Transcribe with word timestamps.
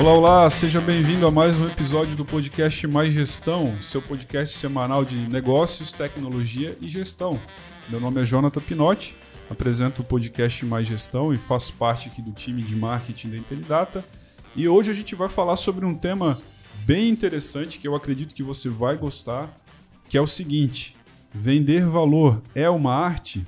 Olá, 0.00 0.12
olá, 0.14 0.48
seja 0.48 0.80
bem-vindo 0.80 1.26
a 1.26 1.30
mais 1.30 1.58
um 1.58 1.66
episódio 1.66 2.16
do 2.16 2.24
podcast 2.24 2.86
Mais 2.86 3.12
Gestão, 3.12 3.76
seu 3.82 4.00
podcast 4.00 4.56
semanal 4.56 5.04
de 5.04 5.14
negócios, 5.14 5.92
tecnologia 5.92 6.74
e 6.80 6.88
gestão. 6.88 7.38
Meu 7.86 8.00
nome 8.00 8.22
é 8.22 8.24
Jonathan 8.24 8.62
Pinotti, 8.62 9.14
apresento 9.50 10.00
o 10.00 10.04
podcast 10.04 10.64
Mais 10.64 10.86
Gestão 10.86 11.34
e 11.34 11.36
faço 11.36 11.74
parte 11.74 12.08
aqui 12.08 12.22
do 12.22 12.32
time 12.32 12.62
de 12.62 12.74
marketing 12.74 13.28
da 13.28 13.36
Intelidata. 13.36 14.02
E 14.56 14.66
hoje 14.66 14.90
a 14.90 14.94
gente 14.94 15.14
vai 15.14 15.28
falar 15.28 15.56
sobre 15.56 15.84
um 15.84 15.94
tema 15.94 16.40
bem 16.86 17.10
interessante 17.10 17.78
que 17.78 17.86
eu 17.86 17.94
acredito 17.94 18.34
que 18.34 18.42
você 18.42 18.70
vai 18.70 18.96
gostar, 18.96 19.59
que 20.10 20.18
é 20.18 20.20
o 20.20 20.26
seguinte: 20.26 20.96
vender 21.32 21.86
valor 21.86 22.42
é 22.54 22.68
uma 22.68 22.92
arte? 22.92 23.46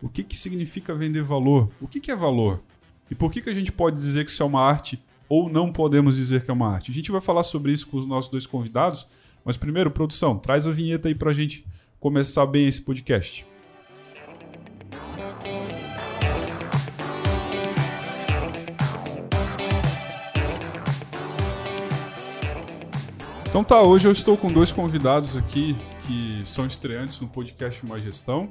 O 0.00 0.08
que, 0.08 0.22
que 0.22 0.36
significa 0.36 0.94
vender 0.94 1.22
valor? 1.22 1.70
O 1.80 1.88
que, 1.88 1.98
que 1.98 2.10
é 2.10 2.16
valor? 2.16 2.62
E 3.10 3.14
por 3.14 3.32
que, 3.32 3.40
que 3.40 3.50
a 3.50 3.54
gente 3.54 3.72
pode 3.72 3.96
dizer 3.96 4.24
que 4.24 4.30
isso 4.30 4.42
é 4.42 4.46
uma 4.46 4.62
arte 4.62 5.02
ou 5.28 5.48
não 5.48 5.72
podemos 5.72 6.16
dizer 6.16 6.44
que 6.44 6.50
é 6.50 6.54
uma 6.54 6.68
arte? 6.68 6.90
A 6.90 6.94
gente 6.94 7.10
vai 7.10 7.20
falar 7.20 7.42
sobre 7.42 7.72
isso 7.72 7.88
com 7.88 7.96
os 7.96 8.06
nossos 8.06 8.30
dois 8.30 8.46
convidados, 8.46 9.06
mas 9.44 9.56
primeiro, 9.56 9.90
produção, 9.90 10.38
traz 10.38 10.66
a 10.66 10.70
vinheta 10.70 11.08
aí 11.08 11.14
pra 11.14 11.32
gente 11.32 11.66
começar 11.98 12.46
bem 12.46 12.68
esse 12.68 12.82
podcast. 12.82 13.49
Então 23.50 23.64
tá, 23.64 23.82
hoje 23.82 24.06
eu 24.06 24.12
estou 24.12 24.36
com 24.36 24.46
dois 24.46 24.70
convidados 24.70 25.36
aqui 25.36 25.74
que 26.06 26.40
são 26.48 26.66
estreantes 26.66 27.18
no 27.18 27.26
podcast 27.26 27.84
Mais 27.84 28.04
Gestão 28.04 28.48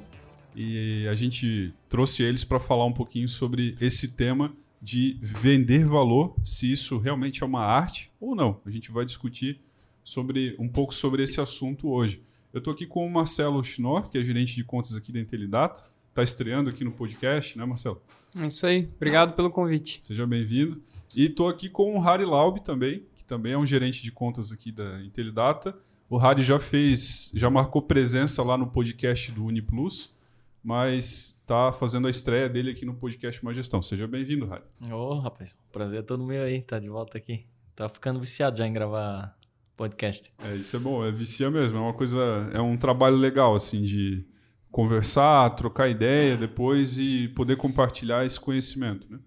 e 0.54 1.08
a 1.08 1.14
gente 1.14 1.72
trouxe 1.88 2.22
eles 2.22 2.44
para 2.44 2.60
falar 2.60 2.84
um 2.84 2.92
pouquinho 2.92 3.26
sobre 3.26 3.78
esse 3.80 4.08
tema 4.08 4.52
de 4.80 5.18
vender 5.22 5.86
valor, 5.86 6.36
se 6.44 6.70
isso 6.70 6.98
realmente 6.98 7.42
é 7.42 7.46
uma 7.46 7.64
arte 7.64 8.12
ou 8.20 8.36
não. 8.36 8.60
A 8.66 8.70
gente 8.70 8.92
vai 8.92 9.06
discutir 9.06 9.62
sobre 10.04 10.54
um 10.58 10.68
pouco 10.68 10.92
sobre 10.92 11.22
esse 11.22 11.40
assunto 11.40 11.88
hoje. 11.88 12.22
Eu 12.52 12.58
estou 12.58 12.74
aqui 12.74 12.84
com 12.84 13.06
o 13.06 13.10
Marcelo 13.10 13.64
Schnorr, 13.64 14.10
que 14.10 14.18
é 14.18 14.22
gerente 14.22 14.54
de 14.54 14.62
contas 14.62 14.94
aqui 14.94 15.10
da 15.10 15.18
Intelidata. 15.18 15.82
Está 16.10 16.22
estreando 16.22 16.68
aqui 16.68 16.84
no 16.84 16.92
podcast, 16.92 17.56
né, 17.56 17.64
Marcelo? 17.64 18.02
É 18.36 18.46
isso 18.46 18.66
aí. 18.66 18.86
Obrigado 18.96 19.34
pelo 19.34 19.48
convite. 19.48 20.00
Seja 20.02 20.26
bem-vindo. 20.26 20.82
E 21.16 21.24
estou 21.24 21.48
aqui 21.48 21.70
com 21.70 21.96
o 21.96 22.00
Harry 22.00 22.26
Laub 22.26 22.58
também, 22.60 23.02
também 23.30 23.52
é 23.52 23.58
um 23.58 23.64
gerente 23.64 24.02
de 24.02 24.10
contas 24.10 24.50
aqui 24.50 24.72
da 24.72 25.00
Intelidata. 25.04 25.78
O 26.08 26.16
Harry 26.16 26.42
já 26.42 26.58
fez, 26.58 27.30
já 27.32 27.48
marcou 27.48 27.80
presença 27.80 28.42
lá 28.42 28.58
no 28.58 28.66
podcast 28.66 29.30
do 29.30 29.44
UniPlus, 29.44 30.12
mas 30.60 31.38
está 31.40 31.72
fazendo 31.72 32.08
a 32.08 32.10
estreia 32.10 32.48
dele 32.48 32.72
aqui 32.72 32.84
no 32.84 32.92
podcast 32.92 33.44
Mais 33.44 33.56
Gestão. 33.56 33.80
Seja 33.80 34.08
bem-vindo, 34.08 34.46
Rádio. 34.46 34.66
Ô, 34.90 35.12
oh, 35.12 35.20
rapaz, 35.20 35.56
prazer 35.70 36.00
é 36.00 36.02
todo 36.02 36.26
meu 36.26 36.42
aí, 36.42 36.60
tá 36.60 36.80
de 36.80 36.88
volta 36.88 37.16
aqui. 37.18 37.46
Tá 37.76 37.88
ficando 37.88 38.18
viciado 38.18 38.58
já 38.58 38.66
em 38.66 38.72
gravar 38.72 39.38
podcast. 39.76 40.28
É, 40.42 40.56
isso 40.56 40.74
é 40.74 40.80
bom, 40.80 41.04
é 41.04 41.12
vicia 41.12 41.48
mesmo, 41.52 41.78
é 41.78 41.80
uma 41.80 41.94
coisa, 41.94 42.50
é 42.52 42.60
um 42.60 42.76
trabalho 42.76 43.14
legal, 43.14 43.54
assim, 43.54 43.82
de 43.82 44.26
conversar, 44.72 45.50
trocar 45.50 45.88
ideia 45.88 46.36
depois 46.36 46.98
e 46.98 47.28
poder 47.28 47.56
compartilhar 47.56 48.26
esse 48.26 48.40
conhecimento, 48.40 49.06
né? 49.08 49.20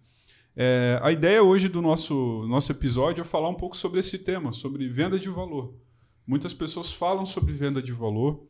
É, 0.55 0.99
a 1.01 1.11
ideia 1.11 1.41
hoje 1.41 1.67
do 1.67 1.81
nosso, 1.81 2.45
nosso 2.47 2.71
episódio 2.71 3.21
é 3.21 3.25
falar 3.25 3.49
um 3.49 3.55
pouco 3.55 3.75
sobre 3.75 3.99
esse 3.99 4.19
tema, 4.19 4.51
sobre 4.51 4.87
venda 4.87 5.17
de 5.17 5.29
valor. 5.29 5.75
Muitas 6.25 6.53
pessoas 6.53 6.93
falam 6.93 7.25
sobre 7.25 7.53
venda 7.53 7.81
de 7.81 7.91
valor, 7.91 8.47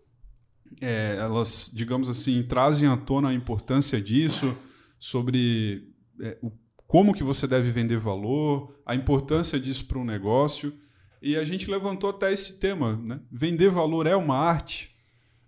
é, 0.82 1.16
elas, 1.18 1.72
digamos 1.74 2.10
assim, 2.10 2.44
trazem 2.44 2.90
à 2.90 2.98
tona 2.98 3.30
a 3.30 3.34
importância 3.34 4.02
disso, 4.02 4.56
sobre 5.00 5.88
é, 6.22 6.38
o, 6.42 6.52
como 6.86 7.14
que 7.14 7.24
você 7.24 7.48
deve 7.48 7.72
vender 7.72 7.98
valor, 7.98 8.80
a 8.86 8.94
importância 8.96 9.60
disso 9.60 9.86
para 9.86 9.98
um 9.98 10.06
negócio. 10.06 10.74
E 11.22 11.38
a 11.38 11.44
gente 11.44 11.72
levantou 11.72 12.10
até 12.10 12.34
esse 12.34 12.60
tema, 12.60 12.98
né? 12.98 13.22
Vender 13.32 13.70
valor 13.70 14.06
é 14.06 14.16
uma 14.16 14.38
arte? 14.38 14.94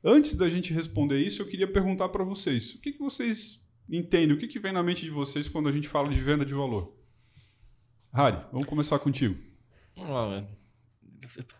Antes 0.02 0.36
da 0.36 0.48
gente 0.48 0.74
responder 0.74 1.20
isso, 1.20 1.42
eu 1.42 1.48
queria 1.48 1.68
perguntar 1.68 2.10
para 2.10 2.24
vocês, 2.24 2.76
o 2.76 2.82
que, 2.82 2.94
que 2.94 3.00
vocês 3.00 3.65
entendem, 3.90 4.36
o 4.36 4.40
que, 4.40 4.48
que 4.48 4.60
vem 4.60 4.72
na 4.72 4.84
mente 4.84 5.04
de 5.04 5.10
vocês 5.10 5.48
quando 5.48 5.70
a 5.70 5.72
gente 5.72 5.88
fala 5.88 6.10
de 6.10 6.20
venda 6.20 6.46
de 6.46 6.54
valor? 6.54 6.96
Harry, 8.14 8.38
vamos 8.52 8.68
começar 8.68 8.98
contigo. 9.00 9.36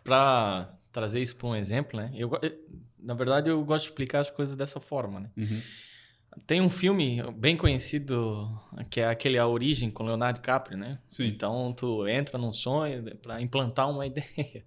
Para 0.02 0.78
trazer 0.90 1.20
isso 1.20 1.36
para 1.36 1.48
um 1.48 1.56
exemplo, 1.56 2.00
né? 2.00 2.10
Eu, 2.14 2.30
na 2.98 3.14
verdade, 3.14 3.50
eu 3.50 3.62
gosto 3.64 3.84
de 3.84 3.90
explicar 3.90 4.20
as 4.20 4.30
coisas 4.30 4.56
dessa 4.56 4.80
forma, 4.80 5.20
né? 5.20 5.30
Uhum. 5.36 5.60
Tem 6.46 6.60
um 6.60 6.68
filme 6.68 7.22
bem 7.32 7.56
conhecido 7.56 8.48
que 8.90 9.00
é 9.00 9.08
aquele 9.08 9.38
A 9.38 9.46
Origem 9.46 9.90
com 9.90 10.04
Leonardo 10.04 10.38
DiCaprio, 10.38 10.76
né? 10.76 10.92
Sim. 11.08 11.26
Então 11.26 11.72
tu 11.72 12.06
entra 12.06 12.36
num 12.36 12.52
sonho 12.52 13.04
para 13.18 13.40
implantar 13.40 13.90
uma 13.90 14.04
ideia. 14.06 14.64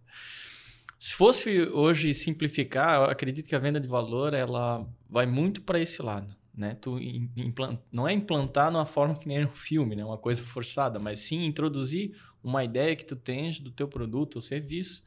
Se 1.00 1.14
fosse 1.14 1.62
hoje 1.62 2.14
simplificar, 2.14 2.96
eu 2.96 3.04
acredito 3.06 3.48
que 3.48 3.56
a 3.56 3.60
venda 3.60 3.80
de 3.80 3.88
valor 3.88 4.34
ela 4.34 4.86
vai 5.10 5.26
muito 5.26 5.62
para 5.62 5.80
esse 5.80 6.02
lado, 6.02 6.36
né? 6.60 6.76
Tu 6.76 7.00
implant... 7.38 7.80
não 7.92 8.08
é 8.08 8.14
implantar 8.14 8.72
numa 8.72 8.86
forma 8.86 9.16
que 9.16 9.28
nem 9.28 9.46
um 9.46 9.50
filme, 9.50 9.96
né? 9.96 10.04
Uma 10.04 10.18
coisa 10.18 10.44
forçada, 10.44 11.00
mas 11.00 11.22
sim 11.22 11.46
introduzir 11.46 12.16
uma 12.44 12.64
ideia 12.64 12.96
que 12.96 13.06
tu 13.06 13.16
tens 13.16 13.60
do 13.60 13.72
teu 13.72 13.88
produto 13.88 14.36
ou 14.36 14.42
serviço 14.42 15.04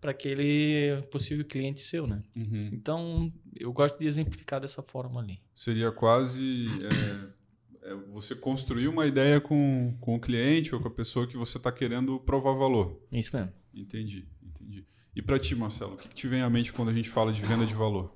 para 0.00 0.10
aquele 0.10 1.02
possível 1.10 1.44
cliente 1.44 1.82
seu, 1.82 2.06
né? 2.06 2.20
Uhum. 2.34 2.70
Então, 2.72 3.32
eu 3.54 3.72
gosto 3.72 3.98
de 3.98 4.06
exemplificar 4.06 4.60
dessa 4.60 4.82
forma 4.82 5.20
ali. 5.20 5.40
Seria 5.54 5.92
quase 5.92 6.68
é, 7.82 7.90
é 7.90 7.94
você 8.12 8.34
construir 8.34 8.88
uma 8.88 9.06
ideia 9.06 9.40
com, 9.40 9.96
com 10.00 10.16
o 10.16 10.20
cliente 10.20 10.74
ou 10.74 10.80
com 10.80 10.88
a 10.88 10.90
pessoa 10.90 11.26
que 11.26 11.36
você 11.36 11.58
está 11.58 11.70
querendo 11.70 12.18
provar 12.20 12.54
valor. 12.54 13.00
Isso 13.12 13.36
mesmo. 13.36 13.52
Entendi, 13.74 14.26
entendi. 14.42 14.86
E 15.14 15.22
para 15.22 15.38
ti, 15.38 15.54
Marcelo, 15.54 15.94
o 15.94 15.96
que, 15.96 16.08
que 16.08 16.14
te 16.14 16.26
vem 16.26 16.40
à 16.40 16.50
mente 16.50 16.72
quando 16.72 16.88
a 16.88 16.92
gente 16.92 17.08
fala 17.08 17.32
de 17.32 17.42
venda 17.42 17.64
de 17.66 17.74
valor? 17.74 18.14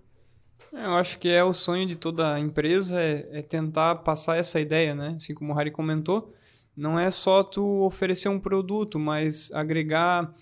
É, 0.72 0.84
eu 0.84 0.94
acho 0.94 1.18
que 1.18 1.28
é 1.28 1.42
o 1.42 1.52
sonho 1.52 1.86
de 1.86 1.96
toda 1.96 2.38
empresa 2.38 3.00
é, 3.00 3.28
é 3.32 3.42
tentar 3.42 3.96
passar 3.96 4.36
essa 4.36 4.60
ideia, 4.60 4.94
né? 4.94 5.14
Assim 5.16 5.34
como 5.34 5.52
o 5.52 5.56
Harry 5.56 5.70
comentou, 5.70 6.32
não 6.76 6.98
é 6.98 7.10
só 7.10 7.42
tu 7.42 7.84
oferecer 7.84 8.28
um 8.28 8.38
produto, 8.38 8.98
mas 8.98 9.50
agregar 9.52 10.32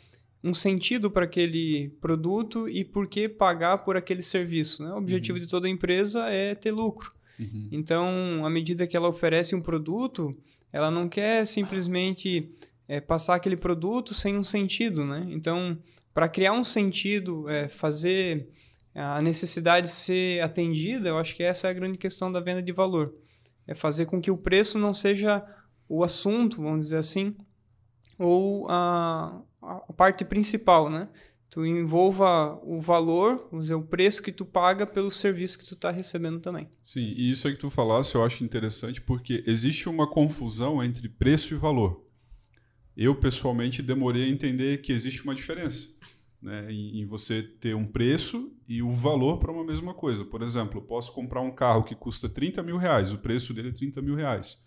um 0.45 0.55
sentido 0.55 1.11
para 1.11 1.25
aquele 1.25 1.89
produto 2.01 2.69
e 2.69 2.85
por 2.85 3.07
que 3.07 3.29
pagar 3.29 3.79
por 3.79 3.97
aquele 3.97 4.23
serviço. 4.23 4.83
Né? 4.83 4.93
O 4.93 4.99
objetivo 4.99 5.39
uhum. 5.39 5.45
de 5.45 5.51
toda 5.51 5.69
empresa 5.69 6.29
é 6.29 6.55
ter 6.55 6.71
lucro. 6.71 7.13
Uhum. 7.39 7.69
Então, 7.73 8.45
à 8.45 8.51
medida 8.51 8.87
que 8.87 8.97
ela 8.97 9.09
oferece 9.09 9.55
um 9.55 9.61
produto, 9.61 10.37
ela 10.73 10.91
não 10.91 11.09
quer 11.09 11.45
simplesmente 11.47 12.51
é, 12.87 13.01
passar 13.01 13.35
aquele 13.35 13.57
produto 13.57 14.15
sem 14.15 14.37
um 14.37 14.45
sentido. 14.45 15.05
Né? 15.05 15.27
Então, 15.31 15.79
para 16.15 16.29
criar 16.29 16.53
um 16.53 16.65
sentido, 16.65 17.49
é, 17.49 17.67
fazer 17.67 18.49
a 19.03 19.21
necessidade 19.21 19.89
ser 19.89 20.43
atendida, 20.43 21.11
eu 21.11 21.19
acho 21.19 21.37
que 21.37 21.43
essa 21.43 21.69
é 21.69 21.71
a 21.71 21.75
grande 21.75 21.99
questão 21.99 22.33
da 22.33 22.41
venda 22.41 22.63
de 22.63 22.73
valor. 22.73 23.15
É 23.67 23.75
fazer 23.75 24.07
com 24.07 24.21
que 24.21 24.31
o 24.31 24.39
preço 24.39 24.79
não 24.79 24.95
seja 24.95 25.45
o 25.89 26.03
assunto, 26.03 26.63
vamos 26.63 26.87
dizer 26.87 26.97
assim, 26.97 27.37
ou 28.19 28.67
a, 28.71 29.43
a 29.63 29.93
parte 29.93 30.25
principal, 30.25 30.89
né? 30.89 31.09
Tu 31.51 31.65
envolva 31.65 32.59
o 32.65 32.81
valor, 32.81 33.49
dizer, 33.53 33.75
o 33.75 33.83
preço 33.83 34.23
que 34.23 34.33
tu 34.33 34.45
paga 34.45 34.87
pelo 34.87 35.11
serviço 35.11 35.59
que 35.59 35.65
tu 35.65 35.75
está 35.75 35.91
recebendo 35.91 36.41
também. 36.41 36.69
Sim, 36.83 37.15
e 37.17 37.31
isso 37.31 37.47
aí 37.47 37.55
que 37.55 37.61
tu 37.61 37.71
falasse 37.71 38.15
eu 38.15 38.25
acho 38.25 38.45
interessante 38.45 39.01
porque 39.01 39.45
existe 39.47 39.89
uma 39.89 40.11
confusão 40.11 40.83
entre 40.83 41.09
preço 41.09 41.55
e 41.55 41.57
valor. 41.57 42.05
Eu, 42.97 43.15
pessoalmente, 43.15 43.83
demorei 43.83 44.25
a 44.25 44.29
entender 44.29 44.81
que 44.81 44.91
existe 44.91 45.23
uma 45.23 45.35
diferença 45.35 45.91
né, 46.41 46.71
em, 46.71 47.05
você 47.05 47.43
ter 47.43 47.75
um 47.75 47.87
preço 47.87 48.53
e 48.69 48.83
o 48.83 48.93
valor 48.93 49.39
para 49.39 49.53
uma 49.53 49.65
mesma 49.65 49.95
coisa. 49.95 50.25
Por 50.25 50.43
exemplo, 50.43 50.79
eu 50.79 50.83
posso 50.83 51.13
comprar 51.13 51.41
um 51.41 51.51
carro 51.51 51.85
que 51.85 51.95
custa 51.95 52.29
30 52.29 52.63
mil 52.63 52.77
reais, 52.77 53.13
o 53.13 53.19
preço 53.19 53.53
dele 53.53 53.69
é 53.69 53.73
30 53.73 54.01
mil 54.03 54.15
reais. 54.15 54.65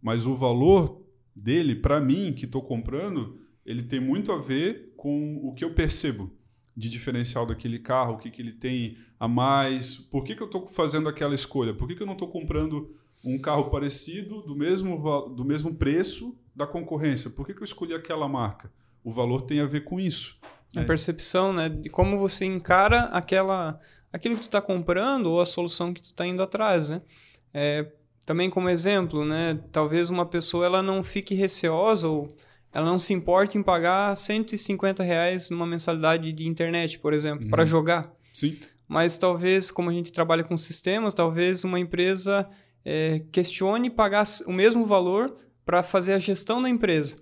Mas 0.00 0.26
o 0.26 0.34
valor 0.34 1.02
dele, 1.34 1.74
para 1.74 2.00
mim, 2.00 2.32
que 2.32 2.44
estou 2.44 2.62
comprando, 2.62 3.40
ele 3.64 3.82
tem 3.82 4.00
muito 4.00 4.30
a 4.32 4.38
ver 4.38 4.92
com 4.96 5.40
o 5.42 5.52
que 5.52 5.64
eu 5.64 5.74
percebo 5.74 6.32
de 6.76 6.88
diferencial 6.88 7.46
daquele 7.46 7.78
carro, 7.78 8.14
o 8.14 8.18
que, 8.18 8.30
que 8.30 8.42
ele 8.42 8.52
tem 8.52 8.98
a 9.18 9.26
mais, 9.26 9.96
por 9.96 10.22
que, 10.22 10.36
que 10.36 10.42
eu 10.42 10.46
estou 10.46 10.68
fazendo 10.68 11.08
aquela 11.08 11.34
escolha, 11.34 11.72
por 11.72 11.88
que, 11.88 11.96
que 11.96 12.02
eu 12.02 12.06
não 12.06 12.12
estou 12.12 12.28
comprando 12.28 12.94
um 13.24 13.38
carro 13.38 13.70
parecido, 13.70 14.42
do 14.42 14.54
mesmo, 14.54 15.30
do 15.34 15.44
mesmo 15.44 15.74
preço 15.74 16.36
da 16.54 16.66
concorrência, 16.66 17.30
por 17.30 17.46
que, 17.46 17.54
que 17.54 17.60
eu 17.60 17.64
escolhi 17.64 17.94
aquela 17.94 18.28
marca? 18.28 18.70
O 19.02 19.10
valor 19.10 19.42
tem 19.42 19.60
a 19.60 19.66
ver 19.66 19.84
com 19.84 19.98
isso. 19.98 20.38
A 20.74 20.84
percepção, 20.84 21.52
né, 21.52 21.68
de 21.68 21.88
como 21.88 22.18
você 22.18 22.44
encara 22.44 23.04
aquela, 23.04 23.80
aquilo 24.12 24.34
que 24.34 24.42
tu 24.42 24.48
está 24.48 24.60
comprando 24.60 25.26
ou 25.26 25.40
a 25.40 25.46
solução 25.46 25.92
que 25.94 26.02
tu 26.02 26.06
está 26.06 26.26
indo 26.26 26.42
atrás, 26.42 26.90
né? 26.90 27.00
É, 27.54 27.86
também 28.26 28.50
como 28.50 28.68
exemplo, 28.68 29.24
né, 29.24 29.58
talvez 29.72 30.10
uma 30.10 30.26
pessoa 30.26 30.66
ela 30.66 30.82
não 30.82 31.02
fique 31.02 31.34
receosa 31.34 32.08
ou 32.08 32.36
ela 32.72 32.84
não 32.84 32.98
se 32.98 33.14
importa 33.14 33.56
em 33.56 33.62
pagar 33.62 34.14
150 34.14 35.02
reais 35.02 35.48
numa 35.48 35.66
mensalidade 35.66 36.30
de 36.32 36.46
internet, 36.46 36.98
por 36.98 37.14
exemplo, 37.14 37.44
uhum. 37.44 37.50
para 37.50 37.64
jogar. 37.64 38.12
Sim. 38.34 38.58
Mas 38.86 39.16
talvez, 39.16 39.70
como 39.70 39.88
a 39.88 39.92
gente 39.92 40.12
trabalha 40.12 40.44
com 40.44 40.56
sistemas, 40.56 41.14
talvez 41.14 41.64
uma 41.64 41.80
empresa 41.80 42.46
é, 42.84 43.22
questione 43.32 43.88
pagar 43.88 44.24
o 44.46 44.52
mesmo 44.52 44.84
valor 44.84 45.34
para 45.64 45.82
fazer 45.82 46.12
a 46.12 46.18
gestão 46.18 46.60
da 46.60 46.68
empresa. 46.68 47.16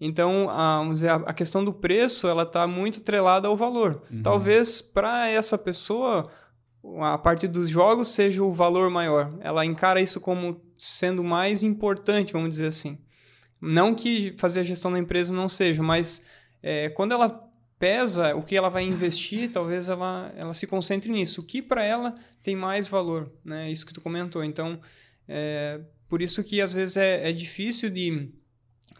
Então, 0.00 0.48
a, 0.48 0.78
vamos 0.78 0.96
dizer, 0.96 1.10
a 1.10 1.32
questão 1.32 1.62
do 1.62 1.72
preço 1.72 2.26
ela 2.26 2.44
está 2.44 2.66
muito 2.66 3.00
atrelada 3.00 3.48
ao 3.48 3.56
valor. 3.56 4.02
Uhum. 4.10 4.22
Talvez 4.22 4.80
para 4.80 5.28
essa 5.28 5.58
pessoa 5.58 6.30
a 7.02 7.18
parte 7.18 7.46
dos 7.46 7.68
jogos 7.68 8.08
seja 8.08 8.42
o 8.42 8.54
valor 8.54 8.88
maior. 8.88 9.36
Ela 9.40 9.66
encara 9.66 10.00
isso 10.00 10.20
como 10.20 10.62
sendo 10.78 11.22
mais 11.22 11.62
importante, 11.62 12.32
vamos 12.32 12.50
dizer 12.50 12.68
assim. 12.68 12.98
Não 13.60 13.94
que 13.94 14.32
fazer 14.38 14.60
a 14.60 14.64
gestão 14.64 14.90
da 14.90 14.98
empresa 14.98 15.34
não 15.34 15.48
seja, 15.48 15.82
mas 15.82 16.22
é, 16.62 16.88
quando 16.88 17.12
ela 17.12 17.46
pesa 17.78 18.34
o 18.34 18.42
que 18.42 18.56
ela 18.56 18.70
vai 18.70 18.84
investir, 18.84 19.50
talvez 19.52 19.88
ela, 19.88 20.32
ela 20.36 20.54
se 20.54 20.66
concentre 20.66 21.12
nisso. 21.12 21.42
O 21.42 21.44
que 21.44 21.60
para 21.60 21.84
ela 21.84 22.14
tem 22.42 22.56
mais 22.56 22.88
valor, 22.88 23.30
né? 23.44 23.70
Isso 23.70 23.84
que 23.84 23.92
tu 23.92 24.00
comentou. 24.00 24.42
Então, 24.42 24.80
é, 25.28 25.80
por 26.08 26.22
isso 26.22 26.42
que 26.42 26.62
às 26.62 26.72
vezes 26.72 26.96
é, 26.96 27.28
é 27.28 27.32
difícil 27.32 27.90
de 27.90 28.32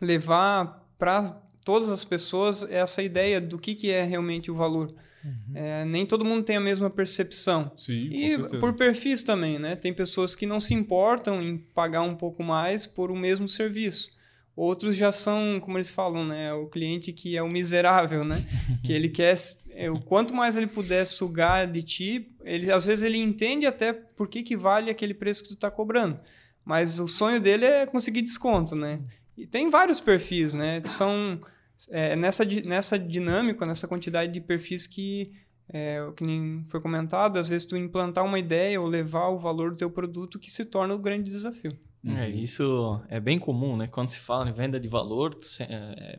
levar 0.01 0.80
para 1.01 1.43
todas 1.65 1.89
as 1.89 2.05
pessoas 2.05 2.63
essa 2.63 3.03
ideia 3.03 3.41
do 3.41 3.59
que, 3.59 3.75
que 3.75 3.91
é 3.91 4.05
realmente 4.05 4.51
o 4.51 4.55
valor. 4.55 4.95
Uhum. 5.25 5.55
É, 5.55 5.85
nem 5.85 6.07
todo 6.07 6.25
mundo 6.25 6.45
tem 6.45 6.57
a 6.57 6.61
mesma 6.61 6.89
percepção. 6.89 7.73
Sim, 7.77 8.09
e 8.13 8.39
por 8.59 8.75
perfis 8.75 9.23
também, 9.23 9.59
né? 9.59 9.75
Tem 9.75 9.93
pessoas 9.93 10.37
que 10.37 10.47
não 10.47 10.61
se 10.61 10.75
importam 10.75 11.43
em 11.43 11.59
pagar 11.59 12.03
um 12.03 12.15
pouco 12.15 12.43
mais 12.43 12.87
por 12.87 13.11
o 13.11 13.17
mesmo 13.17 13.49
serviço. 13.49 14.11
Outros 14.57 14.95
já 14.95 15.11
são, 15.11 15.59
como 15.61 15.79
eles 15.79 15.91
falam, 15.91 16.25
né? 16.25 16.53
O 16.53 16.67
cliente 16.67 17.13
que 17.13 17.37
é 17.37 17.43
o 17.43 17.49
miserável, 17.49 18.25
né? 18.25 18.45
que 18.85 18.93
ele 18.93 19.09
quer... 19.09 19.37
É, 19.71 19.91
o 19.91 19.99
quanto 19.99 20.35
mais 20.35 20.57
ele 20.57 20.67
puder 20.67 21.07
sugar 21.07 21.67
de 21.67 21.83
ti, 21.83 22.35
ele, 22.45 22.71
às 22.71 22.85
vezes 22.85 23.03
ele 23.03 23.19
entende 23.19 23.67
até 23.67 23.93
por 23.93 24.29
que, 24.29 24.43
que 24.43 24.57
vale 24.57 24.91
aquele 24.91 25.15
preço 25.15 25.43
que 25.43 25.49
tu 25.49 25.55
está 25.55 25.71
cobrando. 25.71 26.21
Mas 26.65 26.99
o 26.99 27.09
sonho 27.09 27.41
dele 27.41 27.65
é 27.65 27.87
conseguir 27.87 28.23
desconto, 28.23 28.75
né? 28.75 29.01
E 29.41 29.47
tem 29.47 29.71
vários 29.71 30.01
perfis, 30.01 30.53
né? 30.53 30.83
São 30.85 31.41
é, 31.89 32.15
nessa, 32.15 32.45
nessa 32.45 32.99
dinâmica, 32.99 33.65
nessa 33.65 33.89
quantidade 33.89 34.31
de 34.31 34.41
perfis 34.41 34.87
que, 34.87 35.33
é, 35.67 35.99
que 36.15 36.23
nem 36.23 36.63
foi 36.69 36.79
comentado, 36.79 37.39
às 37.39 37.49
vezes 37.49 37.65
tu 37.65 37.75
implantar 37.75 38.23
uma 38.23 38.39
ideia 38.39 38.79
ou 38.79 38.87
levar 38.87 39.29
o 39.29 39.39
valor 39.39 39.71
do 39.71 39.79
teu 39.79 39.91
produto 39.91 40.39
que 40.39 40.51
se 40.51 40.67
torna 40.67 40.95
o 40.95 40.99
grande 40.99 41.31
desafio. 41.31 41.75
É, 42.05 42.29
isso 42.29 43.01
é 43.09 43.19
bem 43.19 43.39
comum, 43.39 43.77
né? 43.77 43.87
Quando 43.87 44.11
se 44.11 44.21
fala 44.21 44.49
em 44.49 44.53
venda 44.53 44.79
de 44.79 44.89
valor, 44.89 45.39
é, 45.61 45.65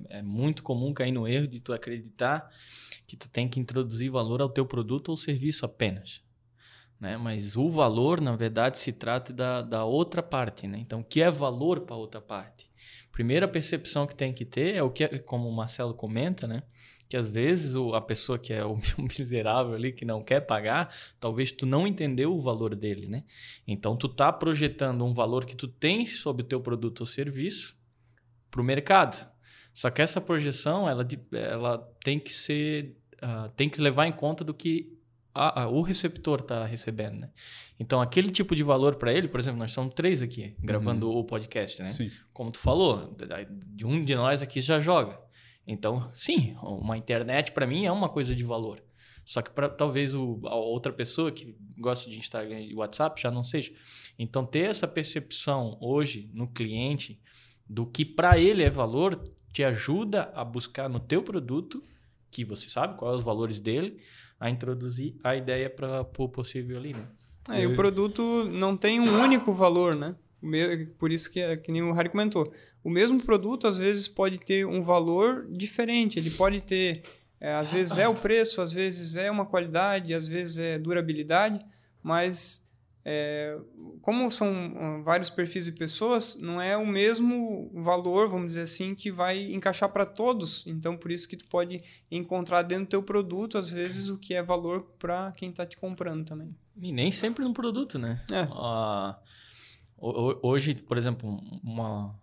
é, 0.10 0.18
é 0.18 0.22
muito 0.24 0.64
comum 0.64 0.92
cair 0.92 1.12
no 1.12 1.28
erro 1.28 1.48
de 1.48 1.60
tu 1.60 1.74
acreditar 1.74 2.50
que 3.06 3.16
tu 3.16 3.30
tem 3.30 3.48
que 3.48 3.60
introduzir 3.60 4.10
valor 4.10 4.42
ao 4.42 4.50
teu 4.50 4.66
produto 4.66 5.10
ou 5.10 5.18
serviço 5.18 5.64
apenas. 5.64 6.24
Né? 7.00 7.18
Mas 7.18 7.56
o 7.56 7.70
valor, 7.70 8.20
na 8.20 8.36
verdade, 8.36 8.80
se 8.80 8.92
trata 8.92 9.32
da, 9.34 9.62
da 9.62 9.86
outra 9.86 10.24
parte, 10.24 10.68
né? 10.68 10.80
Então, 10.80 11.02
o 11.02 11.04
que 11.04 11.22
é 11.22 11.30
valor 11.30 11.82
para 11.82 11.96
a 11.96 12.00
outra 12.00 12.22
parte? 12.22 12.71
Primeira 13.12 13.48
percepção 13.48 14.08
que 14.08 14.16
tem 14.16 14.34
que 14.34 14.46
ter 14.46 14.76
é 14.76 14.84
o 14.84 14.90
que, 14.90 15.08
como 15.20 15.48
o 15.48 15.56
Marcelo 15.56 15.94
comenta, 15.94 16.48
né? 16.48 16.64
Que 17.10 17.18
às 17.18 17.30
vezes 17.30 17.76
o, 17.76 17.94
a 17.94 18.02
pessoa 18.02 18.40
que 18.40 18.54
é 18.54 18.64
o 18.64 18.80
miserável 18.98 19.74
ali, 19.74 19.92
que 19.92 20.06
não 20.06 20.24
quer 20.24 20.42
pagar, 20.42 20.94
talvez 21.20 21.52
tu 21.52 21.66
não 21.66 21.86
entendeu 21.86 22.34
o 22.34 22.42
valor 22.42 22.76
dele, 22.76 23.08
né? 23.08 23.24
Então 23.68 23.96
tu 23.96 24.08
tá 24.08 24.32
projetando 24.32 25.04
um 25.06 25.14
valor 25.14 25.46
que 25.46 25.56
tu 25.56 25.68
tens 25.68 26.20
sobre 26.20 26.44
o 26.44 26.46
teu 26.46 26.62
produto 26.62 27.02
ou 27.02 27.06
serviço 27.06 27.78
para 28.50 28.62
o 28.62 28.64
mercado. 28.64 29.30
Só 29.74 29.90
que 29.90 30.02
essa 30.02 30.20
projeção, 30.20 30.88
ela, 30.88 31.08
ela 31.32 31.78
tem 32.04 32.20
que 32.20 32.32
ser, 32.32 32.98
uh, 33.24 33.50
tem 33.56 33.70
que 33.70 33.82
levar 33.82 34.06
em 34.06 34.12
conta 34.12 34.44
do 34.44 34.54
que 34.54 34.98
a, 35.34 35.64
a, 35.64 35.68
o 35.68 35.82
receptor 35.82 36.40
está 36.40 36.66
recebendo, 36.66 37.20
né? 37.20 37.30
Então, 37.80 38.00
aquele 38.02 38.30
tipo 38.30 38.56
de 38.56 38.64
valor 38.64 38.96
para 38.96 39.12
ele, 39.12 39.28
por 39.28 39.40
exemplo, 39.40 39.60
nós 39.60 39.72
somos 39.72 39.94
três 39.94 40.22
aqui 40.22 40.56
gravando 40.60 41.10
uhum. 41.10 41.18
o 41.18 41.24
podcast, 41.24 41.82
né? 41.82 41.90
Sim. 41.90 42.12
Como 42.32 42.52
tu 42.52 42.60
falou, 42.60 43.16
de 43.68 43.86
um 43.86 44.04
de 44.04 44.16
nós 44.16 44.42
aqui 44.42 44.62
já 44.62 44.80
joga. 44.80 45.20
Então, 45.66 46.12
sim, 46.14 46.56
uma 46.62 46.98
internet 46.98 47.52
para 47.52 47.66
mim 47.66 47.86
é 47.86 47.92
uma 47.92 48.10
coisa 48.10 48.36
de 48.36 48.44
valor. 48.44 48.84
Só 49.26 49.42
que 49.42 49.52
para 49.52 49.70
talvez 49.70 50.14
o, 50.14 50.40
a 50.46 50.56
outra 50.56 50.92
pessoa 50.92 51.32
que 51.32 51.56
gosta 51.78 52.10
de 52.10 52.20
Instagram 52.20 52.60
e 52.60 52.76
WhatsApp 52.76 53.22
já 53.22 53.32
não 53.32 53.44
seja. 53.44 53.72
Então, 54.18 54.46
ter 54.46 54.70
essa 54.70 54.88
percepção 54.88 55.78
hoje 55.80 56.30
no 56.34 56.48
cliente 56.48 57.20
do 57.68 57.86
que 57.86 58.04
para 58.04 58.38
ele 58.38 58.64
é 58.64 58.70
valor 58.70 59.22
te 59.54 59.64
ajuda 59.64 60.32
a 60.34 60.44
buscar 60.44 60.90
no 60.90 61.00
teu 61.00 61.24
produto, 61.24 61.84
que 62.30 62.46
você 62.46 62.70
sabe 62.70 62.98
quais 62.98 63.18
os 63.18 63.24
valores 63.24 63.60
dele, 63.60 64.02
a 64.42 64.50
introduzir 64.50 65.16
a 65.24 65.36
ideia 65.36 65.70
para 65.70 66.02
o 66.18 66.28
possível 66.28 66.76
ali, 66.76 66.94
né? 66.94 67.06
É, 67.48 67.62
e 67.62 67.68
o 67.68 67.76
produto 67.76 68.44
não 68.46 68.76
tem 68.76 69.00
um 69.00 69.22
único 69.22 69.54
valor, 69.54 69.96
né? 69.96 70.16
Por 70.98 71.12
isso 71.12 71.30
que, 71.30 71.40
é, 71.40 71.56
que 71.56 71.72
nem 71.72 71.84
o 71.84 71.94
Harry 71.94 72.10
comentou. 72.10 72.52
O 72.84 72.90
mesmo 72.90 73.22
produto, 73.22 73.68
às 73.68 73.78
vezes, 73.78 74.08
pode 74.08 74.40
ter 74.40 74.66
um 74.66 74.82
valor 74.82 75.48
diferente. 75.48 76.18
Ele 76.18 76.32
pode 76.32 76.64
ter... 76.64 77.04
É, 77.40 77.54
às 77.54 77.70
vezes 77.70 78.00
é 78.00 78.08
o 78.08 78.16
preço, 78.16 78.62
às 78.62 78.74
vezes 78.74 79.16
é 79.16 79.30
uma 79.30 79.46
qualidade, 79.46 80.14
às 80.14 80.28
vezes 80.28 80.58
é 80.58 80.80
durabilidade, 80.80 81.64
mas 82.02 82.68
é, 83.04 83.58
como 84.02 84.30
são 84.30 85.02
vários 85.04 85.30
perfis 85.30 85.66
de 85.66 85.72
pessoas, 85.72 86.36
não 86.40 86.62
é 86.62 86.78
o 86.78 86.86
mesmo 86.86 87.72
valor, 87.74 88.30
vamos 88.30 88.48
dizer 88.48 88.62
assim, 88.62 88.94
que 88.94 89.12
vai 89.12 89.52
encaixar 89.52 89.90
para 89.90 90.06
todos. 90.06 90.66
Então, 90.68 90.96
por 90.96 91.12
isso 91.12 91.28
que 91.28 91.36
tu 91.36 91.46
pode 91.48 91.82
encontrar 92.12 92.62
dentro 92.62 92.86
do 92.86 92.90
teu 92.90 93.04
produto, 93.04 93.58
às 93.58 93.70
vezes, 93.70 94.08
o 94.08 94.18
que 94.18 94.34
é 94.34 94.44
valor 94.44 94.84
para 95.00 95.32
quem 95.32 95.50
está 95.50 95.66
te 95.66 95.78
comprando 95.78 96.26
também. 96.26 96.56
E 96.80 96.92
nem 96.92 97.12
sempre 97.12 97.44
no 97.44 97.54
produto, 97.54 97.98
né? 97.98 98.24
É. 98.32 98.44
Uh, 98.44 100.40
hoje, 100.44 100.76
por 100.76 100.98
exemplo, 100.98 101.42
uma, 101.64 102.16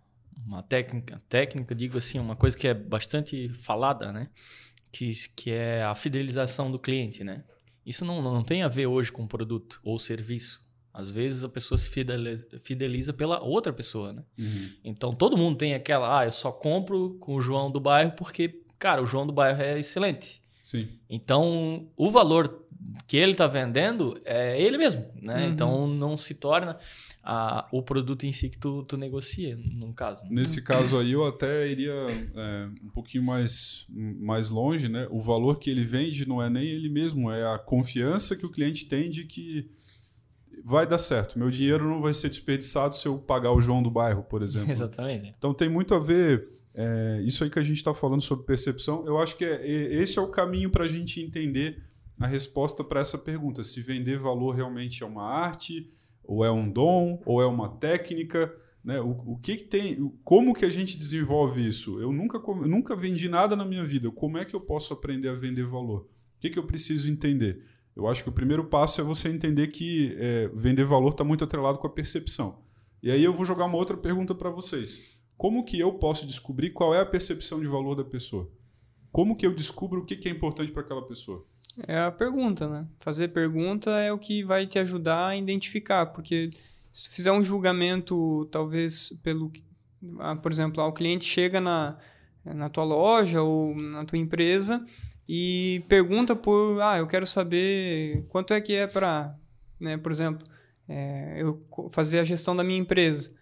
uma 0.47 0.63
técnica, 0.63 1.21
técnica, 1.29 1.75
digo 1.75 1.99
assim, 1.99 2.21
uma 2.21 2.37
coisa 2.37 2.57
que 2.57 2.69
é 2.69 2.75
bastante 2.75 3.49
falada, 3.49 4.13
né? 4.13 4.29
Que, 4.93 5.13
que 5.35 5.51
é 5.51 5.83
a 5.83 5.95
fidelização 5.95 6.71
do 6.71 6.79
cliente, 6.79 7.25
né? 7.25 7.45
Isso 7.85 8.05
não, 8.05 8.23
não 8.23 8.45
tem 8.45 8.63
a 8.63 8.69
ver 8.69 8.87
hoje 8.87 9.11
com 9.11 9.27
produto 9.27 9.81
ou 9.83 9.99
serviço 9.99 10.68
às 10.99 11.13
vezes 11.13 11.45
a 11.45 11.49
pessoa 11.49 11.79
se 11.79 11.89
fideliza, 11.89 12.45
fideliza 12.65 13.13
pela 13.13 13.41
outra 13.41 13.73
pessoa, 13.73 14.13
né? 14.13 14.25
Uhum. 14.37 14.69
Então 14.83 15.15
todo 15.15 15.37
mundo 15.37 15.57
tem 15.57 15.73
aquela, 15.73 16.19
ah, 16.19 16.25
eu 16.25 16.33
só 16.33 16.51
compro 16.51 17.17
com 17.21 17.37
o 17.37 17.41
João 17.41 17.71
do 17.71 17.79
bairro 17.79 18.11
porque, 18.17 18.63
cara, 18.81 19.01
o 19.01 19.07
João 19.07 19.25
do 19.25 19.33
bairro 19.33 19.63
é 19.63 19.79
excelente. 19.79 20.43
Sim. 20.61 20.89
Então 21.09 21.89
o 21.97 22.11
valor 22.11 22.67
que 23.07 23.17
ele 23.17 23.31
está 23.31 23.47
vendendo 23.47 24.21
é 24.25 24.61
ele 24.61 24.77
mesmo, 24.77 25.07
né? 25.23 25.45
Uhum. 25.45 25.53
Então 25.53 25.87
não 25.87 26.17
se 26.17 26.35
torna 26.35 26.77
a, 27.23 27.69
o 27.71 27.81
produto 27.81 28.27
em 28.27 28.33
si 28.33 28.49
que 28.49 28.59
tu, 28.59 28.83
tu 28.83 28.97
negocia, 28.97 29.57
no 29.57 29.95
caso. 29.95 30.27
Nesse 30.29 30.61
caso 30.61 30.99
aí 30.99 31.13
eu 31.13 31.25
até 31.25 31.71
iria 31.71 31.93
é, 31.93 32.69
um 32.85 32.91
pouquinho 32.91 33.23
mais, 33.23 33.87
mais 33.89 34.51
longe, 34.51 34.89
né? 34.89 35.07
O 35.13 35.23
valor 35.23 35.61
que 35.61 35.71
ele 35.71 35.85
vende 35.85 36.27
não 36.27 36.43
é 36.43 36.51
nem 36.51 36.67
ele 36.67 36.89
mesmo, 36.89 37.31
é 37.31 37.55
a 37.55 37.57
confiança 37.57 38.35
que 38.35 38.45
o 38.45 38.51
cliente 38.51 38.87
tem 38.87 39.09
de 39.09 39.25
que 39.25 39.71
vai 40.69 40.87
dar 40.87 40.99
certo. 40.99 41.39
Meu 41.39 41.51
dinheiro 41.51 41.89
não 41.89 42.03
vai 42.03 42.13
ser 42.13 42.29
desperdiçado 42.29 42.95
se 42.95 43.09
eu 43.09 43.19
pagar 43.19 43.53
o 43.53 43.61
João 43.61 43.83
do 43.83 43.91
bairro, 43.91 44.23
por 44.23 44.43
exemplo. 44.45 44.71
Exatamente. 44.71 45.35
Então 45.39 45.55
tem 45.55 45.69
muito 45.69 45.95
a 45.95 45.99
ver. 45.99 46.57
É, 46.75 47.23
isso 47.25 47.43
aí 47.43 47.51
que 47.51 47.59
a 47.59 47.63
gente 47.63 47.79
está 47.79 47.93
falando 47.93 48.21
sobre 48.21 48.45
percepção, 48.45 49.05
eu 49.05 49.19
acho 49.19 49.37
que 49.37 49.45
é, 49.45 49.67
esse 49.67 50.17
é 50.17 50.23
o 50.23 50.29
caminho 50.29 50.71
para 50.71 50.85
a 50.85 50.89
gente 50.89 51.21
entender 51.21 51.83
a 52.21 52.27
resposta 52.27 52.85
para 52.85 53.01
essa 53.01 53.17
pergunta: 53.17 53.65
se 53.65 53.81
vender 53.81 54.19
valor 54.19 54.55
realmente 54.55 55.03
é 55.03 55.07
uma 55.07 55.25
arte, 55.25 55.91
ou 56.23 56.45
é 56.45 56.53
um 56.53 56.71
dom, 56.71 57.21
ou 57.25 57.41
é 57.43 57.47
uma 57.47 57.71
técnica. 57.71 58.55
Né? 58.85 59.01
O, 59.01 59.33
o 59.33 59.39
que, 59.39 59.57
que 59.57 59.65
tem? 59.65 60.13
Como 60.23 60.55
que 60.55 60.65
a 60.65 60.71
gente 60.71 60.97
desenvolve 60.97 61.67
isso? 61.67 62.01
Eu 62.01 62.13
nunca, 62.13 62.39
nunca 62.39 62.95
vendi 62.95 63.29
nada 63.29 63.57
na 63.57 63.65
minha 63.65 63.85
vida. 63.85 64.11
Como 64.11 64.39
é 64.39 64.45
que 64.45 64.55
eu 64.55 64.61
posso 64.61 64.93
aprender 64.93 65.29
a 65.29 65.35
vender 65.35 65.67
valor? 65.67 66.03
O 66.37 66.41
que, 66.41 66.51
que 66.51 66.59
eu 66.59 66.67
preciso 66.67 67.11
entender? 67.11 67.65
Eu 67.99 68.07
acho 68.07 68.23
que 68.23 68.29
o 68.29 68.33
primeiro 68.33 68.63
passo 68.65 69.01
é 69.01 69.05
você 69.05 69.29
entender 69.29 69.67
que 69.67 70.17
é, 70.21 70.49
vender 70.55 70.85
valor 70.85 71.11
está 71.11 71.25
muito 71.25 71.43
atrelado 71.43 71.79
com 71.79 71.87
a 71.89 71.91
percepção. 71.91 72.61
E 73.03 73.11
aí 73.11 73.25
eu 73.25 73.35
vou 73.35 73.45
jogar 73.45 73.65
uma 73.65 73.77
outra 73.77 73.97
pergunta 73.97 74.37
para 74.37 74.51
vocês. 74.51 75.19
Como 75.37 75.65
que 75.65 75.81
eu 75.81 75.93
posso 75.95 76.25
descobrir 76.25 76.71
qual 76.71 76.95
é 76.95 77.01
a 77.01 77.07
percepção 77.07 77.59
de 77.59 77.67
valor 77.67 77.97
da 77.97 78.05
pessoa? 78.05 78.49
Como 79.11 79.35
que 79.35 79.45
eu 79.45 79.53
descubro 79.53 80.01
o 80.01 80.05
que 80.05 80.29
é 80.29 80.31
importante 80.31 80.71
para 80.71 80.83
aquela 80.83 81.05
pessoa? 81.09 81.45
É 81.89 81.99
a 81.99 82.13
pergunta, 82.13 82.69
né? 82.69 82.87
Fazer 83.01 83.29
pergunta 83.29 83.91
é 83.91 84.13
o 84.13 84.19
que 84.19 84.45
vai 84.45 84.65
te 84.65 84.79
ajudar 84.79 85.29
a 85.29 85.37
identificar, 85.37 86.07
porque 86.07 86.51
se 86.93 87.09
fizer 87.09 87.33
um 87.33 87.43
julgamento, 87.43 88.47
talvez 88.53 89.09
pelo, 89.25 89.51
ah, 90.21 90.37
por 90.37 90.53
exemplo, 90.53 90.85
o 90.85 90.93
cliente 90.93 91.25
chega 91.25 91.61
na, 91.61 91.99
na 92.45 92.69
tua 92.69 92.85
loja 92.85 93.43
ou 93.43 93.75
na 93.75 94.05
tua 94.05 94.19
empresa 94.19 94.87
e 95.29 95.85
pergunta 95.89 96.35
por, 96.35 96.81
ah, 96.81 96.99
eu 96.99 97.07
quero 97.07 97.27
saber 97.27 98.25
quanto 98.29 98.55
é 98.55 98.61
que 98.61 98.75
é 98.75 98.87
para, 98.87 99.37
né, 99.79 99.99
por 99.99 100.11
exemplo, 100.11 100.47
é, 100.89 101.43
eu 101.43 101.67
fazer 101.91 102.19
a 102.19 102.25
gestão 102.25 102.57
da 102.57 102.65
minha 102.65 102.79
empresa. 102.81 103.37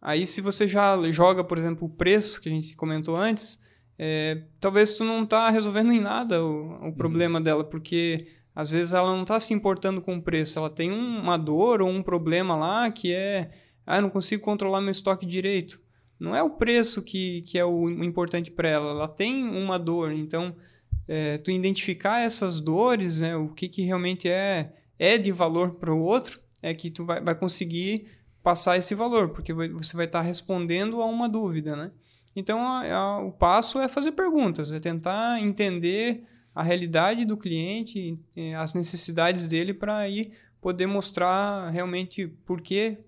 Aí 0.00 0.26
se 0.26 0.40
você 0.40 0.68
já 0.68 0.96
joga, 1.10 1.42
por 1.42 1.56
exemplo, 1.56 1.86
o 1.86 1.90
preço 1.90 2.40
que 2.40 2.48
a 2.48 2.52
gente 2.52 2.76
comentou 2.76 3.16
antes, 3.16 3.58
é, 3.98 4.42
talvez 4.60 4.94
tu 4.94 5.04
não 5.04 5.22
está 5.22 5.48
resolvendo 5.48 5.92
em 5.92 6.00
nada 6.00 6.44
o, 6.44 6.48
o 6.48 6.84
uhum. 6.84 6.92
problema 6.92 7.40
dela, 7.40 7.64
porque 7.64 8.26
Às 8.54 8.70
vezes 8.70 8.92
ela 8.92 9.10
não 9.14 9.22
está 9.22 9.40
se 9.40 9.54
importando 9.54 10.02
com 10.02 10.16
o 10.16 10.22
preço, 10.22 10.58
ela 10.58 10.68
tem 10.68 10.90
uma 10.92 11.38
dor 11.38 11.80
ou 11.80 11.88
um 11.88 12.02
problema 12.02 12.54
lá 12.54 12.90
que 12.90 13.12
é, 13.12 13.50
ah, 13.86 13.96
eu 13.96 14.02
não 14.02 14.10
consigo 14.10 14.42
controlar 14.42 14.80
meu 14.80 14.90
estoque 14.90 15.24
direito. 15.24 15.80
Não 16.20 16.36
é 16.36 16.42
o 16.42 16.50
preço 16.50 17.02
que, 17.02 17.42
que 17.42 17.58
é 17.58 17.64
o 17.64 17.88
importante 17.88 18.50
para 18.50 18.68
ela, 18.68 18.90
ela 18.90 19.08
tem 19.08 19.44
uma 19.44 19.78
dor. 19.78 20.12
Então, 20.12 20.54
é, 21.06 21.38
tu 21.38 21.50
identificar 21.50 22.20
essas 22.20 22.60
dores, 22.60 23.18
né, 23.18 23.36
o 23.36 23.48
que, 23.48 23.68
que 23.68 23.82
realmente 23.82 24.28
é, 24.28 24.72
é 24.98 25.18
de 25.18 25.32
valor 25.32 25.74
para 25.74 25.92
o 25.92 26.00
outro, 26.00 26.40
é 26.62 26.72
que 26.72 26.90
tu 26.90 27.04
vai, 27.04 27.20
vai 27.20 27.34
conseguir 27.34 28.06
passar 28.42 28.76
esse 28.76 28.94
valor, 28.94 29.30
porque 29.30 29.52
você 29.52 29.96
vai 29.96 30.06
estar 30.06 30.20
tá 30.20 30.24
respondendo 30.24 31.00
a 31.00 31.06
uma 31.06 31.28
dúvida, 31.28 31.76
né? 31.76 31.90
Então, 32.34 32.66
a, 32.66 32.92
a, 32.92 33.18
o 33.20 33.30
passo 33.30 33.78
é 33.78 33.88
fazer 33.88 34.12
perguntas, 34.12 34.72
é 34.72 34.80
tentar 34.80 35.40
entender 35.40 36.24
a 36.54 36.62
realidade 36.62 37.24
do 37.24 37.36
cliente, 37.36 38.18
as 38.58 38.74
necessidades 38.74 39.46
dele 39.46 39.72
para 39.72 39.96
aí 39.96 40.32
poder 40.60 40.86
mostrar 40.86 41.70
realmente 41.70 42.26
por 42.26 42.60
que 42.60 42.98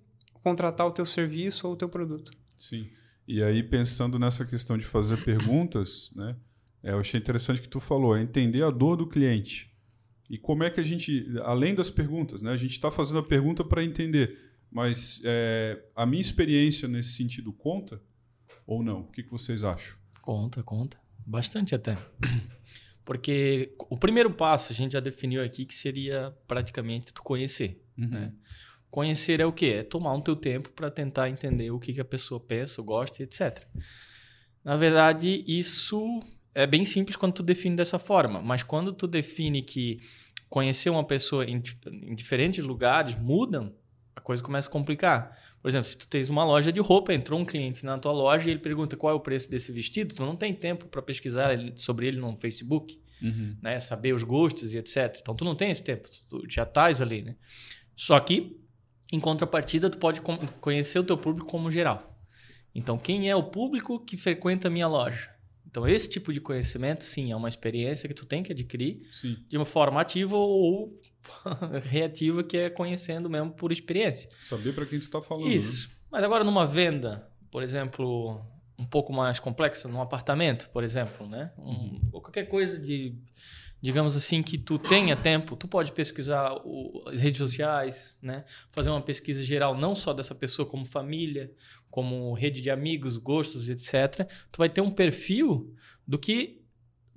contratar 0.42 0.86
o 0.86 0.90
teu 0.90 1.06
serviço 1.06 1.66
ou 1.66 1.74
o 1.74 1.76
teu 1.76 1.88
produto. 1.88 2.32
Sim. 2.56 2.88
E 3.26 3.42
aí 3.42 3.62
pensando 3.62 4.18
nessa 4.18 4.44
questão 4.44 4.76
de 4.76 4.84
fazer 4.84 5.22
perguntas, 5.24 6.12
né? 6.14 6.36
É, 6.84 6.90
eu 6.90 7.00
achei 7.00 7.18
interessante 7.18 7.62
que 7.62 7.68
tu 7.68 7.80
falou, 7.80 8.14
é 8.14 8.20
entender 8.20 8.62
a 8.62 8.70
dor 8.70 8.96
do 8.96 9.06
cliente. 9.08 9.72
E 10.28 10.36
como 10.36 10.62
é 10.62 10.70
que 10.70 10.78
a 10.78 10.82
gente, 10.82 11.26
além 11.42 11.74
das 11.74 11.88
perguntas, 11.88 12.42
né? 12.42 12.52
A 12.52 12.56
gente 12.56 12.72
está 12.72 12.90
fazendo 12.90 13.20
a 13.20 13.22
pergunta 13.22 13.64
para 13.64 13.82
entender, 13.82 14.38
mas 14.70 15.22
é, 15.24 15.82
a 15.96 16.04
minha 16.04 16.20
experiência 16.20 16.86
nesse 16.86 17.12
sentido 17.12 17.52
conta 17.52 18.00
ou 18.66 18.82
não? 18.82 19.00
O 19.00 19.10
que, 19.10 19.22
que 19.22 19.30
vocês 19.30 19.64
acham? 19.64 19.96
Conta, 20.20 20.62
conta. 20.62 20.98
Bastante 21.26 21.74
até. 21.74 21.96
Porque 23.04 23.74
o 23.90 23.96
primeiro 23.96 24.30
passo 24.30 24.72
a 24.72 24.74
gente 24.74 24.92
já 24.92 25.00
definiu 25.00 25.42
aqui 25.42 25.64
que 25.64 25.74
seria 25.74 26.34
praticamente 26.46 27.12
tu 27.12 27.22
conhecer. 27.22 27.82
Uhum. 27.96 28.08
Né? 28.08 28.32
Conhecer 28.90 29.40
é 29.40 29.46
o 29.46 29.52
quê? 29.52 29.76
É 29.78 29.82
tomar 29.82 30.12
um 30.14 30.20
teu 30.20 30.36
tempo 30.36 30.70
para 30.70 30.90
tentar 30.90 31.28
entender 31.28 31.70
o 31.70 31.78
que, 31.78 31.92
que 31.92 32.00
a 32.00 32.04
pessoa 32.04 32.40
pensa, 32.40 32.80
gosta, 32.80 33.22
etc. 33.22 33.66
Na 34.64 34.76
verdade, 34.76 35.44
isso 35.46 36.20
é 36.54 36.66
bem 36.66 36.84
simples 36.84 37.16
quando 37.16 37.32
tu 37.32 37.42
define 37.42 37.74
dessa 37.74 37.98
forma, 37.98 38.40
mas 38.40 38.62
quando 38.62 38.92
tu 38.92 39.06
define 39.06 39.62
que 39.62 40.00
conhecer 40.48 40.88
uma 40.88 41.04
pessoa 41.04 41.44
em, 41.44 41.60
em 41.86 42.14
diferentes 42.14 42.64
lugares 42.64 43.18
mudam, 43.18 43.74
a 44.14 44.20
coisa 44.20 44.42
começa 44.42 44.68
a 44.68 44.72
complicar. 44.72 45.36
Por 45.60 45.68
exemplo, 45.68 45.88
se 45.88 45.98
tu 45.98 46.06
tens 46.06 46.30
uma 46.30 46.44
loja 46.44 46.70
de 46.70 46.78
roupa, 46.78 47.12
entrou 47.12 47.40
um 47.40 47.44
cliente 47.44 47.84
na 47.84 47.98
tua 47.98 48.12
loja 48.12 48.46
e 48.46 48.50
ele 48.52 48.60
pergunta 48.60 48.96
qual 48.96 49.12
é 49.12 49.16
o 49.16 49.20
preço 49.20 49.50
desse 49.50 49.72
vestido, 49.72 50.14
tu 50.14 50.24
não 50.24 50.36
tem 50.36 50.54
tempo 50.54 50.86
para 50.86 51.02
pesquisar 51.02 51.50
sobre 51.74 52.06
ele 52.06 52.18
no 52.18 52.36
Facebook, 52.36 53.00
uhum. 53.20 53.56
né? 53.60 53.80
saber 53.80 54.14
os 54.14 54.22
gostos 54.22 54.72
e 54.72 54.76
etc. 54.76 55.18
Então 55.20 55.34
tu 55.34 55.44
não 55.44 55.56
tem 55.56 55.70
esse 55.70 55.82
tempo, 55.82 56.08
tu 56.28 56.44
já 56.48 56.62
estás 56.62 57.02
ali, 57.02 57.22
né? 57.22 57.34
Só 57.96 58.20
que 58.20 58.56
em 59.12 59.18
contrapartida 59.18 59.90
tu 59.90 59.98
pode 59.98 60.20
conhecer 60.60 60.98
o 60.98 61.04
teu 61.04 61.16
público 61.18 61.50
como 61.50 61.70
geral. 61.70 62.16
Então 62.72 62.96
quem 62.96 63.28
é 63.28 63.34
o 63.34 63.42
público 63.42 63.98
que 63.98 64.16
frequenta 64.16 64.68
a 64.68 64.70
minha 64.70 64.86
loja? 64.86 65.33
Então, 65.74 65.88
esse 65.88 66.08
tipo 66.08 66.32
de 66.32 66.40
conhecimento, 66.40 67.04
sim, 67.04 67.32
é 67.32 67.36
uma 67.36 67.48
experiência 67.48 68.08
que 68.08 68.14
tu 68.14 68.24
tem 68.24 68.44
que 68.44 68.52
adquirir 68.52 69.08
sim. 69.10 69.36
de 69.48 69.56
uma 69.56 69.64
forma 69.64 70.00
ativa 70.00 70.36
ou 70.36 71.02
reativa, 71.82 72.44
que 72.44 72.56
é 72.56 72.70
conhecendo 72.70 73.28
mesmo 73.28 73.50
por 73.50 73.72
experiência. 73.72 74.30
Saber 74.38 74.72
para 74.72 74.86
quem 74.86 75.00
tu 75.00 75.06
está 75.06 75.20
falando. 75.20 75.50
Isso. 75.50 75.88
Né? 75.88 75.94
Mas 76.12 76.22
agora, 76.22 76.44
numa 76.44 76.64
venda, 76.64 77.28
por 77.50 77.60
exemplo, 77.60 78.40
um 78.78 78.86
pouco 78.86 79.12
mais 79.12 79.40
complexa, 79.40 79.88
num 79.88 80.00
apartamento, 80.00 80.70
por 80.70 80.84
exemplo, 80.84 81.26
né? 81.26 81.50
Um, 81.58 81.70
uhum. 81.70 82.00
Ou 82.12 82.20
qualquer 82.20 82.44
coisa 82.44 82.78
de 82.78 83.18
digamos 83.84 84.16
assim, 84.16 84.42
que 84.42 84.56
tu 84.56 84.78
tenha 84.78 85.14
tempo, 85.14 85.54
tu 85.56 85.68
pode 85.68 85.92
pesquisar 85.92 86.54
o, 86.64 87.04
as 87.06 87.20
redes 87.20 87.36
sociais, 87.36 88.16
né? 88.22 88.46
Fazer 88.72 88.88
uma 88.88 89.02
pesquisa 89.02 89.44
geral 89.44 89.76
não 89.76 89.94
só 89.94 90.14
dessa 90.14 90.34
pessoa 90.34 90.66
como 90.66 90.86
família, 90.86 91.52
como 91.94 92.32
rede 92.32 92.60
de 92.60 92.70
amigos, 92.70 93.18
gostos, 93.18 93.68
etc. 93.68 94.28
Tu 94.50 94.58
vai 94.58 94.68
ter 94.68 94.80
um 94.80 94.90
perfil 94.90 95.72
do 96.04 96.18
que 96.18 96.60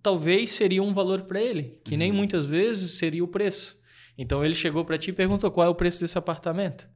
talvez 0.03 0.51
seria 0.51 0.84
um 0.84 0.93
valor 0.93 1.24
para 1.24 1.41
ele, 1.41 1.81
que 1.84 1.93
uhum. 1.93 1.98
nem 1.98 2.12
muitas 2.12 2.46
vezes 2.46 2.91
seria 2.91 3.24
o 3.24 3.27
preço. 3.27 3.81
Então 4.15 4.46
ele 4.46 4.53
chegou 4.53 4.86
para 4.86 4.96
ti 5.00 5.10
e 5.10 5.13
perguntou 5.13 5.50
qual 5.50 5.65
é 5.65 5.69
o 5.72 5.74
preço 5.74 6.01
desse 6.01 6.15
apartamento. 6.15 6.88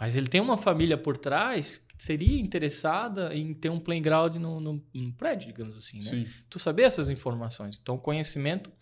Mas 0.00 0.16
ele 0.16 0.26
tem 0.26 0.40
uma 0.40 0.56
família 0.56 0.96
por 0.96 1.18
trás 1.18 1.84
que 1.98 2.02
seria 2.02 2.40
interessada 2.40 3.36
em 3.36 3.52
ter 3.52 3.68
um 3.68 3.78
playground 3.78 4.36
no, 4.36 4.58
no, 4.58 4.82
no 4.94 5.12
prédio, 5.12 5.48
digamos 5.48 5.76
assim, 5.76 5.98
né? 5.98 6.04
Sim. 6.04 6.26
Tu 6.48 6.58
saber 6.58 6.84
essas 6.84 7.10
informações. 7.10 7.78
Então, 7.78 7.98
conhecimento 7.98 8.72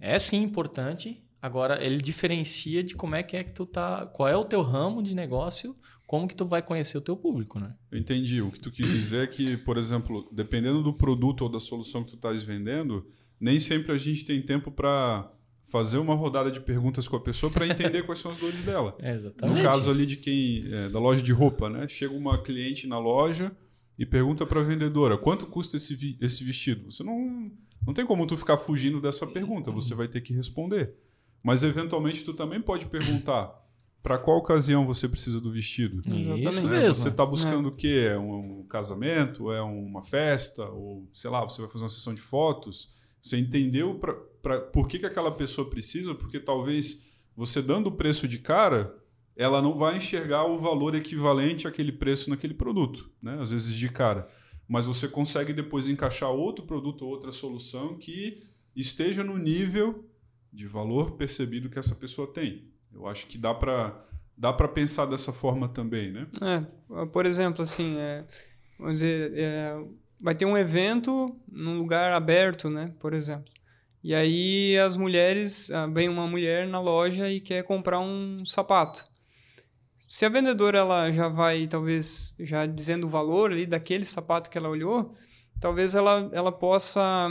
é 0.00 0.18
sim 0.18 0.42
importante. 0.42 1.22
Agora, 1.40 1.80
ele 1.80 1.98
diferencia 1.98 2.82
de 2.82 2.96
como 2.96 3.14
é 3.14 3.22
que 3.22 3.36
é 3.36 3.44
que 3.44 3.52
tu 3.52 3.64
tá, 3.64 4.04
qual 4.06 4.28
é 4.28 4.36
o 4.36 4.44
teu 4.44 4.62
ramo 4.62 5.00
de 5.00 5.14
negócio, 5.14 5.76
como 6.08 6.26
que 6.26 6.34
tu 6.34 6.46
vai 6.46 6.62
conhecer 6.62 6.96
o 6.96 7.02
teu 7.02 7.14
público, 7.14 7.60
né? 7.60 7.76
Eu 7.92 7.98
entendi. 7.98 8.40
O 8.40 8.50
que 8.50 8.58
tu 8.58 8.72
quis 8.72 8.90
dizer 8.90 9.24
é 9.24 9.26
que, 9.26 9.58
por 9.58 9.76
exemplo, 9.76 10.26
dependendo 10.32 10.82
do 10.82 10.90
produto 10.90 11.42
ou 11.42 11.50
da 11.50 11.60
solução 11.60 12.02
que 12.02 12.12
tu 12.12 12.16
estás 12.16 12.42
vendendo, 12.42 13.06
nem 13.38 13.60
sempre 13.60 13.92
a 13.92 13.98
gente 13.98 14.24
tem 14.24 14.40
tempo 14.40 14.70
para 14.70 15.30
fazer 15.64 15.98
uma 15.98 16.14
rodada 16.14 16.50
de 16.50 16.60
perguntas 16.60 17.06
com 17.06 17.16
a 17.16 17.20
pessoa 17.20 17.52
para 17.52 17.68
entender 17.68 18.04
quais 18.04 18.20
são 18.20 18.30
as 18.30 18.38
dores 18.38 18.64
dela. 18.64 18.96
É 19.04 19.14
exatamente. 19.14 19.58
No 19.58 19.62
caso 19.62 19.90
ali 19.90 20.06
de 20.06 20.16
quem 20.16 20.64
é, 20.72 20.88
da 20.88 20.98
loja 20.98 21.22
de 21.22 21.30
roupa, 21.30 21.68
né? 21.68 21.86
Chega 21.86 22.14
uma 22.14 22.42
cliente 22.42 22.86
na 22.86 22.98
loja 22.98 23.54
e 23.98 24.06
pergunta 24.06 24.46
para 24.46 24.62
a 24.62 24.64
vendedora 24.64 25.18
quanto 25.18 25.44
custa 25.46 25.76
esse, 25.76 26.16
esse 26.22 26.42
vestido. 26.42 26.90
Você 26.90 27.04
não 27.04 27.52
não 27.86 27.92
tem 27.92 28.06
como 28.06 28.26
tu 28.26 28.34
ficar 28.34 28.56
fugindo 28.56 28.98
dessa 28.98 29.26
pergunta, 29.26 29.70
você 29.70 29.94
vai 29.94 30.08
ter 30.08 30.22
que 30.22 30.32
responder. 30.32 30.94
Mas 31.42 31.62
eventualmente 31.62 32.24
tu 32.24 32.32
também 32.32 32.62
pode 32.62 32.86
perguntar 32.86 33.67
para 34.08 34.18
qual 34.18 34.38
ocasião 34.38 34.86
você 34.86 35.06
precisa 35.06 35.38
do 35.40 35.52
vestido. 35.52 35.98
Exatamente. 35.98 36.48
Isso 36.48 36.66
mesmo. 36.66 36.94
Você 36.94 37.08
está 37.08 37.26
buscando 37.26 37.68
é. 37.68 37.70
o 37.70 37.74
quê? 37.74 38.08
É 38.10 38.18
um, 38.18 38.60
um 38.60 38.66
casamento? 38.66 39.52
É 39.52 39.60
uma 39.60 40.02
festa? 40.02 40.64
Ou, 40.64 41.06
sei 41.12 41.30
lá, 41.30 41.42
você 41.42 41.60
vai 41.60 41.70
fazer 41.70 41.84
uma 41.84 41.90
sessão 41.90 42.14
de 42.14 42.20
fotos? 42.22 42.94
Você 43.22 43.36
entendeu 43.36 43.96
pra, 43.96 44.14
pra, 44.42 44.60
por 44.60 44.88
que, 44.88 44.98
que 44.98 45.06
aquela 45.06 45.30
pessoa 45.30 45.68
precisa? 45.68 46.14
Porque 46.14 46.40
talvez 46.40 47.04
você 47.36 47.60
dando 47.60 47.88
o 47.88 47.92
preço 47.92 48.26
de 48.26 48.38
cara, 48.38 48.96
ela 49.36 49.60
não 49.60 49.76
vai 49.76 49.98
enxergar 49.98 50.46
o 50.46 50.58
valor 50.58 50.94
equivalente 50.94 51.68
àquele 51.68 51.92
preço 51.92 52.30
naquele 52.30 52.54
produto, 52.54 53.10
né? 53.22 53.36
às 53.38 53.50
vezes 53.50 53.74
de 53.74 53.88
cara 53.90 54.26
mas 54.68 54.84
você 54.84 55.08
consegue 55.08 55.54
depois 55.54 55.88
encaixar 55.88 56.30
outro 56.30 56.66
produto 56.66 57.02
ou 57.02 57.10
outra 57.10 57.32
solução 57.32 57.96
que 57.96 58.42
esteja 58.76 59.24
no 59.24 59.38
nível 59.38 60.04
de 60.52 60.66
valor 60.66 61.12
percebido 61.12 61.70
que 61.70 61.78
essa 61.78 61.94
pessoa 61.94 62.30
tem. 62.30 62.70
Eu 62.92 63.06
acho 63.06 63.26
que 63.26 63.38
dá 63.38 63.54
para 63.54 64.04
dá 64.36 64.52
para 64.52 64.68
pensar 64.68 65.06
dessa 65.06 65.32
forma 65.32 65.68
também, 65.68 66.12
né? 66.12 66.28
É, 66.40 67.06
por 67.06 67.26
exemplo, 67.26 67.62
assim, 67.62 67.96
é, 67.98 68.24
vamos 68.78 68.94
dizer, 68.94 69.32
é, 69.34 69.76
vai 70.20 70.34
ter 70.34 70.44
um 70.44 70.56
evento 70.56 71.36
num 71.50 71.76
lugar 71.76 72.12
aberto, 72.12 72.70
né? 72.70 72.94
Por 73.00 73.12
exemplo. 73.12 73.52
E 74.02 74.14
aí 74.14 74.78
as 74.78 74.96
mulheres, 74.96 75.70
ah, 75.70 75.86
vem 75.86 76.08
uma 76.08 76.26
mulher 76.26 76.66
na 76.68 76.80
loja 76.80 77.28
e 77.28 77.40
quer 77.40 77.64
comprar 77.64 77.98
um 77.98 78.44
sapato. 78.44 79.04
Se 79.98 80.24
a 80.24 80.28
vendedora 80.28 80.78
ela 80.78 81.12
já 81.12 81.28
vai, 81.28 81.66
talvez, 81.66 82.34
já 82.38 82.64
dizendo 82.64 83.06
o 83.06 83.10
valor 83.10 83.52
ali 83.52 83.66
daquele 83.66 84.04
sapato 84.04 84.48
que 84.48 84.56
ela 84.56 84.68
olhou, 84.68 85.12
talvez 85.60 85.94
ela, 85.94 86.30
ela 86.32 86.52
possa, 86.52 87.28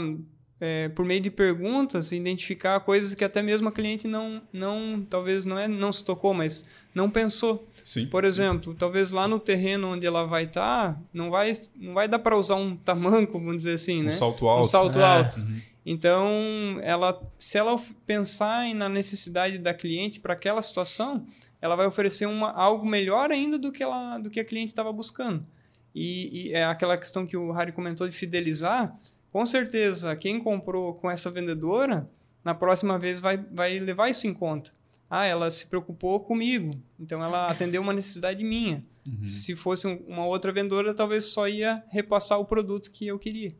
é, 0.60 0.88
por 0.88 1.04
meio 1.04 1.20
de 1.20 1.30
perguntas, 1.30 2.10
identificar 2.12 2.80
coisas 2.80 3.14
que 3.14 3.24
até 3.24 3.40
mesmo 3.40 3.68
a 3.68 3.72
cliente 3.72 4.08
não, 4.08 4.42
não 4.52 5.06
talvez 5.08 5.44
não 5.44 5.58
é 5.58 5.68
não 5.68 5.92
se 5.92 6.04
tocou, 6.04 6.34
mas 6.34 6.64
não 6.94 7.08
pensou. 7.08 7.68
Sim. 7.84 8.06
Por 8.06 8.24
exemplo, 8.24 8.72
sim. 8.72 8.78
talvez 8.78 9.10
lá 9.10 9.28
no 9.28 9.38
terreno 9.38 9.92
onde 9.92 10.06
ela 10.06 10.26
vai 10.26 10.44
estar, 10.44 10.94
tá, 10.94 11.00
não 11.12 11.30
vai, 11.30 11.52
não 11.76 11.94
vai 11.94 12.08
dar 12.08 12.18
para 12.18 12.36
usar 12.36 12.56
um 12.56 12.76
tamanco, 12.76 13.38
vamos 13.38 13.58
dizer 13.58 13.74
assim, 13.74 14.00
um 14.00 14.04
né? 14.04 14.12
Salto 14.12 14.48
alto. 14.48 14.66
Um 14.66 14.68
salto 14.68 14.98
é. 14.98 15.04
alto. 15.04 15.40
Uhum. 15.40 15.60
Então, 15.86 16.78
ela, 16.82 17.18
se 17.38 17.56
ela 17.56 17.80
pensar 18.06 18.74
na 18.74 18.90
necessidade 18.90 19.58
da 19.58 19.72
cliente 19.72 20.20
para 20.20 20.34
aquela 20.34 20.60
situação, 20.60 21.24
ela 21.62 21.76
vai 21.76 21.86
oferecer 21.86 22.26
uma, 22.26 22.50
algo 22.52 22.86
melhor 22.86 23.30
ainda 23.30 23.58
do 23.58 23.72
que, 23.72 23.82
ela, 23.82 24.18
do 24.18 24.28
que 24.28 24.38
a 24.38 24.44
cliente 24.44 24.68
estava 24.68 24.92
buscando. 24.92 25.46
E, 25.94 26.48
e, 26.48 26.52
é 26.52 26.64
aquela 26.64 26.96
questão 26.98 27.26
que 27.26 27.36
o 27.36 27.50
Harry 27.52 27.72
comentou 27.72 28.06
de 28.06 28.14
fidelizar. 28.14 28.94
Com 29.30 29.44
certeza, 29.44 30.16
quem 30.16 30.40
comprou 30.40 30.94
com 30.94 31.10
essa 31.10 31.30
vendedora, 31.30 32.08
na 32.44 32.54
próxima 32.54 32.98
vez 32.98 33.20
vai, 33.20 33.36
vai 33.36 33.78
levar 33.78 34.08
isso 34.08 34.26
em 34.26 34.34
conta. 34.34 34.72
Ah, 35.10 35.24
ela 35.24 35.50
se 35.50 35.66
preocupou 35.66 36.20
comigo, 36.20 36.74
então 36.98 37.22
ela 37.22 37.48
atendeu 37.48 37.80
uma 37.80 37.92
necessidade 37.92 38.44
minha. 38.44 38.84
Uhum. 39.06 39.26
Se 39.26 39.56
fosse 39.56 39.86
uma 39.86 40.26
outra 40.26 40.52
vendedora, 40.52 40.94
talvez 40.94 41.24
só 41.24 41.48
ia 41.48 41.82
repassar 41.88 42.38
o 42.38 42.44
produto 42.44 42.90
que 42.90 43.06
eu 43.06 43.18
queria. 43.18 43.54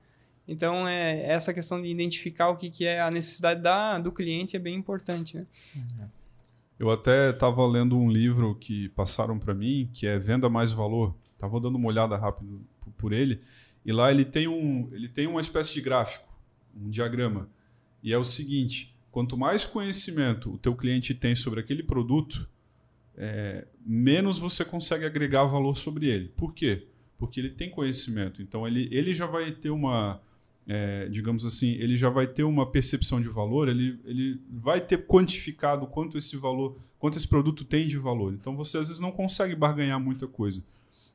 Então, 0.46 0.88
é, 0.88 1.26
essa 1.26 1.52
questão 1.52 1.80
de 1.80 1.88
identificar 1.88 2.48
o 2.48 2.56
que, 2.56 2.70
que 2.70 2.86
é 2.86 3.00
a 3.00 3.10
necessidade 3.10 3.62
da, 3.62 3.98
do 3.98 4.10
cliente 4.10 4.56
é 4.56 4.58
bem 4.58 4.74
importante. 4.74 5.36
Né? 5.36 5.46
Uhum. 5.76 6.08
Eu 6.78 6.90
até 6.90 7.30
estava 7.30 7.66
lendo 7.66 7.98
um 7.98 8.10
livro 8.10 8.54
que 8.54 8.88
passaram 8.90 9.38
para 9.38 9.52
mim, 9.52 9.90
que 9.92 10.06
é 10.06 10.18
Venda 10.18 10.48
Mais 10.48 10.72
Valor. 10.72 11.14
Estava 11.34 11.60
dando 11.60 11.76
uma 11.76 11.88
olhada 11.88 12.16
rápido 12.16 12.62
por 12.96 13.12
ele. 13.12 13.40
E 13.84 13.92
lá 13.92 14.10
ele 14.10 14.24
tem, 14.24 14.46
um, 14.46 14.88
ele 14.92 15.08
tem 15.08 15.26
uma 15.26 15.40
espécie 15.40 15.72
de 15.72 15.80
gráfico, 15.80 16.28
um 16.76 16.90
diagrama. 16.90 17.48
E 18.02 18.12
é 18.12 18.18
o 18.18 18.24
seguinte: 18.24 18.94
quanto 19.10 19.36
mais 19.36 19.64
conhecimento 19.64 20.52
o 20.52 20.58
teu 20.58 20.74
cliente 20.74 21.14
tem 21.14 21.34
sobre 21.34 21.60
aquele 21.60 21.82
produto, 21.82 22.48
é, 23.16 23.66
menos 23.84 24.38
você 24.38 24.64
consegue 24.64 25.04
agregar 25.04 25.44
valor 25.44 25.76
sobre 25.76 26.06
ele. 26.06 26.28
Por 26.36 26.54
quê? 26.54 26.86
Porque 27.18 27.40
ele 27.40 27.50
tem 27.50 27.68
conhecimento. 27.70 28.40
Então 28.40 28.66
ele, 28.66 28.88
ele 28.92 29.12
já 29.12 29.26
vai 29.26 29.50
ter 29.50 29.70
uma, 29.70 30.20
é, 30.68 31.08
digamos 31.08 31.44
assim, 31.46 31.72
ele 31.72 31.96
já 31.96 32.10
vai 32.10 32.26
ter 32.26 32.44
uma 32.44 32.70
percepção 32.70 33.20
de 33.20 33.28
valor, 33.28 33.68
ele, 33.68 33.98
ele 34.04 34.40
vai 34.50 34.80
ter 34.80 35.06
quantificado 35.06 35.86
quanto 35.86 36.18
esse 36.18 36.36
valor, 36.36 36.78
quanto 36.98 37.16
esse 37.16 37.26
produto 37.26 37.64
tem 37.64 37.88
de 37.88 37.96
valor. 37.96 38.34
Então 38.34 38.54
você 38.54 38.78
às 38.78 38.86
vezes 38.86 39.00
não 39.00 39.10
consegue 39.10 39.56
barganhar 39.56 39.98
muita 39.98 40.26
coisa. 40.28 40.64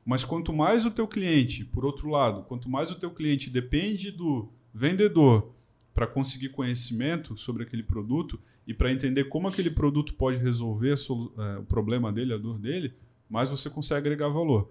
Mas 0.04 0.24
quanto 0.24 0.52
mais 0.52 0.84
o 0.84 0.90
teu 0.90 1.08
cliente, 1.08 1.64
por 1.64 1.84
outro 1.84 2.08
lado, 2.10 2.42
quanto 2.42 2.68
mais 2.68 2.90
o 2.90 2.98
teu 2.98 3.10
cliente 3.10 3.48
depende 3.48 4.10
do 4.10 4.50
vendedor 4.72 5.52
para 5.94 6.06
conseguir 6.06 6.50
conhecimento 6.50 7.36
sobre 7.36 7.62
aquele 7.62 7.82
produto 7.82 8.38
e 8.66 8.74
para 8.74 8.92
entender 8.92 9.24
como 9.24 9.48
aquele 9.48 9.70
produto 9.70 10.14
pode 10.14 10.38
resolver 10.38 10.94
é, 10.94 11.58
o 11.58 11.64
problema 11.64 12.12
dele, 12.12 12.34
a 12.34 12.36
dor 12.36 12.58
dele, 12.58 12.94
mais 13.28 13.48
você 13.48 13.70
consegue 13.70 13.98
agregar 13.98 14.28
valor. 14.28 14.70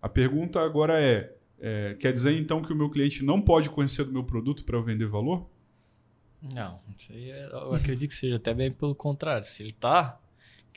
A 0.00 0.08
pergunta 0.08 0.60
agora 0.60 1.00
é, 1.00 1.34
é 1.58 1.94
quer 1.94 2.12
dizer 2.12 2.38
então 2.38 2.62
que 2.62 2.72
o 2.72 2.76
meu 2.76 2.90
cliente 2.90 3.24
não 3.24 3.40
pode 3.40 3.70
conhecer 3.70 4.04
do 4.04 4.12
meu 4.12 4.24
produto 4.24 4.64
para 4.64 4.76
eu 4.76 4.82
vender 4.82 5.06
valor? 5.06 5.48
Não, 6.40 6.80
é, 7.10 7.48
eu 7.50 7.74
acredito 7.74 8.10
que 8.10 8.14
seja 8.14 8.36
até 8.36 8.54
bem 8.54 8.70
pelo 8.70 8.94
contrário. 8.94 9.44
Se 9.44 9.62
ele 9.62 9.70
está 9.70 10.20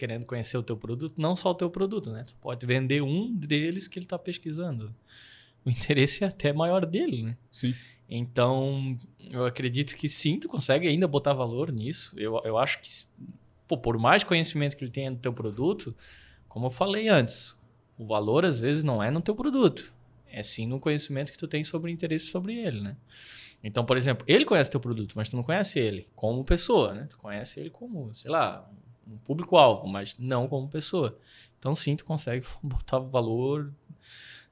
querendo 0.01 0.25
conhecer 0.25 0.57
o 0.57 0.63
teu 0.63 0.75
produto, 0.75 1.13
não 1.21 1.35
só 1.35 1.51
o 1.51 1.53
teu 1.53 1.69
produto, 1.69 2.09
né? 2.09 2.23
Tu 2.23 2.33
pode 2.41 2.65
vender 2.65 3.03
um 3.03 3.31
deles 3.31 3.87
que 3.87 3.99
ele 3.99 4.05
está 4.07 4.17
pesquisando. 4.17 4.91
O 5.63 5.69
interesse 5.69 6.23
é 6.23 6.27
até 6.27 6.51
maior 6.51 6.87
dele, 6.87 7.21
né? 7.21 7.37
Sim. 7.51 7.75
Então, 8.09 8.97
eu 9.29 9.45
acredito 9.45 9.95
que 9.95 10.09
sim, 10.09 10.39
tu 10.39 10.49
consegue 10.49 10.87
ainda 10.87 11.07
botar 11.07 11.33
valor 11.33 11.71
nisso. 11.71 12.15
Eu, 12.17 12.41
eu 12.43 12.57
acho 12.57 12.81
que, 12.81 12.89
pô, 13.67 13.77
por 13.77 13.95
mais 13.99 14.23
conhecimento 14.23 14.75
que 14.75 14.83
ele 14.83 14.89
tenha 14.89 15.11
no 15.11 15.17
teu 15.17 15.31
produto, 15.31 15.95
como 16.49 16.65
eu 16.65 16.71
falei 16.71 17.07
antes, 17.07 17.55
o 17.95 18.07
valor 18.07 18.43
às 18.43 18.59
vezes 18.59 18.83
não 18.83 19.03
é 19.03 19.11
no 19.11 19.21
teu 19.21 19.35
produto, 19.35 19.93
é 20.25 20.41
sim 20.41 20.65
no 20.65 20.79
conhecimento 20.79 21.31
que 21.31 21.37
tu 21.37 21.47
tem 21.47 21.63
sobre 21.63 21.91
o 21.91 21.93
interesse 21.93 22.25
sobre 22.25 22.55
ele, 22.55 22.81
né? 22.81 22.97
Então, 23.63 23.85
por 23.85 23.97
exemplo, 23.97 24.25
ele 24.27 24.45
conhece 24.45 24.71
teu 24.71 24.79
produto, 24.79 25.13
mas 25.15 25.29
tu 25.29 25.35
não 25.35 25.43
conhece 25.43 25.77
ele 25.77 26.07
como 26.15 26.43
pessoa, 26.43 26.95
né? 26.95 27.05
Tu 27.07 27.19
conhece 27.19 27.59
ele 27.59 27.69
como, 27.69 28.11
sei 28.15 28.31
lá, 28.31 28.67
um 29.07 29.17
público-alvo, 29.17 29.87
mas 29.87 30.15
não 30.17 30.47
como 30.47 30.67
pessoa. 30.67 31.17
Então, 31.59 31.75
sim, 31.75 31.95
tu 31.95 32.05
consegue 32.05 32.45
botar 32.61 32.99
valor 32.99 33.71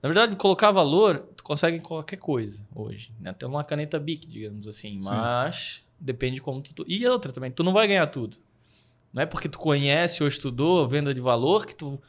na 0.01 0.07
verdade, 0.07 0.35
colocar 0.37 0.71
valor, 0.71 1.27
tu 1.35 1.43
consegue 1.43 1.77
em 1.77 1.81
qualquer 1.81 2.17
coisa 2.17 2.65
hoje. 2.73 3.11
Né? 3.19 3.31
Até 3.31 3.45
uma 3.45 3.63
caneta 3.63 3.99
BIC, 3.99 4.27
digamos 4.27 4.65
assim. 4.65 5.01
Sim. 5.01 5.09
Mas 5.09 5.83
depende 5.99 6.35
de 6.35 6.41
como 6.41 6.61
tu. 6.61 6.85
E 6.87 7.05
outra 7.05 7.33
também, 7.33 7.51
tu 7.51 7.63
não 7.63 7.73
vai 7.73 7.85
ganhar 7.87 8.07
tudo. 8.07 8.37
Não 9.11 9.23
é 9.23 9.25
porque 9.25 9.49
tu 9.49 9.59
conhece 9.59 10.23
ou 10.23 10.29
estudou 10.29 10.87
venda 10.87 11.13
de 11.13 11.19
valor 11.19 11.65
que 11.65 11.75
tu, 11.75 12.01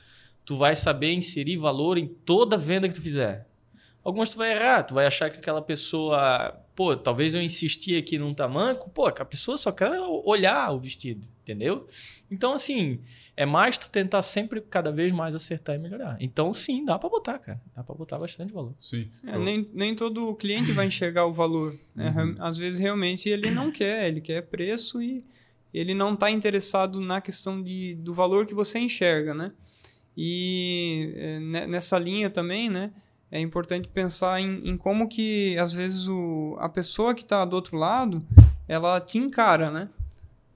tu 0.45 0.57
vai 0.57 0.77
saber 0.77 1.13
inserir 1.13 1.57
valor 1.57 1.99
em 1.99 2.07
toda 2.07 2.57
venda 2.57 2.89
que 2.89 2.95
tu 2.95 3.03
fizer. 3.03 3.49
Algumas 4.05 4.29
tu 4.31 4.39
vai 4.39 4.53
errar, 4.53 4.85
tu 4.85 4.95
vai 4.95 5.07
achar 5.07 5.29
que 5.29 5.39
aquela 5.39 5.61
pessoa, 5.61 6.57
pô, 6.81 6.97
talvez 6.97 7.35
eu 7.35 7.43
insisti 7.43 7.95
aqui 7.95 8.17
num 8.17 8.33
tamanco, 8.33 8.89
pô, 8.89 9.07
a 9.07 9.13
pessoa 9.27 9.59
só 9.59 9.71
quer 9.71 10.01
olhar 10.01 10.73
o 10.73 10.81
vestido, 10.81 11.29
entendeu? 11.43 11.87
Então, 12.31 12.55
assim, 12.55 13.01
é 13.37 13.45
mais 13.45 13.77
tu 13.77 13.91
tentar 13.91 14.23
sempre 14.23 14.63
cada 14.63 14.91
vez 14.91 15.13
mais 15.13 15.35
acertar 15.35 15.77
e 15.77 15.79
melhorar. 15.79 16.17
Então, 16.19 16.55
sim, 16.55 16.83
dá 16.83 16.99
para 16.99 17.11
botar, 17.11 17.39
cara. 17.39 17.61
Dá 17.77 17.85
para 17.85 17.95
botar 17.95 18.19
bastante 18.19 18.51
valor. 18.51 18.75
Sim. 18.81 19.11
É, 19.27 19.37
nem, 19.37 19.69
nem 19.75 19.95
todo 19.95 20.35
cliente 20.37 20.73
vai 20.73 20.87
enxergar 20.87 21.27
o 21.27 21.35
valor. 21.35 21.79
Né? 21.95 22.15
Uhum. 22.17 22.37
Às 22.39 22.57
vezes, 22.57 22.81
realmente, 22.81 23.29
ele 23.29 23.51
não 23.51 23.71
quer. 23.71 24.09
Ele 24.09 24.23
quer 24.23 24.41
preço 24.41 25.03
e 25.03 25.23
ele 25.75 25.93
não 25.93 26.15
está 26.15 26.31
interessado 26.31 26.99
na 26.99 27.21
questão 27.21 27.63
de, 27.63 27.95
do 27.97 28.15
valor 28.15 28.47
que 28.47 28.55
você 28.55 28.79
enxerga, 28.79 29.35
né? 29.35 29.53
E 30.17 31.13
é, 31.15 31.67
nessa 31.67 31.99
linha 31.99 32.31
também, 32.31 32.71
né? 32.71 32.91
É 33.33 33.41
importante 33.41 33.89
pensar 33.89 34.41
em, 34.41 34.69
em 34.69 34.77
como 34.77 35.09
que, 35.09 35.57
às 35.59 35.73
vezes, 35.73 36.09
o, 36.09 36.57
a 36.59 36.69
pessoa 36.69 37.15
que 37.15 37.23
está 37.23 37.45
do 37.45 37.55
outro 37.55 37.77
lado, 37.77 38.27
ela 38.67 39.01
te 39.01 39.19
encara, 39.19 39.71
né? 39.71 39.89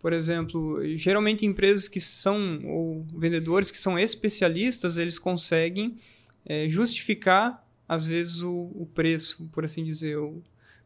Por 0.01 0.13
exemplo, 0.13 0.81
geralmente 0.97 1.47
empresas 1.47 1.89
que 1.89 2.01
são, 2.01 2.61
ou 2.67 3.07
vendedores 3.17 3.71
que 3.71 3.79
são 3.79 3.99
especialistas, 3.99 4.99
eles 4.99 5.19
conseguem 5.19 5.97
é, 6.45 6.69
justificar, 6.69 7.65
às 7.89 8.07
vezes, 8.07 8.43
o, 8.43 8.71
o, 8.75 8.89
preço, 8.93 9.49
por 9.53 9.65
assim 9.65 9.85
dizer. 9.85 10.19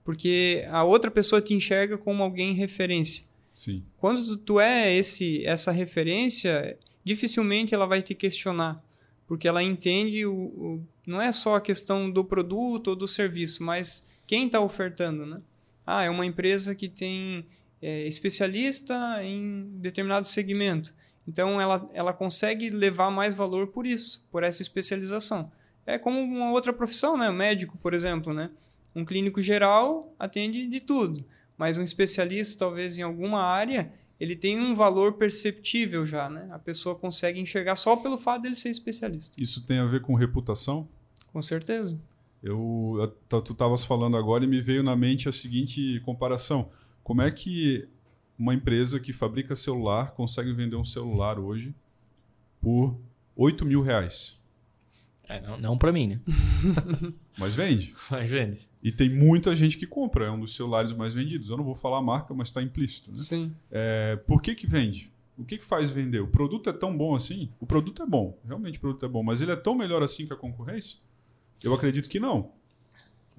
Porque 0.05 0.65
a 0.71 0.85
outra 0.85 1.11
pessoa 1.11 1.41
te 1.41 1.55
enxerga 1.55 1.97
como 1.97 2.23
alguém 2.23 2.53
referência. 2.53 3.27
Sim. 3.55 3.83
Quando 3.97 4.37
tu 4.37 4.61
é 4.61 4.95
esse, 4.95 5.45
essa 5.45 5.73
referência, 5.73 6.79
dificilmente 7.03 7.75
ela 7.75 7.87
vai 7.87 8.03
te 8.03 8.15
questionar. 8.15 8.81
Porque 9.27 9.49
ela 9.49 9.63
entende, 9.63 10.25
o, 10.25 10.33
o 10.33 10.87
não 11.09 11.21
é 11.21 11.33
só 11.33 11.57
a 11.57 11.61
questão 11.61 12.11
do 12.11 12.25
produto 12.25 12.89
ou 12.89 12.97
do 12.97 13.09
serviço, 13.09 13.63
mas 13.63 14.05
quem 14.27 14.47
está 14.47 14.61
ofertando, 14.61 15.25
né? 15.25 15.41
Ah, 15.87 16.05
é 16.05 16.11
uma 16.11 16.27
empresa 16.27 16.75
que 16.75 16.89
tem 16.89 17.47
é, 17.81 18.07
especialista 18.07 19.23
em 19.23 19.71
determinado 19.77 20.27
segmento. 20.27 20.95
Então, 21.27 21.61
ela, 21.61 21.89
ela 21.93 22.13
consegue 22.13 22.69
levar 22.69 23.11
mais 23.11 23.35
valor 23.35 23.69
por 23.69 23.87
isso, 23.87 24.25
por 24.31 24.43
essa 24.43 24.61
especialização. 24.63 25.51
É 25.87 25.99
como 25.99 26.21
uma 26.21 26.51
outra 26.51 26.73
profissão, 26.73 27.17
né? 27.17 27.31
médico, 27.31 27.79
por 27.79 27.95
exemplo. 27.95 28.35
Né? 28.35 28.51
Um 28.95 29.05
clínico 29.05 29.41
geral 29.41 30.15
atende 30.19 30.67
de 30.67 30.81
tudo, 30.81 31.25
mas 31.57 31.79
um 31.79 31.83
especialista, 31.83 32.59
talvez 32.59 32.99
em 32.99 33.03
alguma 33.03 33.43
área, 33.43 33.91
ele 34.21 34.37
tem 34.37 34.59
um 34.59 34.75
valor 34.75 35.15
perceptível 35.15 36.05
já. 36.05 36.29
Né? 36.29 36.49
A 36.51 36.59
pessoa 36.59 36.95
consegue 36.95 37.41
enxergar 37.41 37.77
só 37.77 37.97
pelo 37.97 38.19
fato 38.19 38.43
dele 38.43 38.57
ser 38.57 38.69
especialista. 38.69 39.41
Isso 39.41 39.65
tem 39.65 39.79
a 39.79 39.87
ver 39.87 40.03
com 40.03 40.15
reputação? 40.15 40.89
Com 41.33 41.43
certeza. 41.43 42.01
Eu, 42.43 43.13
tu 43.29 43.53
estavas 43.53 43.85
falando 43.85 44.17
agora 44.17 44.45
e 44.45 44.47
me 44.47 44.61
veio 44.61 44.83
na 44.83 44.95
mente 44.95 45.29
a 45.29 45.33
seguinte 45.33 46.01
comparação 46.05 46.71
como 47.09 47.23
é 47.23 47.31
que 47.31 47.89
uma 48.39 48.53
empresa 48.53 49.01
que 49.01 49.15
fabrica 49.15 49.57
celular 49.57 50.11
consegue 50.11 50.53
vender 50.53 50.77
um 50.77 50.85
celular 50.85 51.39
hoje 51.39 51.75
por 52.61 53.01
8 53.35 53.65
mil 53.65 53.81
reais? 53.81 54.39
É, 55.27 55.41
não, 55.41 55.59
não 55.59 55.79
para 55.79 55.91
mim, 55.91 56.07
né? 56.07 56.21
mas 57.39 57.55
vende. 57.55 57.95
Mas 58.11 58.31
vende. 58.31 58.69
E 58.83 58.93
tem 58.93 59.09
muita 59.09 59.57
gente 59.57 59.79
que 59.79 59.87
compra, 59.87 60.27
é 60.27 60.31
um 60.31 60.39
dos 60.39 60.55
celulares 60.55 60.93
mais 60.93 61.15
vendidos. 61.15 61.49
Eu 61.49 61.57
não 61.57 61.65
vou 61.65 61.75
falar 61.75 61.97
a 61.97 62.03
marca, 62.03 62.35
mas 62.35 62.49
está 62.49 62.61
implícito. 62.61 63.11
Né? 63.11 63.17
Sim. 63.17 63.57
É, 63.71 64.17
por 64.27 64.43
que, 64.43 64.55
que 64.55 64.67
vende? 64.67 65.11
O 65.39 65.47
que, 65.47 65.57
que 65.57 65.65
faz 65.65 65.89
vender? 65.89 66.21
O 66.21 66.29
produto 66.29 66.69
é 66.69 66.75
tão 66.75 66.95
bom 66.95 67.15
assim? 67.15 67.51
O 67.59 67.65
produto 67.65 68.03
é 68.03 68.07
bom, 68.07 68.39
realmente 68.45 68.77
o 68.77 68.81
produto 68.83 69.07
é 69.07 69.09
bom, 69.09 69.23
mas 69.23 69.41
ele 69.41 69.53
é 69.53 69.57
tão 69.57 69.75
melhor 69.75 70.03
assim 70.03 70.27
que 70.27 70.33
a 70.35 70.37
concorrência? 70.37 70.99
Eu 71.63 71.75
acredito 71.75 72.09
que 72.09 72.21
não. 72.21 72.53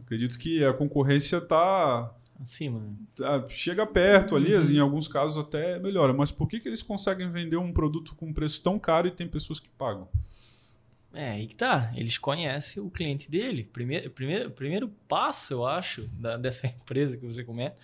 Acredito 0.02 0.38
que 0.38 0.64
a 0.64 0.74
concorrência 0.74 1.38
está 1.38 2.14
acima. 2.42 2.82
Ah, 3.22 3.46
chega 3.48 3.86
perto 3.86 4.36
ali, 4.36 4.56
uhum. 4.56 4.72
em 4.72 4.80
alguns 4.80 5.08
casos 5.08 5.38
até 5.38 5.78
melhora. 5.80 6.14
Mas 6.14 6.32
por 6.32 6.48
que, 6.48 6.60
que 6.60 6.68
eles 6.68 6.82
conseguem 6.82 7.32
vender 7.32 7.58
um 7.58 7.72
produto 7.72 8.16
com 8.16 8.28
um 8.28 8.34
preço 8.34 8.62
tão 8.64 8.80
caro 8.80 9.08
e 9.08 9.12
tem 9.12 9.28
pessoas 9.28 9.60
que 9.60 9.70
pagam? 9.70 10.08
É, 11.14 11.32
aí 11.32 11.48
que 11.48 11.56
tá. 11.56 11.92
Eles 11.96 12.18
conhecem 12.18 12.82
o 12.82 12.90
cliente 12.90 13.30
dele. 13.30 13.64
Primeiro, 13.64 14.10
primeiro, 14.12 14.52
primeiro 14.52 14.88
passo, 15.08 15.54
eu 15.54 15.66
acho, 15.66 16.08
da, 16.14 16.38
dessa 16.38 16.66
empresa 16.68 17.18
que 17.18 17.26
você 17.26 17.44
comenta, 17.44 17.76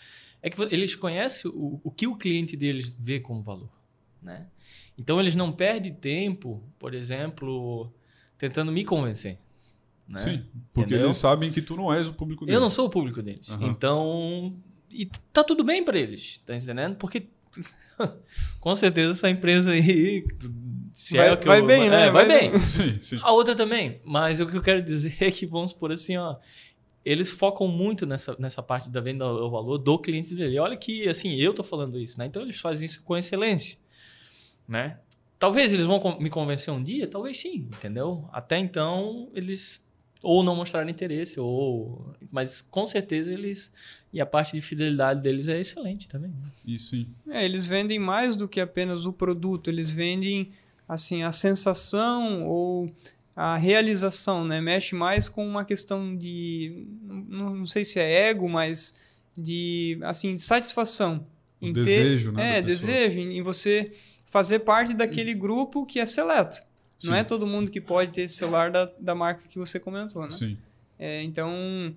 é 0.41 0.49
que 0.49 0.61
eles 0.61 0.95
conhecem 0.95 1.49
o, 1.51 1.79
o 1.83 1.91
que 1.91 2.07
o 2.07 2.15
cliente 2.15 2.55
deles 2.55 2.95
vê 2.95 3.19
como 3.19 3.41
valor. 3.41 3.71
Né? 4.21 4.47
Então, 4.97 5.19
eles 5.19 5.35
não 5.35 5.51
perdem 5.51 5.93
tempo, 5.93 6.63
por 6.79 6.93
exemplo, 6.93 7.91
tentando 8.37 8.71
me 8.71 8.85
convencer. 8.85 9.39
Né? 10.07 10.19
Sim, 10.19 10.45
porque 10.73 10.91
Entendeu? 10.91 11.07
eles 11.07 11.17
sabem 11.17 11.51
que 11.51 11.61
tu 11.61 11.75
não 11.75 11.91
és 11.91 12.07
o 12.07 12.13
público 12.13 12.45
deles. 12.45 12.55
Eu 12.55 12.61
não 12.61 12.69
sou 12.69 12.85
o 12.85 12.89
público 12.89 13.21
deles. 13.21 13.49
Uhum. 13.49 13.67
Então, 13.67 14.55
e 14.89 15.07
tá 15.33 15.43
tudo 15.43 15.63
bem 15.63 15.83
para 15.83 15.97
eles, 15.97 16.41
tá 16.45 16.55
entendendo? 16.55 16.95
Porque 16.95 17.27
com 18.59 18.75
certeza 18.75 19.13
essa 19.13 19.29
empresa 19.29 19.71
aí 19.71 20.25
se 20.93 21.17
vai, 21.17 21.29
é 21.29 21.35
vai 21.35 21.59
eu, 21.59 21.65
bem, 21.65 21.89
né? 21.89 22.07
É, 22.07 22.11
vai, 22.11 22.25
vai, 22.25 22.39
bem. 22.39 22.51
bem. 22.51 22.59
Sim, 22.61 22.97
sim. 23.01 23.19
A 23.21 23.31
outra 23.31 23.55
também, 23.55 23.99
mas 24.05 24.39
o 24.39 24.47
que 24.47 24.55
eu 24.55 24.61
quero 24.61 24.81
dizer 24.81 25.15
é 25.19 25.31
que 25.31 25.45
vamos 25.45 25.73
por 25.73 25.91
assim, 25.91 26.17
ó, 26.17 26.37
eles 27.03 27.31
focam 27.31 27.67
muito 27.67 28.05
nessa, 28.05 28.35
nessa 28.39 28.63
parte 28.63 28.89
da 28.89 29.01
venda 29.01 29.25
ao 29.25 29.49
valor 29.49 29.77
do 29.77 29.99
cliente 29.99 30.33
dele. 30.33 30.57
Olha 30.59 30.77
que 30.77 31.07
assim, 31.07 31.33
eu 31.35 31.53
tô 31.53 31.63
falando 31.63 31.99
isso, 31.99 32.17
né? 32.17 32.25
Então 32.25 32.41
eles 32.41 32.59
fazem 32.59 32.85
isso 32.85 33.01
com 33.03 33.17
excelência, 33.17 33.77
né? 34.67 34.99
Talvez 35.37 35.73
eles 35.73 35.85
vão 35.85 36.17
me 36.19 36.29
convencer 36.29 36.73
um 36.73 36.81
dia, 36.81 37.07
talvez 37.07 37.37
sim, 37.37 37.69
entendeu? 37.75 38.27
Até 38.31 38.57
então 38.57 39.29
eles 39.33 39.85
ou 40.25 40.43
não 40.43 40.55
mostraram 40.55 40.89
interesse, 40.89 41.39
ou. 41.39 42.13
Mas 42.31 42.61
com 42.61 42.85
certeza 42.85 43.31
eles. 43.31 43.71
E 44.11 44.19
a 44.19 44.25
parte 44.25 44.53
de 44.53 44.61
fidelidade 44.61 45.21
deles 45.21 45.47
é 45.47 45.59
excelente 45.59 46.07
também. 46.07 46.31
Né? 46.31 46.51
Isso 46.65 46.91
sim. 46.91 47.07
É, 47.29 47.45
eles 47.45 47.67
vendem 47.67 47.99
mais 47.99 48.35
do 48.35 48.47
que 48.47 48.59
apenas 48.59 49.05
o 49.05 49.13
produto, 49.13 49.69
eles 49.69 49.89
vendem 49.89 50.51
assim 50.87 51.23
a 51.23 51.31
sensação 51.31 52.45
ou 52.45 52.91
a 53.35 53.57
realização, 53.57 54.45
né? 54.45 54.59
Mexe 54.59 54.95
mais 54.95 55.29
com 55.29 55.45
uma 55.45 55.63
questão 55.63 56.15
de. 56.15 56.87
Não, 57.03 57.55
não 57.55 57.65
sei 57.65 57.85
se 57.85 57.99
é 57.99 58.29
ego, 58.29 58.49
mas 58.49 58.95
de 59.37 59.99
assim, 60.01 60.33
de 60.33 60.41
satisfação. 60.41 61.27
O 61.61 61.71
desejo, 61.71 62.31
ter, 62.31 62.37
né? 62.37 62.57
É, 62.57 62.61
desejo, 62.61 63.19
em 63.19 63.41
você 63.41 63.93
fazer 64.27 64.59
parte 64.59 64.93
daquele 64.93 65.33
grupo 65.33 65.85
que 65.85 65.99
é 65.99 66.05
seleto. 66.05 66.61
Sim. 66.97 67.09
Não 67.09 67.15
é 67.15 67.23
todo 67.23 67.45
mundo 67.45 67.69
que 67.69 67.81
pode 67.81 68.11
ter 68.11 68.21
esse 68.21 68.35
celular 68.35 68.71
da, 68.71 68.89
da 68.99 69.13
marca 69.13 69.47
que 69.47 69.59
você 69.59 69.79
comentou, 69.79 70.23
né? 70.23 70.31
Sim. 70.31 70.57
É, 70.97 71.21
então, 71.23 71.93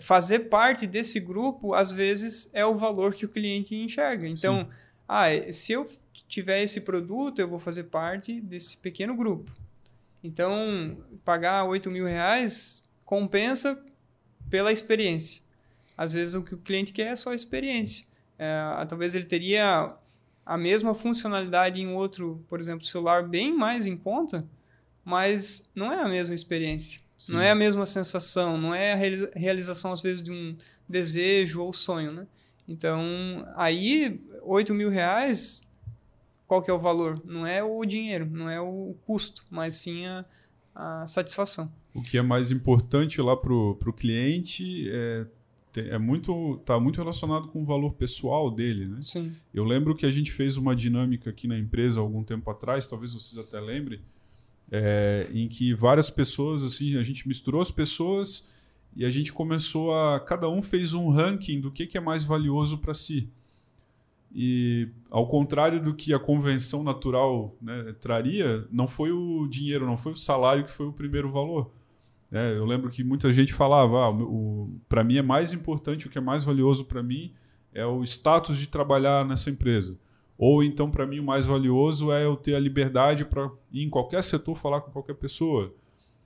fazer 0.00 0.40
parte 0.40 0.86
desse 0.86 1.20
grupo, 1.20 1.74
às 1.74 1.92
vezes, 1.92 2.48
é 2.54 2.64
o 2.64 2.76
valor 2.76 3.14
que 3.14 3.26
o 3.26 3.28
cliente 3.28 3.74
enxerga. 3.74 4.26
Então, 4.26 4.66
ah, 5.06 5.26
se 5.52 5.72
eu 5.72 5.88
tiver 6.26 6.62
esse 6.62 6.80
produto, 6.80 7.38
eu 7.38 7.48
vou 7.48 7.58
fazer 7.58 7.84
parte 7.84 8.40
desse 8.40 8.76
pequeno 8.76 9.14
grupo. 9.14 9.50
Então, 10.24 10.96
pagar 11.24 11.64
8 11.64 11.90
mil 11.90 12.06
reais 12.06 12.82
compensa 13.04 13.78
pela 14.48 14.72
experiência. 14.72 15.42
Às 15.96 16.12
vezes, 16.14 16.34
o 16.34 16.42
que 16.42 16.54
o 16.54 16.58
cliente 16.58 16.92
quer 16.92 17.08
é 17.08 17.16
só 17.16 17.32
a 17.32 17.34
experiência. 17.34 18.06
É, 18.38 18.86
talvez 18.86 19.14
ele 19.14 19.26
teria 19.26 19.94
a 20.50 20.58
mesma 20.58 20.96
funcionalidade 20.96 21.80
em 21.80 21.94
outro, 21.94 22.44
por 22.48 22.58
exemplo, 22.58 22.84
celular 22.84 23.22
bem 23.22 23.56
mais 23.56 23.86
em 23.86 23.96
conta, 23.96 24.44
mas 25.04 25.64
não 25.72 25.92
é 25.92 26.00
a 26.02 26.08
mesma 26.08 26.34
experiência. 26.34 27.00
Sim. 27.16 27.34
Não 27.34 27.40
é 27.40 27.52
a 27.52 27.54
mesma 27.54 27.86
sensação, 27.86 28.58
não 28.58 28.74
é 28.74 28.92
a 28.92 28.96
realização, 29.36 29.92
às 29.92 30.02
vezes, 30.02 30.20
de 30.20 30.32
um 30.32 30.56
desejo 30.88 31.62
ou 31.62 31.72
sonho, 31.72 32.10
né? 32.10 32.26
Então, 32.66 33.00
aí, 33.54 34.20
8 34.42 34.74
mil 34.74 34.90
reais, 34.90 35.62
qual 36.48 36.60
que 36.60 36.68
é 36.68 36.74
o 36.74 36.80
valor? 36.80 37.22
Não 37.24 37.46
é 37.46 37.62
o 37.62 37.84
dinheiro, 37.84 38.28
não 38.28 38.50
é 38.50 38.60
o 38.60 38.96
custo, 39.06 39.44
mas 39.48 39.74
sim 39.76 40.04
a, 40.06 40.24
a 40.74 41.06
satisfação. 41.06 41.70
O 41.94 42.02
que 42.02 42.18
é 42.18 42.22
mais 42.22 42.50
importante 42.50 43.22
lá 43.22 43.36
para 43.36 43.52
o 43.54 43.92
cliente 43.96 44.90
é 44.90 45.26
é 45.76 45.98
muito 45.98 46.60
tá 46.64 46.78
muito 46.80 46.96
relacionado 46.96 47.48
com 47.48 47.62
o 47.62 47.64
valor 47.64 47.92
pessoal 47.92 48.50
dele, 48.50 48.86
né? 48.86 48.98
Sim. 49.00 49.32
Eu 49.54 49.64
lembro 49.64 49.94
que 49.94 50.04
a 50.04 50.10
gente 50.10 50.32
fez 50.32 50.56
uma 50.56 50.74
dinâmica 50.74 51.30
aqui 51.30 51.46
na 51.46 51.58
empresa 51.58 52.00
algum 52.00 52.24
tempo 52.24 52.50
atrás, 52.50 52.86
talvez 52.86 53.12
vocês 53.12 53.38
até 53.38 53.60
lembrem, 53.60 54.00
é, 54.70 55.28
em 55.32 55.48
que 55.48 55.72
várias 55.74 56.10
pessoas 56.10 56.64
assim 56.64 56.96
a 56.96 57.02
gente 57.02 57.28
misturou 57.28 57.60
as 57.60 57.70
pessoas 57.70 58.50
e 58.96 59.04
a 59.04 59.10
gente 59.10 59.32
começou 59.32 59.94
a 59.94 60.18
cada 60.18 60.48
um 60.48 60.60
fez 60.60 60.92
um 60.92 61.10
ranking 61.10 61.60
do 61.60 61.70
que, 61.70 61.86
que 61.86 61.96
é 61.96 62.00
mais 62.00 62.24
valioso 62.24 62.78
para 62.78 62.94
si. 62.94 63.28
E 64.32 64.88
ao 65.10 65.26
contrário 65.28 65.82
do 65.82 65.94
que 65.94 66.14
a 66.14 66.18
convenção 66.18 66.82
natural 66.82 67.56
né, 67.60 67.94
traria, 68.00 68.66
não 68.70 68.86
foi 68.86 69.10
o 69.12 69.46
dinheiro, 69.48 69.86
não 69.86 69.96
foi 69.96 70.12
o 70.12 70.16
salário 70.16 70.64
que 70.64 70.70
foi 70.70 70.86
o 70.86 70.92
primeiro 70.92 71.30
valor 71.30 71.70
é, 72.32 72.56
eu 72.56 72.64
lembro 72.64 72.90
que 72.90 73.02
muita 73.02 73.32
gente 73.32 73.52
falava, 73.52 74.08
ah, 74.08 74.12
para 74.88 75.02
mim 75.02 75.16
é 75.16 75.22
mais 75.22 75.52
importante, 75.52 76.06
o 76.06 76.10
que 76.10 76.18
é 76.18 76.20
mais 76.20 76.44
valioso 76.44 76.84
para 76.84 77.02
mim 77.02 77.32
é 77.72 77.84
o 77.84 78.02
status 78.02 78.56
de 78.58 78.68
trabalhar 78.68 79.24
nessa 79.24 79.50
empresa. 79.50 79.98
Ou 80.36 80.64
então, 80.64 80.90
para 80.90 81.06
mim, 81.06 81.18
o 81.18 81.24
mais 81.24 81.44
valioso 81.44 82.10
é 82.10 82.24
eu 82.24 82.34
ter 82.34 82.54
a 82.54 82.60
liberdade 82.60 83.24
para 83.24 83.50
ir 83.70 83.84
em 83.84 83.90
qualquer 83.90 84.22
setor 84.22 84.56
falar 84.56 84.80
com 84.80 84.90
qualquer 84.90 85.14
pessoa. 85.14 85.74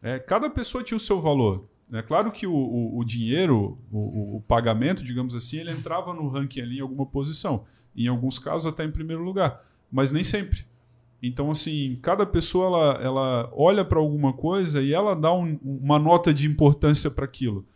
É, 0.01 0.19
cada 0.19 0.49
pessoa 0.49 0.85
tinha 0.85 0.97
o 0.97 1.01
seu 1.01 1.21
valor. 1.21 1.69
É 1.93 2.01
claro 2.01 2.31
que 2.31 2.47
o, 2.47 2.55
o, 2.55 2.99
o 2.99 3.05
dinheiro, 3.05 3.79
o, 3.91 4.37
o, 4.37 4.41
pagamento, 4.43 5.05
digamos 5.05 5.35
assim, 5.35 5.59
ele 5.59 5.71
entrava 5.71 6.15
no 6.15 6.29
ranking 6.29 6.61
ali 6.61 6.79
em 6.79 6.81
alguma 6.81 7.05
posição. 7.05 7.65
Em 7.95 8.07
alguns 8.07 8.39
casos, 8.39 8.67
até 8.67 8.85
em 8.85 8.91
primeiro 8.91 9.23
lugar. 9.23 9.65
Mas 9.91 10.11
nem 10.11 10.25
sempre. 10.25 10.65
Então, 11.27 11.51
assim, 11.51 11.99
cada 12.03 12.27
pessoa 12.27 12.67
ela, 12.67 13.03
ela 13.03 13.53
olha 13.55 13.85
para 13.85 13.99
alguma 13.99 14.33
coisa 14.33 14.83
e 14.83 14.93
ela 14.93 15.17
dá 15.17 15.33
um, 15.33 15.59
uma 15.63 15.99
nota 15.99 16.35
de 16.35 16.47
importância 16.47 17.11
para 17.11 17.25
aquilo. 17.25 17.67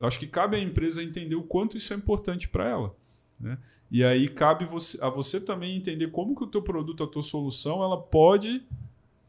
Acho 0.00 0.18
que 0.18 0.26
cabe 0.26 0.56
à 0.56 0.60
empresa 0.60 1.02
entender 1.02 1.34
o 1.34 1.42
quanto 1.42 1.76
isso 1.76 1.92
é 1.92 1.96
importante 1.96 2.48
para 2.48 2.68
ela. 2.68 2.94
Né? 3.40 3.58
E 3.90 4.04
aí 4.04 4.28
cabe 4.28 4.64
você, 4.64 4.98
a 5.02 5.10
você 5.10 5.40
também 5.40 5.76
entender 5.76 6.08
como 6.08 6.34
que 6.34 6.44
o 6.44 6.46
teu 6.46 6.62
produto, 6.62 7.02
a 7.02 7.06
tua 7.06 7.22
solução, 7.22 7.82
ela 7.82 8.00
pode 8.00 8.62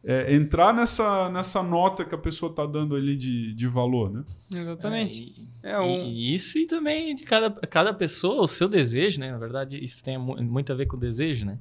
é, 0.03 0.35
entrar 0.35 0.73
nessa, 0.73 1.29
nessa 1.29 1.63
nota 1.63 2.05
que 2.05 2.13
a 2.13 2.17
pessoa 2.17 2.49
está 2.49 2.65
dando 2.65 2.95
ali 2.95 3.15
de, 3.15 3.53
de 3.53 3.67
valor, 3.67 4.11
né? 4.11 4.23
Exatamente. 4.53 5.47
É, 5.63 5.69
e, 5.69 5.73
é 5.73 5.79
um... 5.79 6.05
e 6.05 6.33
isso 6.33 6.57
e 6.59 6.67
também 6.67 7.15
de 7.15 7.23
cada, 7.23 7.49
cada 7.67 7.93
pessoa, 7.93 8.43
o 8.43 8.47
seu 8.47 8.69
desejo, 8.69 9.19
né? 9.19 9.31
Na 9.31 9.37
verdade, 9.37 9.83
isso 9.83 10.03
tem 10.03 10.17
muito 10.17 10.71
a 10.71 10.75
ver 10.75 10.85
com 10.85 10.95
o 10.95 10.99
desejo, 10.99 11.45
né? 11.45 11.57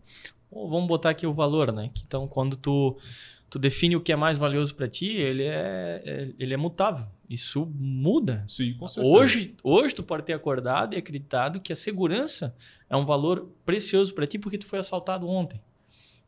Vamos 0.53 0.87
botar 0.87 1.11
aqui 1.11 1.27
o 1.27 1.33
valor, 1.33 1.73
né? 1.73 1.91
Então, 2.07 2.29
quando 2.29 2.57
tu, 2.57 2.97
tu 3.49 3.59
define 3.59 3.97
o 3.97 4.01
que 4.01 4.13
é 4.13 4.17
mais 4.17 4.39
valioso 4.39 4.75
para 4.75 4.89
ti, 4.89 5.07
ele 5.07 5.45
é, 5.45 6.03
é, 6.05 6.29
ele 6.39 6.55
é 6.55 6.57
mutável. 6.57 7.07
Isso 7.29 7.67
muda. 7.75 8.45
Sim, 8.47 8.75
com 8.75 8.87
certeza. 8.87 9.15
Hoje, 9.15 9.57
hoje 9.63 9.95
tu 9.95 10.03
pode 10.03 10.25
ter 10.25 10.35
acordado 10.35 10.95
e 10.95 10.99
acreditado 10.99 11.61
que 11.61 11.73
a 11.73 11.77
segurança 11.77 12.55
é 12.91 12.97
um 12.97 13.05
valor 13.07 13.49
precioso 13.65 14.15
para 14.15 14.27
ti 14.27 14.39
porque 14.39 14.59
tu 14.59 14.67
foi 14.67 14.79
assaltado 14.79 15.27
ontem. 15.27 15.61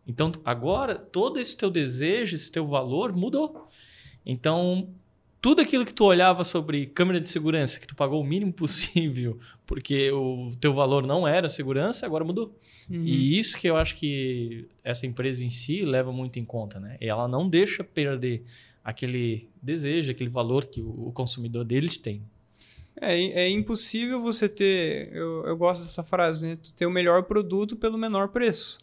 Então, 0.07 0.33
agora, 0.45 0.95
todo 0.95 1.39
esse 1.39 1.57
teu 1.57 1.71
desejo, 1.71 2.37
esse 2.37 2.51
teu 2.51 2.67
valor 2.67 3.15
mudou. 3.15 3.69
Então, 4.25 4.89
tudo 5.45 5.61
aquilo 5.61 5.85
que 5.85 5.93
tu 5.93 6.07
olhava 6.07 6.43
sobre 6.43 6.87
câmera 6.87 7.21
de 7.21 7.29
segurança, 7.29 7.79
que 7.79 7.87
tu 7.87 7.95
pagou 7.95 8.19
o 8.19 8.25
mínimo 8.25 8.51
possível, 8.51 9.39
porque 9.67 10.11
o 10.11 10.51
teu 10.59 10.73
valor 10.73 11.07
não 11.07 11.29
era 11.29 11.51
segurança, 11.51 12.07
agora 12.07 12.25
mudou. 12.25 12.59
Uhum. 12.89 13.03
E 13.05 13.39
isso 13.39 13.59
que 13.59 13.69
eu 13.69 13.77
acho 13.77 13.95
que 13.97 14.67
essa 14.83 15.05
empresa 15.05 15.45
em 15.45 15.51
si 15.51 15.85
leva 15.85 16.11
muito 16.11 16.39
em 16.39 16.47
conta, 16.47 16.81
né? 16.81 16.97
Ela 16.99 17.29
não 17.29 17.47
deixa 17.47 17.85
perder 17.85 18.43
aquele 18.83 19.47
desejo, 19.63 20.11
aquele 20.11 20.31
valor 20.31 20.65
que 20.65 20.81
o 20.81 21.13
consumidor 21.13 21.63
deles 21.63 21.99
tem. 21.99 22.23
É, 22.99 23.15
é 23.15 23.51
impossível 23.51 24.23
você 24.23 24.49
ter, 24.49 25.13
eu, 25.13 25.45
eu 25.45 25.57
gosto 25.59 25.83
dessa 25.83 26.03
frase, 26.03 26.47
né? 26.47 26.57
Tu 26.57 26.73
ter 26.73 26.87
o 26.87 26.91
melhor 26.91 27.25
produto 27.25 27.77
pelo 27.77 27.99
menor 27.99 28.29
preço. 28.29 28.79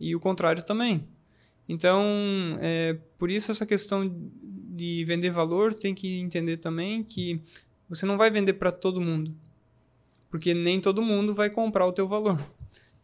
E 0.00 0.16
o 0.16 0.18
contrário 0.18 0.62
também. 0.62 1.06
Então, 1.68 2.02
é, 2.58 2.96
por 3.18 3.30
isso 3.30 3.50
essa 3.50 3.66
questão 3.66 4.10
de 4.78 5.04
vender 5.04 5.30
valor, 5.30 5.74
tem 5.74 5.94
que 5.94 6.20
entender 6.20 6.58
também 6.58 7.02
que 7.02 7.42
você 7.88 8.06
não 8.06 8.16
vai 8.16 8.30
vender 8.30 8.54
para 8.54 8.70
todo 8.70 9.00
mundo. 9.00 9.34
Porque 10.30 10.54
nem 10.54 10.80
todo 10.80 11.02
mundo 11.02 11.34
vai 11.34 11.50
comprar 11.50 11.86
o 11.86 11.92
teu 11.92 12.06
valor. 12.06 12.38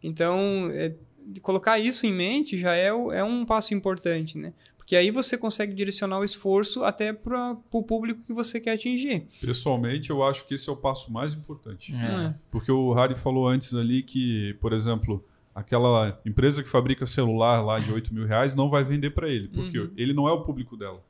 Então, 0.03 0.71
é, 0.73 0.95
colocar 1.43 1.79
isso 1.79 2.07
em 2.07 2.13
mente 2.13 2.57
já 2.57 2.75
é, 2.75 2.89
é 2.89 3.25
um 3.25 3.45
passo 3.45 3.75
importante, 3.75 4.37
né? 4.39 4.53
Porque 4.77 4.95
aí 4.97 5.11
você 5.11 5.39
consegue 5.39 5.73
direcionar 5.73 6.19
o 6.19 6.25
esforço 6.25 6.85
até 6.85 7.11
para 7.11 7.57
o 7.71 7.83
público 7.83 8.21
que 8.23 8.35
você 8.35 8.61
quer 8.61 8.73
atingir. 8.73 9.27
Pessoalmente, 9.41 10.11
eu 10.11 10.23
acho 10.23 10.47
que 10.47 10.55
esse 10.55 10.69
é 10.69 10.73
o 10.73 10.77
passo 10.77 11.11
mais 11.11 11.33
importante. 11.33 11.95
É. 11.95 12.27
é. 12.27 12.35
Porque 12.51 12.71
o 12.71 12.93
Harry 12.93 13.15
falou 13.15 13.49
antes 13.49 13.75
ali 13.75 14.03
que, 14.03 14.55
por 14.61 14.75
exemplo, 14.75 15.25
aquela 15.55 16.21
empresa 16.27 16.63
que 16.63 16.69
fabrica 16.69 17.07
celular 17.07 17.63
lá 17.63 17.79
de 17.79 17.91
8 17.91 18.13
mil 18.13 18.27
reais 18.27 18.55
não 18.55 18.69
vai 18.69 18.85
vender 18.85 19.11
para 19.11 19.27
ele, 19.31 19.49
porque 19.49 19.79
uhum. 19.79 19.91
ele 19.97 20.13
não 20.13 20.29
é 20.29 20.33
o 20.33 20.43
público 20.43 20.77
dela. 20.77 21.03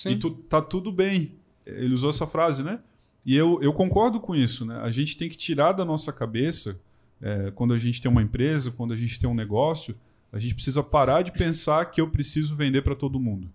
Sim. 0.00 0.12
E 0.12 0.16
tu, 0.16 0.30
tá 0.30 0.62
tudo 0.62 0.90
bem. 0.90 1.32
Ele 1.66 1.92
usou 1.92 2.08
essa 2.08 2.26
frase, 2.26 2.62
né? 2.62 2.80
E 3.24 3.36
eu, 3.36 3.60
eu 3.60 3.70
concordo 3.70 4.18
com 4.18 4.34
isso, 4.34 4.64
né? 4.64 4.80
A 4.82 4.90
gente 4.90 5.14
tem 5.14 5.28
que 5.28 5.36
tirar 5.36 5.72
da 5.72 5.84
nossa 5.84 6.10
cabeça, 6.10 6.80
é, 7.20 7.50
quando 7.50 7.74
a 7.74 7.78
gente 7.78 8.00
tem 8.00 8.10
uma 8.10 8.22
empresa, 8.22 8.70
quando 8.70 8.94
a 8.94 8.96
gente 8.96 9.20
tem 9.20 9.28
um 9.28 9.34
negócio, 9.34 9.94
a 10.32 10.38
gente 10.38 10.54
precisa 10.54 10.82
parar 10.82 11.20
de 11.20 11.32
pensar 11.32 11.84
que 11.90 12.00
eu 12.00 12.08
preciso 12.08 12.56
vender 12.56 12.80
para 12.80 12.96
todo 12.96 13.20
mundo. 13.20 13.52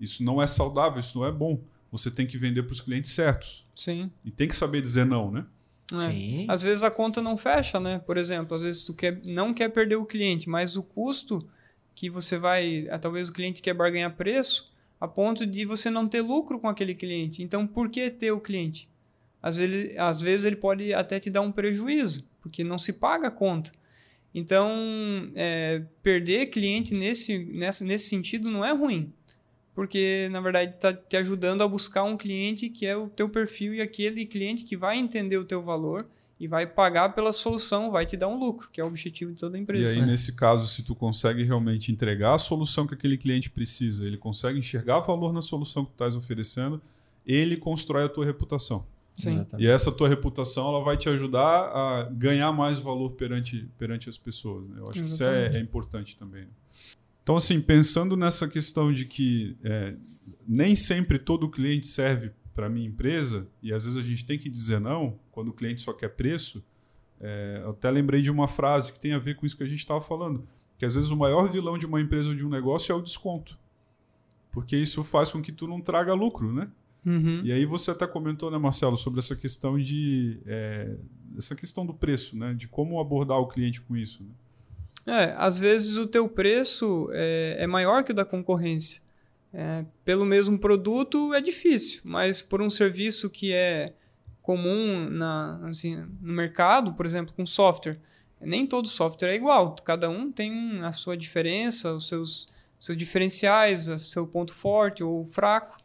Isso 0.00 0.22
não 0.22 0.40
é 0.40 0.46
saudável, 0.46 1.00
isso 1.00 1.18
não 1.18 1.26
é 1.26 1.32
bom. 1.32 1.58
Você 1.90 2.08
tem 2.08 2.24
que 2.24 2.38
vender 2.38 2.62
para 2.62 2.72
os 2.72 2.80
clientes 2.80 3.10
certos. 3.10 3.66
Sim. 3.74 4.12
E 4.24 4.30
tem 4.30 4.46
que 4.46 4.54
saber 4.54 4.80
dizer 4.80 5.04
não, 5.04 5.28
né? 5.32 5.44
É. 5.92 6.08
Sim. 6.08 6.46
Às 6.48 6.62
vezes 6.62 6.84
a 6.84 6.90
conta 6.90 7.20
não 7.20 7.36
fecha, 7.36 7.80
né? 7.80 7.98
Por 7.98 8.16
exemplo, 8.16 8.54
às 8.54 8.62
vezes 8.62 8.84
tu 8.84 8.94
quer, 8.94 9.20
não 9.26 9.52
quer 9.52 9.70
perder 9.70 9.96
o 9.96 10.06
cliente, 10.06 10.48
mas 10.48 10.76
o 10.76 10.84
custo 10.84 11.44
que 11.96 12.08
você 12.08 12.38
vai. 12.38 12.86
Talvez 13.00 13.28
o 13.28 13.32
cliente 13.32 13.60
quer 13.60 13.74
barganhar 13.74 14.14
preço, 14.14 14.66
a 15.00 15.08
ponto 15.08 15.46
de 15.46 15.64
você 15.64 15.88
não 15.88 16.06
ter 16.06 16.20
lucro 16.20 16.60
com 16.60 16.68
aquele 16.68 16.94
cliente. 16.94 17.42
Então, 17.42 17.66
por 17.66 17.88
que 17.88 18.10
ter 18.10 18.32
o 18.32 18.40
cliente? 18.40 18.88
Às 19.42 19.56
vezes, 19.56 19.96
às 19.96 20.20
vezes 20.20 20.44
ele 20.44 20.56
pode 20.56 20.92
até 20.92 21.18
te 21.18 21.30
dar 21.30 21.40
um 21.40 21.50
prejuízo, 21.50 22.28
porque 22.42 22.62
não 22.62 22.78
se 22.78 22.92
paga 22.92 23.28
a 23.28 23.30
conta. 23.30 23.72
Então, 24.34 24.70
é, 25.34 25.82
perder 26.02 26.46
cliente 26.46 26.94
nesse, 26.94 27.38
nessa, 27.46 27.84
nesse 27.84 28.08
sentido 28.08 28.50
não 28.50 28.64
é 28.64 28.72
ruim, 28.72 29.12
porque 29.74 30.28
na 30.30 30.40
verdade 30.40 30.74
está 30.74 30.92
te 30.92 31.16
ajudando 31.16 31.62
a 31.62 31.68
buscar 31.68 32.04
um 32.04 32.16
cliente 32.16 32.68
que 32.68 32.86
é 32.86 32.96
o 32.96 33.08
teu 33.08 33.28
perfil 33.28 33.74
e 33.74 33.80
aquele 33.80 34.24
cliente 34.26 34.62
que 34.64 34.76
vai 34.76 34.98
entender 34.98 35.38
o 35.38 35.44
teu 35.44 35.62
valor 35.62 36.06
e 36.40 36.48
vai 36.48 36.66
pagar 36.66 37.14
pela 37.14 37.34
solução, 37.34 37.90
vai 37.90 38.06
te 38.06 38.16
dar 38.16 38.26
um 38.26 38.38
lucro, 38.38 38.70
que 38.72 38.80
é 38.80 38.84
o 38.84 38.86
objetivo 38.86 39.30
de 39.30 39.38
toda 39.38 39.58
a 39.58 39.60
empresa. 39.60 39.92
E 39.92 39.96
aí, 39.96 40.00
né? 40.00 40.06
nesse 40.06 40.32
caso, 40.32 40.66
se 40.66 40.82
tu 40.82 40.94
consegue 40.94 41.42
realmente 41.42 41.92
entregar 41.92 42.34
a 42.34 42.38
solução 42.38 42.86
que 42.86 42.94
aquele 42.94 43.18
cliente 43.18 43.50
precisa, 43.50 44.06
ele 44.06 44.16
consegue 44.16 44.58
enxergar 44.58 45.00
valor 45.00 45.34
na 45.34 45.42
solução 45.42 45.84
que 45.84 45.90
tu 45.90 45.94
estás 45.96 46.16
oferecendo, 46.16 46.80
ele 47.26 47.58
constrói 47.58 48.04
a 48.04 48.08
tua 48.08 48.24
reputação. 48.24 48.86
Sim. 49.12 49.46
E 49.58 49.66
essa 49.66 49.92
tua 49.92 50.08
reputação 50.08 50.66
ela 50.66 50.82
vai 50.82 50.96
te 50.96 51.10
ajudar 51.10 51.42
a 51.42 52.08
ganhar 52.10 52.50
mais 52.52 52.78
valor 52.78 53.10
perante, 53.10 53.68
perante 53.76 54.08
as 54.08 54.16
pessoas. 54.16 54.66
Né? 54.66 54.76
Eu 54.78 54.84
acho 54.88 54.98
Exatamente. 54.98 55.08
que 55.08 55.12
isso 55.12 55.24
é, 55.24 55.58
é 55.58 55.60
importante 55.60 56.16
também. 56.16 56.42
Né? 56.42 56.50
Então, 57.22 57.36
assim, 57.36 57.60
pensando 57.60 58.16
nessa 58.16 58.48
questão 58.48 58.90
de 58.90 59.04
que 59.04 59.58
é, 59.62 59.94
nem 60.48 60.74
sempre 60.74 61.18
todo 61.18 61.50
cliente 61.50 61.86
serve 61.86 62.30
para 62.60 62.68
minha 62.68 62.86
empresa, 62.86 63.48
e 63.62 63.72
às 63.72 63.84
vezes 63.84 63.98
a 63.98 64.02
gente 64.02 64.26
tem 64.26 64.38
que 64.38 64.50
dizer 64.50 64.78
não, 64.78 65.18
quando 65.32 65.48
o 65.48 65.52
cliente 65.52 65.80
só 65.80 65.92
quer 65.92 66.10
preço, 66.10 66.62
É, 67.22 67.60
eu 67.62 67.70
até 67.70 67.90
lembrei 67.90 68.22
de 68.22 68.30
uma 68.30 68.48
frase 68.48 68.92
que 68.94 68.98
tem 68.98 69.12
a 69.12 69.18
ver 69.18 69.36
com 69.36 69.44
isso 69.44 69.54
que 69.54 69.62
a 69.62 69.66
gente 69.66 69.80
estava 69.80 70.00
falando, 70.00 70.48
que 70.78 70.86
às 70.86 70.94
vezes 70.94 71.10
o 71.10 71.16
maior 71.16 71.46
vilão 71.46 71.76
de 71.76 71.84
uma 71.84 72.00
empresa 72.00 72.30
ou 72.30 72.34
de 72.34 72.44
um 72.46 72.48
negócio 72.48 72.90
é 72.90 72.94
o 72.94 73.02
desconto. 73.02 73.58
Porque 74.50 74.74
isso 74.74 75.04
faz 75.04 75.30
com 75.30 75.42
que 75.42 75.52
tu 75.52 75.68
não 75.68 75.82
traga 75.82 76.14
lucro, 76.14 76.50
né? 76.50 76.70
Uhum. 77.04 77.42
E 77.44 77.52
aí 77.52 77.66
você 77.66 77.90
até 77.90 78.06
comentou, 78.06 78.50
né, 78.50 78.56
Marcelo, 78.56 78.96
sobre 78.96 79.20
essa 79.20 79.36
questão 79.36 79.78
de 79.78 80.40
é, 80.46 80.96
essa 81.36 81.54
questão 81.54 81.84
do 81.84 81.92
preço, 81.92 82.38
né? 82.38 82.54
De 82.54 82.66
como 82.66 82.98
abordar 82.98 83.38
o 83.38 83.46
cliente 83.46 83.82
com 83.82 83.94
isso. 83.94 84.24
Né? 84.24 84.30
É, 85.06 85.34
às 85.36 85.58
vezes 85.58 85.98
o 85.98 86.06
teu 86.06 86.26
preço 86.26 87.10
é, 87.12 87.56
é 87.58 87.66
maior 87.66 88.02
que 88.02 88.12
o 88.12 88.14
da 88.14 88.24
concorrência. 88.24 89.02
É, 89.52 89.84
pelo 90.04 90.24
mesmo 90.24 90.58
produto 90.58 91.34
é 91.34 91.40
difícil, 91.40 92.00
mas 92.04 92.40
por 92.40 92.62
um 92.62 92.70
serviço 92.70 93.28
que 93.28 93.52
é 93.52 93.94
comum 94.40 95.08
na, 95.10 95.60
assim, 95.68 95.96
no 96.20 96.32
mercado, 96.32 96.94
por 96.94 97.04
exemplo, 97.04 97.34
com 97.34 97.44
software, 97.44 98.00
nem 98.40 98.66
todo 98.66 98.88
software 98.88 99.30
é 99.30 99.34
igual. 99.34 99.74
Cada 99.84 100.08
um 100.08 100.30
tem 100.32 100.80
a 100.82 100.92
sua 100.92 101.16
diferença, 101.16 101.92
os 101.92 102.08
seus, 102.08 102.48
seus 102.78 102.96
diferenciais, 102.96 103.88
o 103.88 103.98
seu 103.98 104.26
ponto 104.26 104.54
forte 104.54 105.04
ou 105.04 105.26
fraco. 105.26 105.78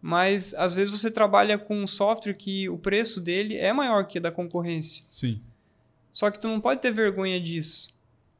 Mas 0.00 0.54
às 0.54 0.72
vezes 0.72 0.90
você 0.90 1.10
trabalha 1.10 1.58
com 1.58 1.76
um 1.76 1.86
software 1.86 2.34
que 2.34 2.68
o 2.68 2.78
preço 2.78 3.20
dele 3.20 3.56
é 3.56 3.72
maior 3.72 4.06
que 4.06 4.18
o 4.18 4.20
da 4.20 4.30
concorrência. 4.30 5.04
Sim. 5.10 5.42
Só 6.12 6.30
que 6.30 6.38
tu 6.38 6.46
não 6.46 6.60
pode 6.60 6.80
ter 6.80 6.92
vergonha 6.92 7.40
disso. 7.40 7.90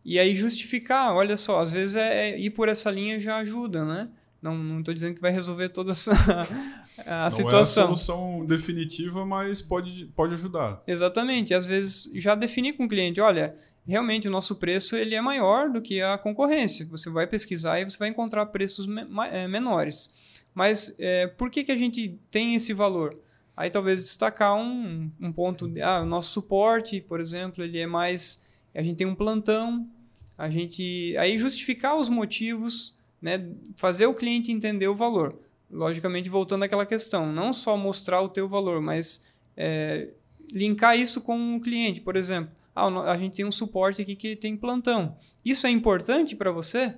E 0.04 0.18
aí 0.18 0.35
justificar, 0.35 1.14
olha 1.14 1.37
só, 1.37 1.59
às 1.61 1.70
vezes 1.70 1.96
é, 1.96 2.31
é 2.31 2.38
ir 2.38 2.50
por 2.50 2.68
essa 2.68 2.90
linha 2.90 3.18
já 3.18 3.38
ajuda, 3.38 3.85
né? 3.85 4.09
Não, 4.40 4.57
não 4.57 4.79
estou 4.79 4.94
dizendo 4.94 5.14
que 5.14 5.20
vai 5.20 5.33
resolver 5.33 5.68
toda 5.68 5.92
essa 5.92 6.12
a 7.05 7.24
não 7.24 7.31
situação. 7.31 7.85
Não 7.85 7.90
é 7.90 7.94
a 7.94 7.96
solução 7.96 8.46
definitiva, 8.46 9.27
mas 9.27 9.61
pode, 9.61 10.07
pode 10.14 10.35
ajudar. 10.35 10.83
Exatamente. 10.87 11.53
Às 11.55 11.66
vezes 11.66 12.11
já 12.14 12.35
definir 12.35 12.74
com 12.74 12.85
o 12.85 12.88
cliente, 12.88 13.20
olha, 13.20 13.57
realmente 13.87 14.29
o 14.29 14.31
nosso 14.31 14.55
preço 14.55 14.94
ele 14.94 15.14
é 15.14 15.20
maior 15.20 15.70
do 15.70 15.83
que 15.83 16.01
a 16.01 16.16
concorrência. 16.16 16.87
Você 16.87 17.11
vai 17.11 17.27
pesquisar 17.27 17.81
e 17.81 17.85
você 17.85 17.98
vai 17.98 18.09
encontrar 18.09 18.46
preços 18.46 18.87
me 18.87 19.03
é, 19.33 19.48
menores. 19.48 20.12
Mas 20.55 20.94
é, 20.98 21.27
por 21.27 21.51
que, 21.51 21.64
que 21.64 21.72
a 21.72 21.77
gente 21.77 22.18
tem 22.31 22.55
esse 22.55 22.72
valor? 22.72 23.18
Aí 23.57 23.70
talvez 23.70 24.03
destacar 24.03 24.55
um, 24.55 25.11
um 25.20 25.33
ponto, 25.33 25.72
ah, 25.83 26.03
o 26.03 26.07
nosso 26.07 26.31
suporte, 26.31 27.01
por 27.01 27.20
exemplo, 27.20 27.64
ele 27.64 27.79
é 27.79 27.87
mais, 27.87 28.40
a 28.72 28.83
gente 28.83 28.98
tem 28.98 29.07
um 29.07 29.16
plantão, 29.16 29.88
a 30.37 30.48
gente, 30.48 31.16
aí 31.18 31.37
justificar 31.37 31.96
os 31.96 32.09
motivos, 32.09 32.94
né, 33.20 33.50
fazer 33.76 34.07
o 34.07 34.14
cliente 34.14 34.52
entender 34.52 34.88
o 34.88 34.94
valor. 34.94 35.38
Logicamente, 35.70 36.28
voltando 36.28 36.62
àquela 36.64 36.87
questão, 36.87 37.33
não 37.33 37.52
só 37.52 37.76
mostrar 37.76 38.22
o 38.22 38.28
teu 38.28 38.48
valor, 38.48 38.81
mas 38.81 39.22
é, 39.57 40.09
linkar 40.52 40.98
isso 40.98 41.20
com 41.20 41.57
o 41.57 41.61
cliente, 41.61 42.00
por 42.00 42.16
exemplo. 42.16 42.52
Ah, 42.74 42.87
a 43.11 43.18
gente 43.18 43.37
tem 43.37 43.44
um 43.44 43.52
suporte 43.52 44.00
aqui 44.00 44.14
que 44.14 44.37
tem 44.37 44.57
plantão. 44.57 45.16
Isso 45.44 45.66
é 45.66 45.70
importante 45.70 46.37
para 46.37 46.50
você? 46.50 46.94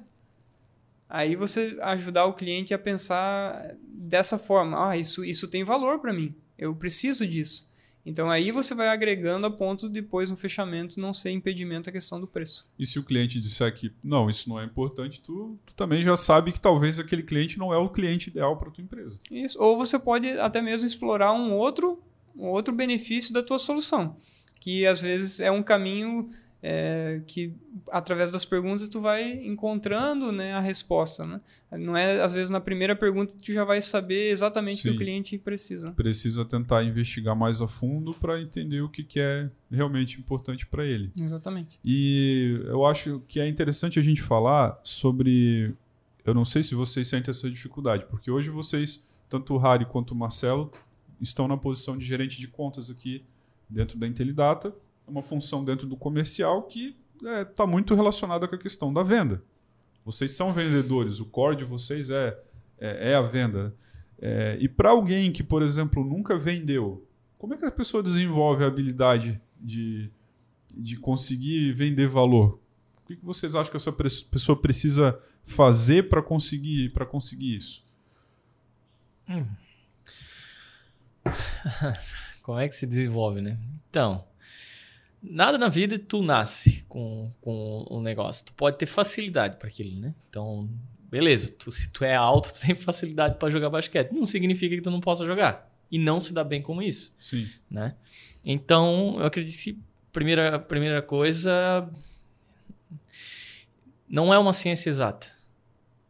Aí 1.09 1.35
você 1.35 1.77
ajudar 1.81 2.27
o 2.27 2.35
cliente 2.35 2.75
a 2.75 2.79
pensar 2.79 3.75
dessa 3.83 4.39
forma. 4.39 4.91
Ah, 4.91 4.97
isso, 4.97 5.25
isso 5.25 5.49
tem 5.49 5.65
valor 5.65 5.99
para 5.99 6.13
mim. 6.13 6.35
Eu 6.57 6.75
preciso 6.75 7.27
disso. 7.27 7.70
Então 8.05 8.31
aí 8.31 8.51
você 8.51 8.75
vai 8.75 8.89
agregando 8.89 9.47
a 9.47 9.51
ponto 9.51 9.87
de 9.87 10.01
depois 10.01 10.31
no 10.31 10.37
fechamento 10.37 10.99
não 10.99 11.13
ser 11.13 11.31
impedimento 11.31 11.89
a 11.89 11.93
questão 11.93 12.21
do 12.21 12.27
preço. 12.27 12.69
E 12.79 12.87
se 12.87 12.99
o 12.99 13.03
cliente 13.03 13.41
disser 13.41 13.75
que 13.75 13.93
não, 14.03 14.29
isso 14.29 14.49
não 14.49 14.59
é 14.59 14.65
importante, 14.65 15.21
tu, 15.21 15.59
tu 15.67 15.75
também 15.75 16.03
já 16.03 16.17
sabe 16.17 16.53
que 16.53 16.61
talvez 16.61 16.99
aquele 16.99 17.23
cliente 17.23 17.59
não 17.59 17.73
é 17.73 17.77
o 17.77 17.89
cliente 17.89 18.31
ideal 18.31 18.57
para 18.57 18.71
tua 18.71 18.83
empresa. 18.83 19.19
Isso. 19.31 19.61
Ou 19.61 19.77
você 19.77 19.99
pode 19.99 20.29
até 20.39 20.63
mesmo 20.63 20.87
explorar 20.87 21.33
um 21.33 21.53
outro, 21.53 22.03
um 22.35 22.47
outro 22.47 22.75
benefício 22.75 23.33
da 23.33 23.43
tua 23.43 23.59
solução, 23.59 24.17
que 24.61 24.87
às 24.87 25.01
vezes 25.01 25.41
é 25.41 25.51
um 25.51 25.63
caminho 25.63 26.29
é, 26.63 27.23
que 27.27 27.55
através 27.91 28.31
das 28.31 28.45
perguntas 28.45 28.89
tu 28.89 29.01
vai 29.01 29.47
encontrando 29.47 30.31
né, 30.31 30.53
a 30.53 30.61
resposta. 30.61 31.27
Né? 31.27 31.41
Não 31.73 31.97
é, 31.97 32.21
às 32.21 32.33
vezes, 32.33 32.51
na 32.51 32.61
primeira 32.61 32.95
pergunta 32.95 33.35
tu 33.43 33.53
já 33.53 33.65
vai 33.65 33.81
saber 33.81 34.31
exatamente 34.31 34.83
Sim. 34.83 34.89
o 34.89 34.91
que 34.93 34.97
o 34.97 35.01
cliente 35.01 35.39
precisa. 35.39 35.93
Precisa 35.93 36.45
tentar 36.45 36.85
investigar 36.85 37.35
mais 37.35 37.63
a 37.63 37.69
fundo 37.69 38.13
para 38.15 38.41
entender 38.41 38.83
o 38.83 38.89
que, 38.89 39.03
que 39.03 39.21
é 39.21 39.51
realmente 39.71 40.19
importante 40.19 40.67
para 40.67 40.85
ele. 40.85 41.11
Exatamente. 41.19 41.79
E 41.85 42.61
eu 42.67 42.85
acho 42.85 43.23
que 43.27 43.41
é 43.41 43.49
interessante 43.49 43.99
a 43.99 44.03
gente 44.03 44.23
falar 44.23 44.79
sobre. 44.83 45.75
Eu 46.25 46.35
não 46.35 46.45
sei 46.45 46.63
se 46.63 46.75
vocês 46.75 47.09
sentem 47.09 47.31
essa 47.31 47.51
dificuldade, 47.51 48.05
porque 48.11 48.31
hoje 48.31 48.51
vocês, 48.51 49.07
tanto 49.29 49.55
o 49.55 49.59
Harry 49.59 49.87
quanto 49.87 50.11
o 50.11 50.15
Marcelo, 50.15 50.71
estão 51.19 51.49
na 51.49 51.57
posição 51.57 51.97
de 51.97 52.05
gerente 52.05 52.39
de 52.39 52.47
contas 52.47 52.91
aqui 52.91 53.25
dentro 53.69 53.99
da 53.99 54.07
Intelidata 54.07 54.75
uma 55.11 55.23
função 55.23 55.65
dentro 55.65 55.87
do 55.87 55.97
comercial 55.97 56.63
que 56.63 56.97
está 57.17 57.31
é, 57.31 57.45
tá 57.45 57.67
muito 57.67 57.95
relacionada 57.95 58.47
com 58.47 58.55
a 58.55 58.59
questão 58.59 58.93
da 58.93 59.03
venda. 59.03 59.43
Vocês 60.05 60.33
são 60.33 60.53
vendedores, 60.53 61.21
o 61.21 61.27
core 61.27 61.57
de 61.57 61.65
vocês 61.65 62.09
é, 62.11 62.39
é, 62.79 63.11
é 63.11 63.15
a 63.15 63.23
venda. 63.23 63.75
É, 64.19 64.57
e 64.61 64.69
para 64.69 64.91
alguém 64.91 65.33
que, 65.33 65.43
por 65.43 65.63
exemplo, 65.63 66.05
nunca 66.05 66.39
vendeu, 66.39 67.07
como 67.39 67.55
é 67.55 67.57
que 67.57 67.65
a 67.65 67.71
pessoa 67.71 68.03
desenvolve 68.03 68.65
a 68.65 68.67
habilidade 68.67 69.41
de, 69.59 70.11
de 70.75 70.97
conseguir 70.97 71.73
vender 71.73 72.07
valor? 72.07 72.61
O 73.03 73.07
que, 73.07 73.17
que 73.17 73.25
vocês 73.25 73.55
acham 73.55 73.71
que 73.71 73.77
essa 73.77 73.93
pessoa 73.93 74.61
precisa 74.61 75.19
fazer 75.43 76.09
para 76.09 76.23
conseguir, 76.23 76.93
conseguir 77.11 77.57
isso? 77.57 77.85
Hum. 79.29 79.47
Como 82.43 82.59
é 82.59 82.69
que 82.69 82.77
se 82.77 82.87
desenvolve, 82.87 83.41
né? 83.41 83.59
Então, 83.89 84.25
nada 85.23 85.59
na 85.59 85.69
vida 85.69 85.99
tu 85.99 86.23
nasce 86.23 86.85
com, 86.89 87.33
com 87.41 87.87
um 87.91 88.01
negócio. 88.01 88.45
Tu 88.45 88.53
pode 88.53 88.77
ter 88.77 88.87
facilidade 88.87 89.57
para 89.57 89.69
aquilo, 89.69 89.99
né? 90.01 90.15
Então, 90.29 90.69
beleza, 91.11 91.53
tu, 91.53 91.71
se 91.71 91.91
tu 91.91 92.05
é 92.05 92.15
alto, 92.15 92.53
tu 92.55 92.61
tem 92.61 92.75
facilidade 92.75 93.37
para 93.37 93.51
jogar 93.51 93.71
basquete. 93.71 94.13
Não 94.13 94.27
significa 94.27 94.75
que 94.75 94.83
tu 94.83 94.91
não 94.91 95.01
possa 95.01 95.27
jogar. 95.27 95.69
E 95.91 95.99
não 95.99 96.21
se 96.21 96.33
dá 96.33 96.45
bem 96.45 96.63
com 96.63 96.81
isso. 96.81 97.15
Sim. 97.19 97.49
Né? 97.71 97.95
Então, 98.45 99.17
eu 99.19 99.27
acredito 99.27 99.63
que 99.63 99.79
primeira, 100.13 100.59
primeira 100.59 101.03
coisa 101.03 101.89
não 104.09 104.33
é 104.33 104.39
uma 104.39 104.53
ciência 104.53 104.89
exata. 104.89 105.29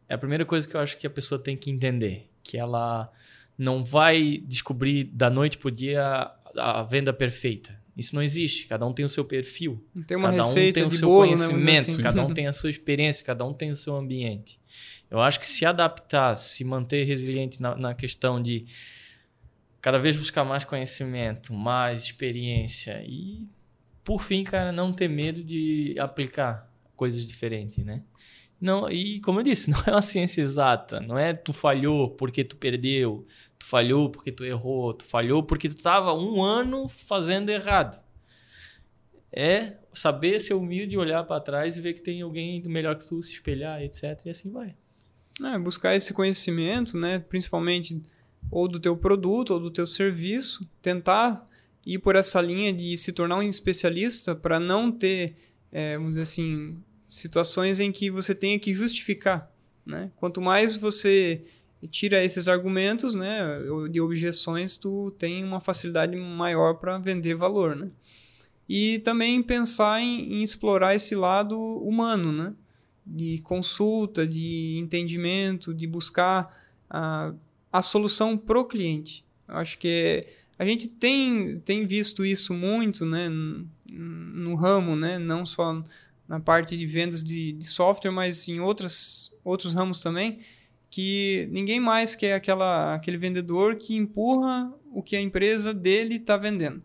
É 0.09 0.14
a 0.14 0.18
primeira 0.18 0.44
coisa 0.44 0.68
que 0.68 0.75
eu 0.75 0.81
acho 0.81 0.96
que 0.96 1.07
a 1.07 1.11
pessoa 1.11 1.40
tem 1.40 1.57
que 1.57 1.70
entender, 1.70 2.29
que 2.42 2.59
ela 2.59 3.11
não 3.57 3.85
vai 3.85 4.38
descobrir 4.38 5.05
da 5.05 5.31
noite 5.31 5.57
pro 5.57 5.70
dia 5.70 6.31
a 6.57 6.83
venda 6.83 7.12
perfeita. 7.12 7.80
Isso 7.96 8.14
não 8.14 8.22
existe. 8.22 8.66
Cada 8.66 8.87
um 8.87 8.92
tem 8.92 9.05
o 9.05 9.09
seu 9.09 9.24
perfil. 9.24 9.85
Tem 10.07 10.16
uma 10.16 10.31
cada 10.31 10.42
receita 10.42 10.81
um 10.81 10.88
tem 10.88 10.88
o 10.88 10.98
seu 10.98 11.09
bolo, 11.09 11.31
né, 11.31 11.37
conhecimento, 11.37 11.87
né? 11.87 11.92
assim. 11.92 12.03
cada 12.03 12.24
um 12.24 12.29
tem 12.33 12.46
a 12.46 12.53
sua 12.53 12.70
experiência, 12.70 13.24
cada 13.24 13.44
um 13.44 13.53
tem 13.53 13.70
o 13.70 13.76
seu 13.76 13.94
ambiente. 13.96 14.61
Eu 15.11 15.20
acho 15.20 15.40
que 15.40 15.46
se 15.46 15.64
adaptar, 15.66 16.37
se 16.37 16.62
manter 16.64 17.05
resiliente 17.05 17.61
na, 17.61 17.74
na 17.74 17.94
questão 17.94 18.40
de 18.40 18.64
cada 19.81 19.98
vez 19.98 20.16
buscar 20.16 20.44
mais 20.44 20.64
conhecimento, 20.64 21.53
mais 21.53 22.05
experiência 22.05 23.03
e, 23.05 23.46
por 24.05 24.22
fim, 24.22 24.44
cara, 24.44 24.70
não 24.70 24.92
ter 24.92 25.09
medo 25.09 25.42
de 25.42 25.96
aplicar 25.98 26.70
coisas 26.94 27.24
diferentes, 27.24 27.85
né? 27.85 28.03
Não, 28.61 28.90
e 28.90 29.20
como 29.20 29.40
eu 29.40 29.42
disse, 29.42 29.70
não 29.72 29.83
é 29.87 29.90
uma 29.90 30.03
ciência 30.03 30.42
exata, 30.42 31.00
não 31.00 31.18
é 31.18 31.33
tu 31.33 31.53
falhou 31.53 32.11
porque 32.11 32.44
tu 32.44 32.57
perdeu, 32.57 33.26
tu 33.61 33.66
falhou 33.66 34.11
porque 34.11 34.33
tu 34.33 34.44
errou, 34.44 34.94
tu 34.94 35.05
falhou 35.05 35.42
porque 35.42 35.68
tu 35.68 35.77
estava 35.77 36.12
um 36.14 36.42
ano 36.42 36.88
fazendo 36.88 37.51
errado. 37.51 38.03
É 39.31 39.77
saber 39.92 40.40
ser 40.40 40.55
humilde, 40.55 40.96
olhar 40.96 41.23
para 41.25 41.40
trás 41.40 41.77
e 41.77 41.81
ver 41.81 41.94
que 41.94 42.01
tem 42.01 42.23
alguém 42.23 42.61
melhor 42.62 42.96
que 42.96 43.07
tu, 43.07 43.23
se 43.23 43.35
espelhar, 43.35 43.81
etc. 43.83 44.20
E 44.25 44.31
assim 44.31 44.51
vai. 44.51 44.75
É, 45.44 45.59
buscar 45.59 45.94
esse 45.94 46.12
conhecimento, 46.12 46.99
né? 46.99 47.18
principalmente 47.18 48.03
ou 48.51 48.66
do 48.66 48.81
teu 48.81 48.96
produto 48.96 49.51
ou 49.51 49.61
do 49.61 49.70
teu 49.70 49.87
serviço, 49.87 50.68
tentar 50.83 51.44
ir 51.87 51.99
por 51.99 52.16
essa 52.16 52.40
linha 52.40 52.73
de 52.73 52.96
se 52.96 53.12
tornar 53.12 53.37
um 53.37 53.42
especialista 53.42 54.35
para 54.35 54.59
não 54.59 54.90
ter, 54.90 55.37
é, 55.70 55.96
vamos 55.96 56.11
dizer 56.11 56.23
assim, 56.23 56.83
situações 57.09 57.79
em 57.79 57.92
que 57.92 58.11
você 58.11 58.35
tenha 58.35 58.59
que 58.59 58.73
justificar. 58.75 59.51
Né? 59.85 60.11
Quanto 60.16 60.40
mais 60.40 60.77
você 60.77 61.42
tira 61.88 62.23
esses 62.25 62.49
argumentos 62.49 63.14
né, 63.14 63.59
de 63.90 64.01
objeções, 64.01 64.77
tu 64.77 65.11
tem 65.19 65.43
uma 65.45 65.61
facilidade 65.61 66.16
maior 66.16 66.75
para 66.75 66.99
vender 66.99 67.35
valor. 67.35 67.75
Né? 67.75 67.88
E 68.69 68.99
também 69.01 69.43
pensar 69.43 70.01
em, 70.01 70.35
em, 70.35 70.43
explorar 70.43 70.95
esse 70.95 71.14
lado 71.14 71.59
humano, 71.59 72.33
né? 72.33 72.55
de 73.07 73.38
consulta, 73.38 74.27
de 74.27 74.77
entendimento, 74.79 75.75
de 75.75 75.87
buscar 75.87 76.55
a, 76.88 77.33
a 77.73 77.83
solução 77.83 78.37
para 78.37 78.59
o 78.59 78.64
cliente. 78.64 79.25
Eu 79.49 79.57
acho 79.57 79.79
que 79.79 80.27
a 80.59 80.64
gente 80.64 80.87
tem, 80.87 81.59
tem 81.61 81.87
visto 81.87 82.25
isso 82.25 82.53
muito 82.53 83.07
né, 83.07 83.29
no, 83.29 83.66
no 83.88 84.55
ramo, 84.55 84.95
né, 84.95 85.19
não 85.19 85.47
só 85.47 85.83
na 86.29 86.38
parte 86.38 86.77
de 86.77 86.87
vendas 86.87 87.25
de, 87.25 87.53
de 87.53 87.64
software, 87.64 88.12
mas 88.12 88.47
em 88.47 88.61
outras, 88.61 89.35
outros 89.43 89.75
ramos 89.75 90.01
também, 90.01 90.38
que 90.90 91.48
ninguém 91.53 91.79
mais 91.79 92.16
quer 92.16 92.35
aquela, 92.35 92.94
aquele 92.94 93.16
vendedor 93.16 93.76
que 93.76 93.96
empurra 93.96 94.74
o 94.92 95.03
que 95.03 95.16
a 95.16 95.20
empresa 95.20 95.72
dele 95.72 96.16
está 96.16 96.37
vendendo. 96.37 96.83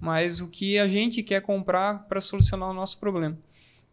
mas 0.00 0.40
o 0.40 0.48
que 0.48 0.78
a 0.78 0.86
gente 0.88 1.22
quer 1.22 1.40
comprar 1.40 2.06
para 2.08 2.20
solucionar 2.20 2.68
o 2.68 2.74
nosso 2.74 2.98
problema. 2.98 3.38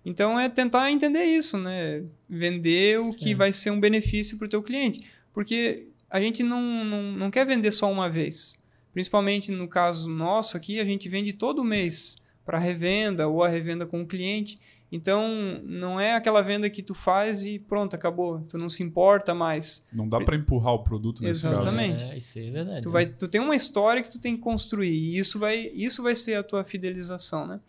Então 0.03 0.37
é 0.39 0.49
tentar 0.49 0.91
entender 0.91 1.23
isso, 1.23 1.57
né? 1.57 2.03
Vender 2.27 2.99
o 2.99 3.13
que 3.13 3.31
é. 3.31 3.35
vai 3.35 3.53
ser 3.53 3.69
um 3.69 3.79
benefício 3.79 4.37
para 4.37 4.45
o 4.47 4.49
teu 4.49 4.63
cliente. 4.63 5.05
Porque 5.31 5.87
a 6.09 6.19
gente 6.19 6.43
não, 6.43 6.83
não, 6.83 7.03
não 7.13 7.31
quer 7.31 7.45
vender 7.45 7.71
só 7.71 7.89
uma 7.89 8.09
vez. 8.09 8.61
Principalmente 8.91 9.51
no 9.51 9.67
caso 9.67 10.09
nosso 10.09 10.57
aqui, 10.57 10.79
a 10.79 10.85
gente 10.85 11.07
vende 11.07 11.31
todo 11.31 11.63
mês 11.63 12.17
para 12.43 12.57
revenda 12.57 13.27
ou 13.27 13.43
a 13.43 13.47
revenda 13.47 13.85
com 13.85 14.01
o 14.01 14.07
cliente. 14.07 14.59
Então, 14.91 15.61
não 15.63 15.99
é 15.99 16.15
aquela 16.15 16.41
venda 16.41 16.69
que 16.69 16.83
tu 16.83 16.93
faz 16.93 17.45
e 17.45 17.57
pronto, 17.57 17.95
acabou. 17.95 18.41
Tu 18.41 18.57
não 18.57 18.67
se 18.69 18.83
importa 18.83 19.33
mais. 19.33 19.85
Não 19.93 20.07
dá 20.07 20.19
para 20.19 20.35
empurrar 20.35 20.73
o 20.73 20.83
produto 20.83 21.23
nesse 21.23 21.47
Exatamente. 21.47 22.03
Caso. 22.03 22.13
É, 22.13 22.17
isso 22.17 22.39
é 22.39 22.51
verdade. 22.51 22.81
Tu, 22.81 22.91
vai, 22.91 23.05
tu 23.05 23.27
tem 23.27 23.39
uma 23.39 23.55
história 23.55 24.03
que 24.03 24.11
tu 24.11 24.19
tem 24.19 24.35
que 24.35 24.41
construir 24.41 24.91
e 24.91 25.17
isso 25.17 25.39
vai, 25.39 25.71
isso 25.73 26.03
vai 26.03 26.13
ser 26.13 26.35
a 26.35 26.43
tua 26.43 26.65
fidelização, 26.65 27.47
né? 27.47 27.61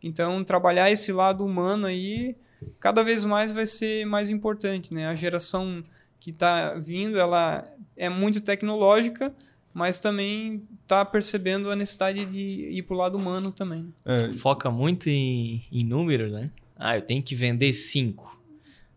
Então, 0.00 0.44
trabalhar 0.44 0.88
esse 0.88 1.12
lado 1.12 1.44
humano 1.44 1.86
aí 1.86 2.36
cada 2.78 3.02
vez 3.02 3.24
mais 3.24 3.52
vai 3.52 3.66
ser 3.66 4.04
mais 4.06 4.30
importante, 4.30 4.92
né? 4.94 5.06
A 5.06 5.14
geração 5.14 5.82
que 6.20 6.30
está 6.30 6.74
vindo, 6.74 7.18
ela 7.18 7.64
é 7.96 8.08
muito 8.08 8.40
tecnológica, 8.40 9.34
mas 9.72 10.00
também 10.00 10.62
está 10.82 11.04
percebendo 11.04 11.70
a 11.70 11.76
necessidade 11.76 12.24
de 12.26 12.68
ir 12.70 12.82
para 12.82 12.94
o 12.94 12.98
lado 12.98 13.16
humano 13.16 13.52
também. 13.52 13.92
É. 14.04 14.32
Foca 14.32 14.70
muito 14.70 15.08
em, 15.08 15.62
em 15.70 15.84
números, 15.84 16.32
né? 16.32 16.50
Ah, 16.78 16.96
eu 16.96 17.02
tenho 17.02 17.22
que 17.22 17.34
vender 17.34 17.72
cinco. 17.72 18.38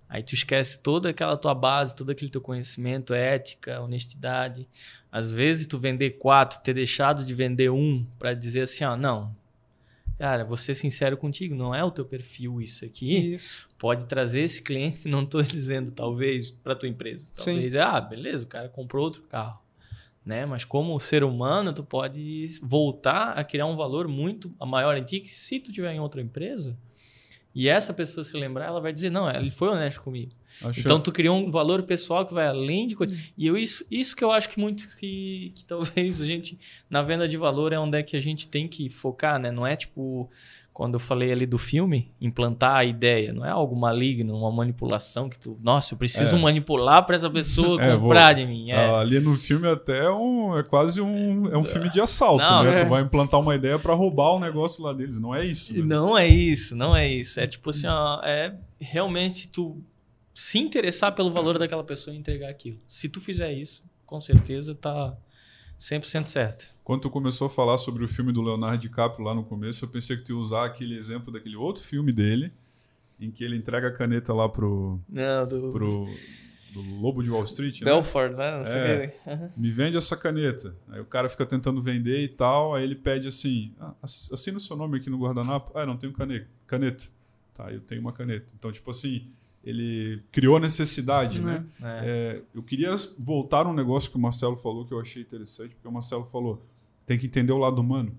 Aí 0.07 0.21
tu 0.21 0.35
esquece 0.35 0.77
toda 0.77 1.09
aquela 1.09 1.37
tua 1.37 1.55
base, 1.55 1.95
todo 1.95 2.11
aquele 2.11 2.29
teu 2.29 2.41
conhecimento, 2.41 3.13
ética, 3.13 3.81
honestidade. 3.81 4.67
Às 5.09 5.31
vezes 5.31 5.65
tu 5.65 5.79
vender 5.79 6.11
quatro, 6.11 6.59
ter 6.61 6.73
deixado 6.73 7.23
de 7.23 7.33
vender 7.33 7.71
um 7.71 8.05
para 8.19 8.33
dizer 8.33 8.63
assim, 8.63 8.83
ó, 8.83 8.95
não, 8.97 9.33
cara, 10.21 10.45
vou 10.45 10.57
ser 10.57 10.75
sincero 10.75 11.17
contigo, 11.17 11.55
não 11.55 11.73
é 11.73 11.83
o 11.83 11.89
teu 11.89 12.05
perfil 12.05 12.61
isso 12.61 12.85
aqui. 12.85 13.33
Isso. 13.33 13.67
Pode 13.79 14.05
trazer 14.05 14.41
esse 14.41 14.61
cliente, 14.61 15.07
não 15.09 15.23
estou 15.23 15.41
dizendo 15.41 15.91
talvez 15.91 16.51
para 16.51 16.75
tua 16.75 16.87
empresa. 16.89 17.31
Talvez, 17.35 17.73
Sim. 17.73 17.79
ah, 17.79 17.99
beleza, 17.99 18.43
o 18.43 18.47
cara 18.47 18.69
comprou 18.69 19.05
outro 19.05 19.23
carro. 19.23 19.59
Né? 20.23 20.45
Mas 20.45 20.63
como 20.63 20.99
ser 20.99 21.23
humano, 21.23 21.73
tu 21.73 21.83
pode 21.83 22.45
voltar 22.61 23.31
a 23.31 23.43
criar 23.43 23.65
um 23.65 23.75
valor 23.75 24.07
muito 24.07 24.53
maior 24.59 24.95
em 24.95 25.03
ti 25.03 25.21
que 25.21 25.29
se 25.29 25.59
tu 25.59 25.71
tiver 25.71 25.93
em 25.93 25.99
outra 25.99 26.21
empresa, 26.21 26.77
e 27.53 27.67
essa 27.67 27.93
pessoa 27.93 28.23
se 28.23 28.37
lembrar, 28.37 28.65
ela 28.65 28.79
vai 28.79 28.93
dizer, 28.93 29.09
não, 29.09 29.29
ele 29.29 29.51
foi 29.51 29.69
honesto 29.69 30.01
comigo. 30.01 30.31
Então 30.77 30.99
tu 30.99 31.11
criou 31.11 31.37
um 31.37 31.49
valor 31.49 31.83
pessoal 31.83 32.25
que 32.25 32.33
vai 32.33 32.47
além 32.47 32.87
de 32.87 32.95
coisa. 32.95 33.15
E 33.37 33.47
eu, 33.47 33.57
isso, 33.57 33.85
isso 33.89 34.15
que 34.15 34.23
eu 34.23 34.31
acho 34.31 34.49
que 34.49 34.59
muito 34.59 34.95
que, 34.97 35.51
que 35.55 35.65
talvez 35.65 36.21
a 36.21 36.25
gente, 36.25 36.57
na 36.89 37.01
venda 37.01 37.27
de 37.27 37.37
valor, 37.37 37.73
é 37.73 37.79
onde 37.79 37.97
é 37.97 38.03
que 38.03 38.15
a 38.15 38.21
gente 38.21 38.47
tem 38.47 38.67
que 38.67 38.89
focar, 38.89 39.39
né? 39.39 39.51
Não 39.51 39.65
é 39.65 39.75
tipo 39.75 40.29
quando 40.73 40.93
eu 40.93 40.99
falei 40.99 41.31
ali 41.31 41.45
do 41.45 41.57
filme, 41.57 42.11
implantar 42.19 42.77
a 42.77 42.85
ideia, 42.85 43.33
não 43.33 43.45
é 43.45 43.49
algo 43.49 43.75
maligno, 43.75 44.37
uma 44.37 44.51
manipulação 44.51 45.29
que 45.29 45.37
tu, 45.37 45.57
nossa, 45.61 45.93
eu 45.93 45.97
preciso 45.97 46.35
é. 46.37 46.39
manipular 46.39 47.05
para 47.05 47.15
essa 47.15 47.29
pessoa 47.29 47.79
é, 47.83 47.97
comprar 47.97 48.33
vou, 48.33 48.43
de 48.43 48.49
mim. 48.49 48.71
É. 48.71 48.89
Ali 48.95 49.19
no 49.19 49.35
filme 49.35 49.67
até 49.67 50.05
é, 50.05 50.09
um, 50.09 50.57
é 50.57 50.63
quase 50.63 51.01
um, 51.01 51.47
é 51.47 51.57
um 51.57 51.63
filme 51.63 51.89
de 51.89 51.99
assalto, 51.99 52.43
não, 52.43 52.63
né? 52.63 52.83
Tu 52.83 52.89
vai 52.89 53.01
implantar 53.01 53.39
uma 53.39 53.55
ideia 53.55 53.77
para 53.77 53.93
roubar 53.93 54.31
o 54.31 54.37
um 54.37 54.39
negócio 54.39 54.81
lá 54.83 54.93
deles, 54.93 55.19
não 55.19 55.35
é 55.35 55.45
isso. 55.45 55.73
Né? 55.73 55.83
Não 55.83 56.17
é 56.17 56.27
isso, 56.27 56.75
não 56.75 56.95
é 56.95 57.07
isso. 57.07 57.39
É 57.39 57.47
tipo 57.47 57.69
assim, 57.69 57.87
ó, 57.87 58.21
é 58.23 58.55
realmente 58.79 59.49
tu 59.49 59.77
se 60.33 60.57
interessar 60.57 61.13
pelo 61.13 61.31
valor 61.31 61.59
daquela 61.59 61.83
pessoa 61.83 62.15
e 62.15 62.17
entregar 62.17 62.49
aquilo. 62.49 62.79
Se 62.87 63.09
tu 63.09 63.19
fizer 63.19 63.51
isso, 63.51 63.83
com 64.05 64.19
certeza 64.19 64.73
tá 64.73 65.15
100% 65.81 66.27
certo. 66.27 66.69
Quando 66.83 67.01
tu 67.01 67.09
começou 67.09 67.47
a 67.47 67.49
falar 67.49 67.79
sobre 67.79 68.05
o 68.05 68.07
filme 68.07 68.31
do 68.31 68.41
Leonardo 68.41 68.77
DiCaprio 68.77 69.25
lá 69.25 69.33
no 69.33 69.43
começo, 69.43 69.83
eu 69.83 69.89
pensei 69.89 70.15
que 70.15 70.23
tu 70.23 70.33
ia 70.33 70.37
usar 70.37 70.65
aquele 70.65 70.95
exemplo 70.95 71.33
daquele 71.33 71.55
outro 71.55 71.81
filme 71.81 72.11
dele, 72.11 72.53
em 73.19 73.31
que 73.31 73.43
ele 73.43 73.55
entrega 73.55 73.87
a 73.87 73.91
caneta 73.91 74.31
lá 74.31 74.47
pro. 74.47 74.99
Não, 75.09 75.47
do. 75.47 75.71
pro 75.71 76.07
do 76.71 76.81
Lobo 77.01 77.21
de 77.21 77.29
Wall 77.29 77.43
Street, 77.43 77.83
Belfort, 77.83 78.31
né? 78.31 78.57
Não 78.57 78.63
sei 78.63 78.79
é, 78.79 79.15
uhum. 79.27 79.49
Me 79.57 79.69
vende 79.71 79.97
essa 79.97 80.15
caneta. 80.15 80.73
Aí 80.87 81.01
o 81.01 81.05
cara 81.05 81.27
fica 81.27 81.45
tentando 81.45 81.81
vender 81.81 82.23
e 82.23 82.29
tal, 82.29 82.73
aí 82.73 82.83
ele 82.83 82.95
pede 82.95 83.27
assim: 83.27 83.73
ah, 83.79 83.93
assina 84.01 84.57
o 84.57 84.61
seu 84.61 84.77
nome 84.77 84.97
aqui 84.97 85.09
no 85.09 85.19
guardanapo. 85.19 85.77
Ah, 85.77 85.85
não 85.85 85.97
tenho 85.97 86.13
caneta. 86.13 86.47
Caneta. 86.65 87.03
Tá, 87.53 87.71
eu 87.71 87.81
tenho 87.81 87.99
uma 87.99 88.13
caneta. 88.13 88.53
Então, 88.57 88.71
tipo 88.71 88.89
assim, 88.89 89.27
ele 89.63 90.23
criou 90.31 90.57
a 90.57 90.59
necessidade, 90.59 91.39
uhum. 91.39 91.45
né? 91.45 91.65
É. 91.81 91.85
É, 91.85 92.41
eu 92.53 92.63
queria 92.63 92.95
voltar 93.17 93.67
um 93.67 93.73
negócio 93.73 94.09
que 94.09 94.17
o 94.17 94.19
Marcelo 94.19 94.55
falou 94.55 94.85
que 94.85 94.93
eu 94.93 94.99
achei 94.99 95.21
interessante, 95.21 95.75
porque 95.75 95.87
o 95.87 95.91
Marcelo 95.91 96.25
falou 96.25 96.65
tem 97.05 97.17
que 97.17 97.27
entender 97.27 97.51
o 97.51 97.57
lado 97.57 97.79
humano. 97.79 98.15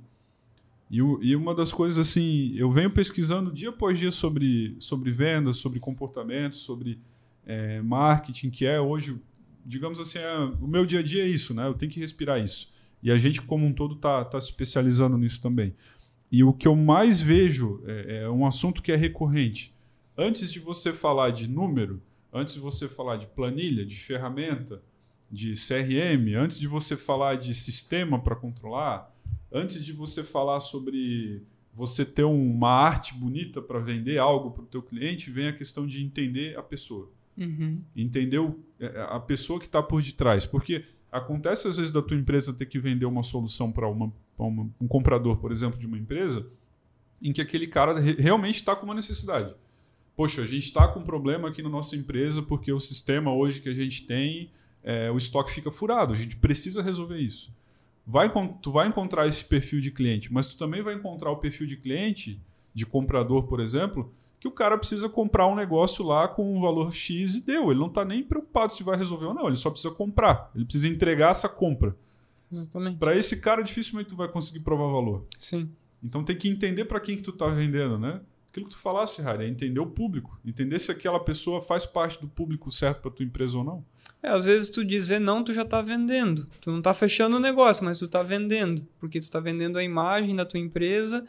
E, 0.91 1.01
o, 1.01 1.19
e 1.23 1.35
uma 1.35 1.55
das 1.55 1.73
coisas 1.73 1.99
assim, 1.99 2.53
eu 2.55 2.71
venho 2.71 2.91
pesquisando 2.91 3.51
dia 3.51 3.71
após 3.71 3.99
dia 3.99 4.11
sobre, 4.11 4.77
sobre 4.79 5.11
vendas, 5.11 5.57
sobre 5.57 5.81
comportamento, 5.81 6.57
sobre 6.57 7.01
é, 7.47 7.81
marketing, 7.81 8.51
que 8.51 8.67
é 8.67 8.79
hoje, 8.79 9.19
digamos 9.65 9.99
assim, 9.99 10.19
é, 10.19 10.39
o 10.61 10.67
meu 10.67 10.85
dia 10.85 11.01
a 11.01 11.03
dia 11.03 11.25
é 11.25 11.27
isso, 11.27 11.55
né? 11.55 11.67
Eu 11.67 11.75
tenho 11.75 11.91
que 11.91 11.99
respirar 11.99 12.45
isso. 12.45 12.71
E 13.03 13.11
a 13.11 13.17
gente 13.17 13.41
como 13.41 13.67
um 13.67 13.73
todo 13.73 13.95
está 13.95 14.25
tá 14.25 14.41
se 14.41 14.49
especializando 14.49 15.17
nisso 15.17 15.41
também. 15.41 15.75
E 16.31 16.45
o 16.45 16.53
que 16.53 16.69
eu 16.69 16.77
mais 16.77 17.21
vejo 17.21 17.83
é, 17.87 18.25
é 18.25 18.31
um 18.31 18.47
assunto 18.47 18.83
que 18.83 18.93
é 18.93 18.97
recorrente 18.97 19.72
antes 20.17 20.53
de 20.53 20.61
você 20.61 20.93
falar 20.93 21.31
de 21.31 21.49
número, 21.49 22.03
antes 22.33 22.55
de 22.55 22.61
você 22.61 22.89
falar 22.89 23.17
de 23.17 23.27
planilha, 23.27 23.85
de 23.85 23.97
ferramenta, 23.97 24.83
de 25.31 25.55
CRM, 25.55 26.35
antes 26.37 26.59
de 26.59 26.67
você 26.67 26.97
falar 26.97 27.37
de 27.37 27.55
sistema 27.55 28.19
para 28.19 28.37
controlar, 28.37 29.15
antes 29.51 29.85
de 29.85 29.93
você 29.93 30.23
falar 30.23 30.61
sobre 30.61 31.43
você 31.75 32.05
ter 32.05 32.25
uma 32.25 32.71
arte 32.71 33.15
bonita 33.15 33.63
para 33.63 33.79
vender 33.79 34.19
algo 34.19 34.51
para 34.51 34.63
o 34.63 34.67
teu 34.67 34.83
cliente, 34.83 35.31
vem 35.31 35.49
a 35.49 35.53
questão 35.53 35.87
de 35.87 36.05
entender 36.05 36.57
a 36.59 36.63
pessoa. 36.63 37.11
Uhum. 37.37 37.81
Entender 37.97 38.39
o, 38.39 38.59
é, 38.79 38.87
é, 38.87 39.01
a 39.09 39.19
pessoa 39.19 39.59
que 39.59 39.65
está 39.65 39.83
por 39.83 40.03
detrás. 40.03 40.45
Porque 40.45 40.85
acontece 41.11 41.67
às 41.67 41.77
vezes 41.77 41.91
da 41.91 42.03
tua 42.03 42.17
empresa 42.17 42.53
ter 42.53 42.67
que 42.67 42.79
vender 42.79 43.07
uma 43.07 43.23
solução 43.23 43.73
para 43.73 43.89
um 43.89 44.89
comprador, 44.89 45.39
por 45.39 45.51
exemplo, 45.51 45.79
de 45.79 45.87
uma 45.87 45.97
empresa, 45.97 46.47
em 47.23 47.33
que 47.33 47.41
aquele 47.41 47.67
cara 47.67 47.99
realmente 47.99 48.57
está 48.57 48.77
com 48.77 48.85
uma 48.85 48.95
necessidade 48.95 49.55
poxa, 50.17 50.43
a 50.43 50.47
gente 50.47 50.65
está 50.65 50.87
com 50.89 51.01
um 51.01 51.05
problema 51.05 51.49
aqui 51.49 51.63
na 51.63 51.69
nossa 51.69 51.97
empresa 51.97 52.43
porque 52.43 52.73
o 52.73 52.81
sistema 52.81 53.33
hoje 53.33 53.61
que 53.61 53.69
a 53.69 53.75
gente 53.75 54.07
tem, 54.07 54.51
é, 54.83 55.11
o 55.11 55.17
estoque 55.17 55.53
fica 55.53 55.71
furado, 55.71 56.13
a 56.13 56.17
gente 56.17 56.37
precisa 56.37 56.83
resolver 56.83 57.19
isso. 57.19 57.53
Vai, 58.07 58.33
tu 58.61 58.73
vai 58.73 58.89
encontrar 58.89 59.29
esse 59.29 59.45
perfil 59.45 59.81
de 59.81 59.91
cliente, 59.91 60.33
mas 60.33 60.51
tu 60.51 60.57
também 60.57 60.83
vai 60.83 60.95
encontrar 60.95 61.31
o 61.31 61.37
perfil 61.37 61.67
de 61.67 61.77
cliente, 61.77 62.41
de 62.75 62.85
comprador, 62.85 63.45
por 63.45 63.61
exemplo, 63.61 64.13
que 64.41 64.49
o 64.49 64.51
cara 64.51 64.77
precisa 64.77 65.09
comprar 65.09 65.47
um 65.47 65.55
negócio 65.55 66.05
lá 66.05 66.27
com 66.27 66.57
um 66.57 66.61
valor 66.61 66.93
X 66.93 67.37
e 67.37 67.41
deu. 67.41 67.71
Ele 67.71 67.79
não 67.79 67.87
está 67.87 68.05
nem 68.05 68.25
preocupado 68.25 68.73
se 68.73 68.83
vai 68.83 68.99
resolver 68.99 69.27
ou 69.27 69.35
não, 69.35 69.47
ele 69.47 69.57
só 69.57 69.71
precisa 69.71 69.95
comprar, 69.95 70.51
ele 70.55 70.65
precisa 70.65 70.89
entregar 70.89 71.31
essa 71.31 71.49
compra. 71.49 71.95
Exatamente. 72.51 72.99
Para 72.99 73.17
esse 73.17 73.41
cara, 73.41 73.63
dificilmente 73.63 74.09
tu 74.09 74.17
vai 74.17 74.29
conseguir 74.29 74.61
provar 74.61 74.91
valor. 74.91 75.25
Sim. 75.39 75.71
Então 76.03 76.25
tem 76.25 76.37
que 76.37 76.49
entender 76.49 76.87
para 76.87 76.99
quem 76.99 77.17
que 77.17 77.23
tu 77.23 77.31
está 77.31 77.47
vendendo, 77.47 77.99
né? 77.99 78.21
Aquilo 78.53 78.67
que 78.67 78.75
tu 78.75 78.79
falasse, 78.79 79.23
Harry, 79.23 79.47
é 79.47 79.49
entender 79.49 79.81
o 79.81 79.87
público. 79.87 80.39
Entender 80.45 80.79
se 80.79 80.93
aquela 80.93 81.19
pessoa 81.19 81.63
faz 81.63 81.87
parte 81.87 82.21
do 82.21 82.29
público 82.29 82.71
certo 82.71 83.01
para 83.01 83.11
tua 83.11 83.25
empresa 83.25 83.57
ou 83.57 83.65
não. 83.65 83.85
É, 84.23 84.29
às 84.29 84.45
vezes 84.45 84.69
tu 84.69 84.85
dizer 84.85 85.19
não, 85.19 85.43
tu 85.43 85.55
já 85.55 85.63
está 85.63 85.81
vendendo. 85.81 86.47
Tu 86.61 86.71
não 86.71 86.79
está 86.79 86.93
fechando 86.93 87.37
o 87.37 87.41
negócio, 87.41 87.83
mas 87.83 87.99
tu 87.99 88.05
está 88.05 88.23
vendendo. 88.23 88.87
Porque 89.01 89.19
tu 89.19 89.23
está 89.23 89.41
vendendo 89.41 89.79
a 89.79 89.83
imagem 89.83 90.37
da 90.37 90.45
tua 90.45 90.61
empresa, 90.61 91.25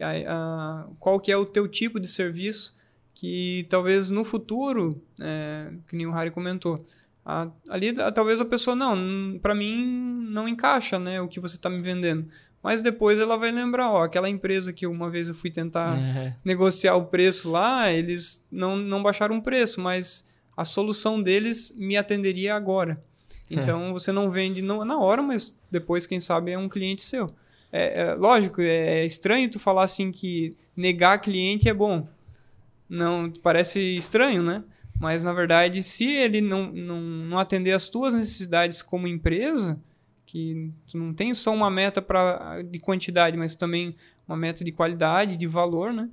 a, 0.00 0.12
a, 0.28 0.86
qual 1.00 1.18
que 1.18 1.32
é 1.32 1.36
o 1.36 1.44
teu 1.44 1.66
tipo 1.66 1.98
de 1.98 2.06
serviço, 2.06 2.76
que 3.12 3.66
talvez 3.68 4.08
no 4.08 4.24
futuro, 4.24 5.02
é, 5.20 5.72
que 5.88 5.96
nem 5.96 6.06
o 6.06 6.12
Harry 6.12 6.30
comentou, 6.30 6.82
a, 7.26 7.50
ali 7.68 7.92
talvez 8.14 8.40
a 8.40 8.44
pessoa, 8.44 8.76
não, 8.76 9.36
para 9.42 9.54
mim 9.54 10.26
não 10.30 10.46
encaixa 10.46 10.98
né, 10.98 11.20
o 11.20 11.26
que 11.26 11.40
você 11.40 11.56
está 11.56 11.68
me 11.68 11.82
vendendo. 11.82 12.28
Mas 12.68 12.82
depois 12.82 13.18
ela 13.18 13.38
vai 13.38 13.50
lembrar, 13.50 13.90
ó, 13.90 14.02
aquela 14.02 14.28
empresa 14.28 14.74
que 14.74 14.86
uma 14.86 15.08
vez 15.08 15.26
eu 15.30 15.34
fui 15.34 15.50
tentar 15.50 15.98
é. 15.98 16.36
negociar 16.44 16.96
o 16.96 17.06
preço 17.06 17.50
lá, 17.50 17.90
eles 17.90 18.44
não, 18.52 18.76
não 18.76 19.02
baixaram 19.02 19.38
o 19.38 19.42
preço, 19.42 19.80
mas 19.80 20.22
a 20.54 20.66
solução 20.66 21.22
deles 21.22 21.72
me 21.78 21.96
atenderia 21.96 22.54
agora. 22.54 23.02
Então 23.50 23.84
é. 23.86 23.92
você 23.92 24.12
não 24.12 24.30
vende 24.30 24.60
não, 24.60 24.84
na 24.84 24.98
hora, 24.98 25.22
mas 25.22 25.56
depois, 25.70 26.06
quem 26.06 26.20
sabe, 26.20 26.52
é 26.52 26.58
um 26.58 26.68
cliente 26.68 27.00
seu. 27.00 27.34
É, 27.72 28.02
é, 28.02 28.14
lógico, 28.14 28.60
é 28.60 29.02
estranho 29.06 29.48
tu 29.48 29.58
falar 29.58 29.84
assim 29.84 30.12
que 30.12 30.54
negar 30.76 31.22
cliente 31.22 31.70
é 31.70 31.72
bom. 31.72 32.06
Não, 32.86 33.32
parece 33.42 33.80
estranho, 33.96 34.42
né? 34.42 34.62
Mas 35.00 35.24
na 35.24 35.32
verdade, 35.32 35.82
se 35.82 36.06
ele 36.06 36.42
não, 36.42 36.70
não, 36.70 37.00
não 37.00 37.38
atender 37.38 37.72
as 37.72 37.88
tuas 37.88 38.12
necessidades 38.12 38.82
como 38.82 39.08
empresa, 39.08 39.80
que 40.28 40.70
tu 40.86 40.98
não 40.98 41.14
tem 41.14 41.34
só 41.34 41.54
uma 41.54 41.70
meta 41.70 42.02
pra, 42.02 42.60
de 42.62 42.78
quantidade, 42.78 43.34
mas 43.34 43.54
também 43.54 43.96
uma 44.26 44.36
meta 44.36 44.62
de 44.62 44.70
qualidade, 44.70 45.38
de 45.38 45.46
valor, 45.46 45.90
né? 45.90 46.10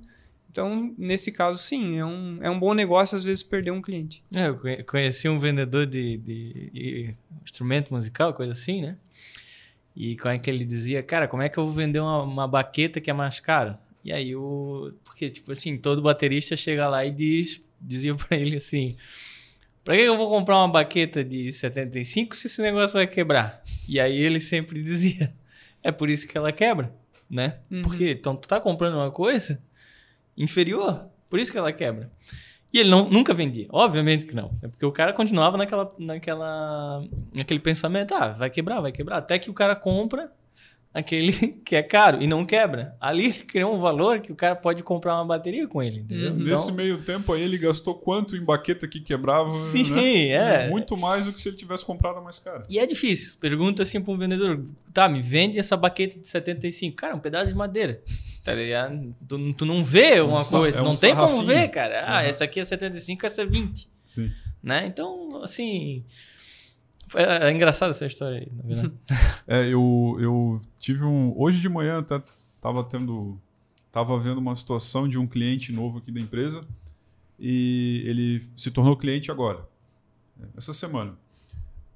Então, 0.50 0.94
nesse 0.96 1.30
caso, 1.30 1.62
sim, 1.62 1.98
é 1.98 2.04
um, 2.04 2.38
é 2.40 2.48
um 2.48 2.58
bom 2.58 2.72
negócio 2.72 3.14
às 3.14 3.22
vezes 3.22 3.42
perder 3.42 3.72
um 3.72 3.82
cliente. 3.82 4.24
É, 4.34 4.48
eu 4.48 4.58
conheci 4.86 5.28
um 5.28 5.38
vendedor 5.38 5.84
de, 5.84 6.16
de, 6.16 6.70
de 6.72 7.14
instrumento 7.44 7.92
musical, 7.92 8.32
coisa 8.32 8.52
assim, 8.52 8.80
né? 8.80 8.96
E 9.94 10.16
como 10.16 10.32
é 10.32 10.38
que 10.38 10.48
ele 10.48 10.64
dizia, 10.64 11.02
cara, 11.02 11.28
como 11.28 11.42
é 11.42 11.50
que 11.50 11.58
eu 11.58 11.66
vou 11.66 11.74
vender 11.74 12.00
uma, 12.00 12.22
uma 12.22 12.48
baqueta 12.48 13.02
que 13.02 13.10
é 13.10 13.12
mais 13.12 13.38
cara? 13.38 13.78
E 14.02 14.10
aí 14.10 14.34
o. 14.34 14.94
Porque, 15.04 15.28
tipo 15.28 15.52
assim, 15.52 15.76
todo 15.76 16.00
baterista 16.00 16.56
chega 16.56 16.88
lá 16.88 17.04
e 17.04 17.10
diz, 17.10 17.60
dizia 17.78 18.14
pra 18.14 18.38
ele 18.38 18.56
assim. 18.56 18.96
Pra 19.86 19.94
que 19.94 20.02
eu 20.02 20.16
vou 20.16 20.28
comprar 20.28 20.56
uma 20.56 20.66
baqueta 20.66 21.22
de 21.22 21.52
75 21.52 22.34
se 22.34 22.48
esse 22.48 22.60
negócio 22.60 22.94
vai 22.94 23.06
quebrar? 23.06 23.62
E 23.88 24.00
aí 24.00 24.18
ele 24.18 24.40
sempre 24.40 24.82
dizia: 24.82 25.32
é 25.80 25.92
por 25.92 26.10
isso 26.10 26.26
que 26.26 26.36
ela 26.36 26.50
quebra, 26.50 26.92
né? 27.30 27.60
Uhum. 27.70 27.82
Porque 27.82 28.10
então 28.10 28.34
tu 28.34 28.48
tá 28.48 28.58
comprando 28.58 28.94
uma 28.94 29.12
coisa 29.12 29.62
inferior, 30.36 31.08
por 31.30 31.38
isso 31.38 31.52
que 31.52 31.58
ela 31.58 31.72
quebra. 31.72 32.10
E 32.72 32.80
ele 32.80 32.88
não, 32.88 33.08
nunca 33.08 33.32
vendia, 33.32 33.68
obviamente 33.70 34.26
que 34.26 34.34
não. 34.34 34.58
É 34.60 34.66
porque 34.66 34.84
o 34.84 34.90
cara 34.90 35.12
continuava 35.12 35.56
naquela, 35.56 35.94
naquela, 36.00 37.04
naquele 37.32 37.60
pensamento: 37.60 38.12
ah, 38.12 38.30
vai 38.30 38.50
quebrar, 38.50 38.80
vai 38.80 38.90
quebrar. 38.90 39.18
Até 39.18 39.38
que 39.38 39.48
o 39.48 39.54
cara 39.54 39.76
compra 39.76 40.32
aquele 40.98 41.32
que 41.64 41.76
é 41.76 41.82
caro 41.82 42.22
e 42.22 42.26
não 42.26 42.44
quebra. 42.44 42.96
Ali 43.00 43.26
ele 43.26 43.34
criou 43.44 43.74
um 43.74 43.78
valor 43.78 44.20
que 44.20 44.32
o 44.32 44.34
cara 44.34 44.56
pode 44.56 44.82
comprar 44.82 45.14
uma 45.16 45.24
bateria 45.24 45.66
com 45.68 45.82
ele, 45.82 46.00
entendeu? 46.00 46.30
Uhum. 46.32 46.38
Nesse 46.38 46.64
Então, 46.64 46.74
meio 46.74 46.98
tempo 47.02 47.32
aí 47.32 47.42
ele 47.42 47.58
gastou 47.58 47.94
quanto 47.94 48.34
em 48.36 48.42
baqueta 48.44 48.88
que 48.88 49.00
quebrava? 49.00 49.50
sim, 49.50 49.90
né? 49.92 50.28
é. 50.64 50.68
Muito 50.68 50.96
mais 50.96 51.26
do 51.26 51.32
que 51.32 51.40
se 51.40 51.48
ele 51.48 51.56
tivesse 51.56 51.84
comprado 51.84 52.18
a 52.18 52.20
mais 52.22 52.38
cara. 52.38 52.62
E 52.70 52.78
é 52.78 52.86
difícil. 52.86 53.36
Pergunta 53.40 53.82
assim 53.82 54.00
para 54.00 54.12
um 54.12 54.18
vendedor: 54.18 54.64
tá, 54.92 55.08
me 55.08 55.20
vende 55.20 55.58
essa 55.58 55.76
baqueta 55.76 56.18
de 56.18 56.26
75. 56.26 56.96
Cara, 56.96 57.12
é 57.12 57.16
um 57.16 57.20
pedaço 57.20 57.48
de 57.48 57.54
madeira. 57.54 58.00
Tá 58.44 58.54
ligado? 58.54 59.14
Tu, 59.28 59.52
tu 59.54 59.66
não 59.66 59.82
vê 59.82 60.20
uma 60.20 60.40
sa- 60.42 60.58
coisa. 60.58 60.78
é 60.78 60.80
um 60.80 60.84
não 60.84 60.94
tem 60.96 61.14
como 61.14 61.28
sarrafinho. 61.28 61.46
ver, 61.60 61.68
cara. 61.68 62.04
Ah, 62.06 62.20
Uhum. 62.22 62.28
essa 62.28 62.44
aqui 62.44 62.60
é 62.60 62.64
75, 62.64 63.26
essa 63.26 63.42
é 63.42 63.46
20. 63.46 63.88
Sim. 64.04 64.30
Né? 64.62 64.86
Então, 64.86 65.42
assim. 65.42 66.04
É, 67.14 67.48
é 67.48 67.52
engraçada 67.52 67.90
essa 67.90 68.06
história 68.06 68.40
aí, 68.40 68.48
na 68.52 68.62
verdade. 68.62 68.94
É, 69.48 69.64
eu, 69.66 70.16
eu 70.20 70.60
tive 70.80 71.04
um. 71.04 71.32
Hoje 71.38 71.60
de 71.60 71.68
manhã 71.68 72.00
até 72.00 72.20
tava 72.60 72.82
tendo. 72.82 73.38
Tava 73.92 74.18
vendo 74.18 74.38
uma 74.38 74.56
situação 74.56 75.08
de 75.08 75.18
um 75.18 75.26
cliente 75.26 75.72
novo 75.72 75.98
aqui 75.98 76.10
da 76.10 76.20
empresa 76.20 76.66
e 77.38 78.02
ele 78.04 78.44
se 78.56 78.70
tornou 78.70 78.96
cliente 78.96 79.30
agora, 79.30 79.66
essa 80.56 80.72
semana. 80.72 81.16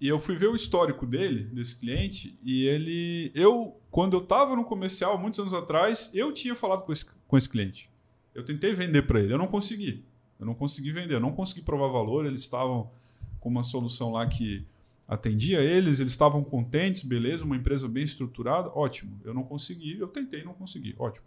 E 0.01 0.09
eu 0.09 0.19
fui 0.19 0.35
ver 0.35 0.47
o 0.47 0.57
histórico 0.57 1.05
dele, 1.05 1.45
desse 1.45 1.77
cliente, 1.77 2.39
e 2.43 2.65
ele. 2.67 3.31
Eu, 3.35 3.77
quando 3.91 4.17
eu 4.17 4.23
tava 4.23 4.57
no 4.57 4.65
comercial, 4.65 5.19
muitos 5.19 5.39
anos 5.41 5.53
atrás, 5.53 6.11
eu 6.15 6.33
tinha 6.33 6.55
falado 6.55 6.85
com 6.85 6.93
esse, 6.93 7.05
com 7.27 7.37
esse 7.37 7.49
cliente. 7.49 7.91
Eu 8.35 8.45
tentei 8.45 8.75
vender 8.75 9.03
para 9.03 9.21
ele, 9.21 9.35
eu 9.35 9.39
não 9.39 9.47
consegui. 9.47 10.05
Eu 10.39 10.47
não 10.47 10.55
consegui 10.55 10.91
vender, 10.91 11.15
eu 11.15 11.21
não 11.21 11.33
consegui 11.33 11.61
provar 11.61 11.89
valor, 11.89 12.25
eles 12.25 12.41
estavam 12.41 12.91
com 13.39 13.51
uma 13.51 13.63
solução 13.63 14.13
lá 14.13 14.27
que 14.27 14.65
atendia 15.11 15.61
eles, 15.61 15.99
eles 15.99 16.13
estavam 16.13 16.45
contentes, 16.45 17.03
beleza, 17.03 17.45
uma 17.45 17.57
empresa 17.57 17.89
bem 17.89 18.05
estruturada, 18.05 18.71
ótimo. 18.73 19.21
Eu 19.25 19.35
não 19.35 19.43
consegui, 19.43 19.99
eu 19.99 20.07
tentei, 20.07 20.45
não 20.45 20.55
consegui, 20.55 20.95
ótimo. 20.97 21.27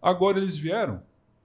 Agora 0.00 0.38
eles 0.38 0.56
vieram, 0.56 1.02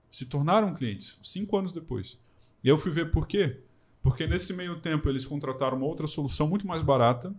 se 0.08 0.24
tornaram 0.24 0.74
clientes, 0.74 1.18
cinco 1.24 1.56
anos 1.56 1.72
depois. 1.72 2.16
E 2.62 2.68
eu 2.68 2.78
fui 2.78 2.92
ver 2.92 3.10
por 3.10 3.26
quê. 3.26 3.58
Porque 4.00 4.28
nesse 4.28 4.52
meio 4.52 4.78
tempo 4.78 5.08
eles 5.08 5.24
contrataram 5.24 5.76
uma 5.76 5.86
outra 5.86 6.06
solução 6.06 6.46
muito 6.46 6.68
mais 6.68 6.82
barata, 6.82 7.34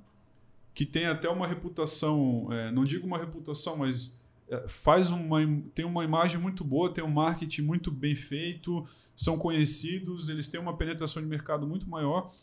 que 0.73 0.85
tem 0.85 1.05
até 1.05 1.29
uma 1.29 1.47
reputação, 1.47 2.49
é, 2.51 2.69
não 2.69 2.83
digo 2.83 3.07
uma 3.07 3.17
reputação, 3.17 3.77
mas 3.77 4.19
é, 4.49 4.67
faz 4.67 5.09
uma, 5.09 5.39
tem 5.73 5.85
uma 5.85 6.03
imagem 6.03 6.37
muito 6.37 6.65
boa, 6.65 6.93
tem 6.93 7.03
um 7.03 7.11
marketing 7.11 7.61
muito 7.61 7.89
bem 7.89 8.13
feito, 8.13 8.85
são 9.15 9.37
conhecidos, 9.37 10.27
eles 10.27 10.49
têm 10.49 10.59
uma 10.59 10.75
penetração 10.75 11.21
de 11.21 11.29
mercado 11.29 11.65
muito 11.65 11.89
maior 11.89 12.33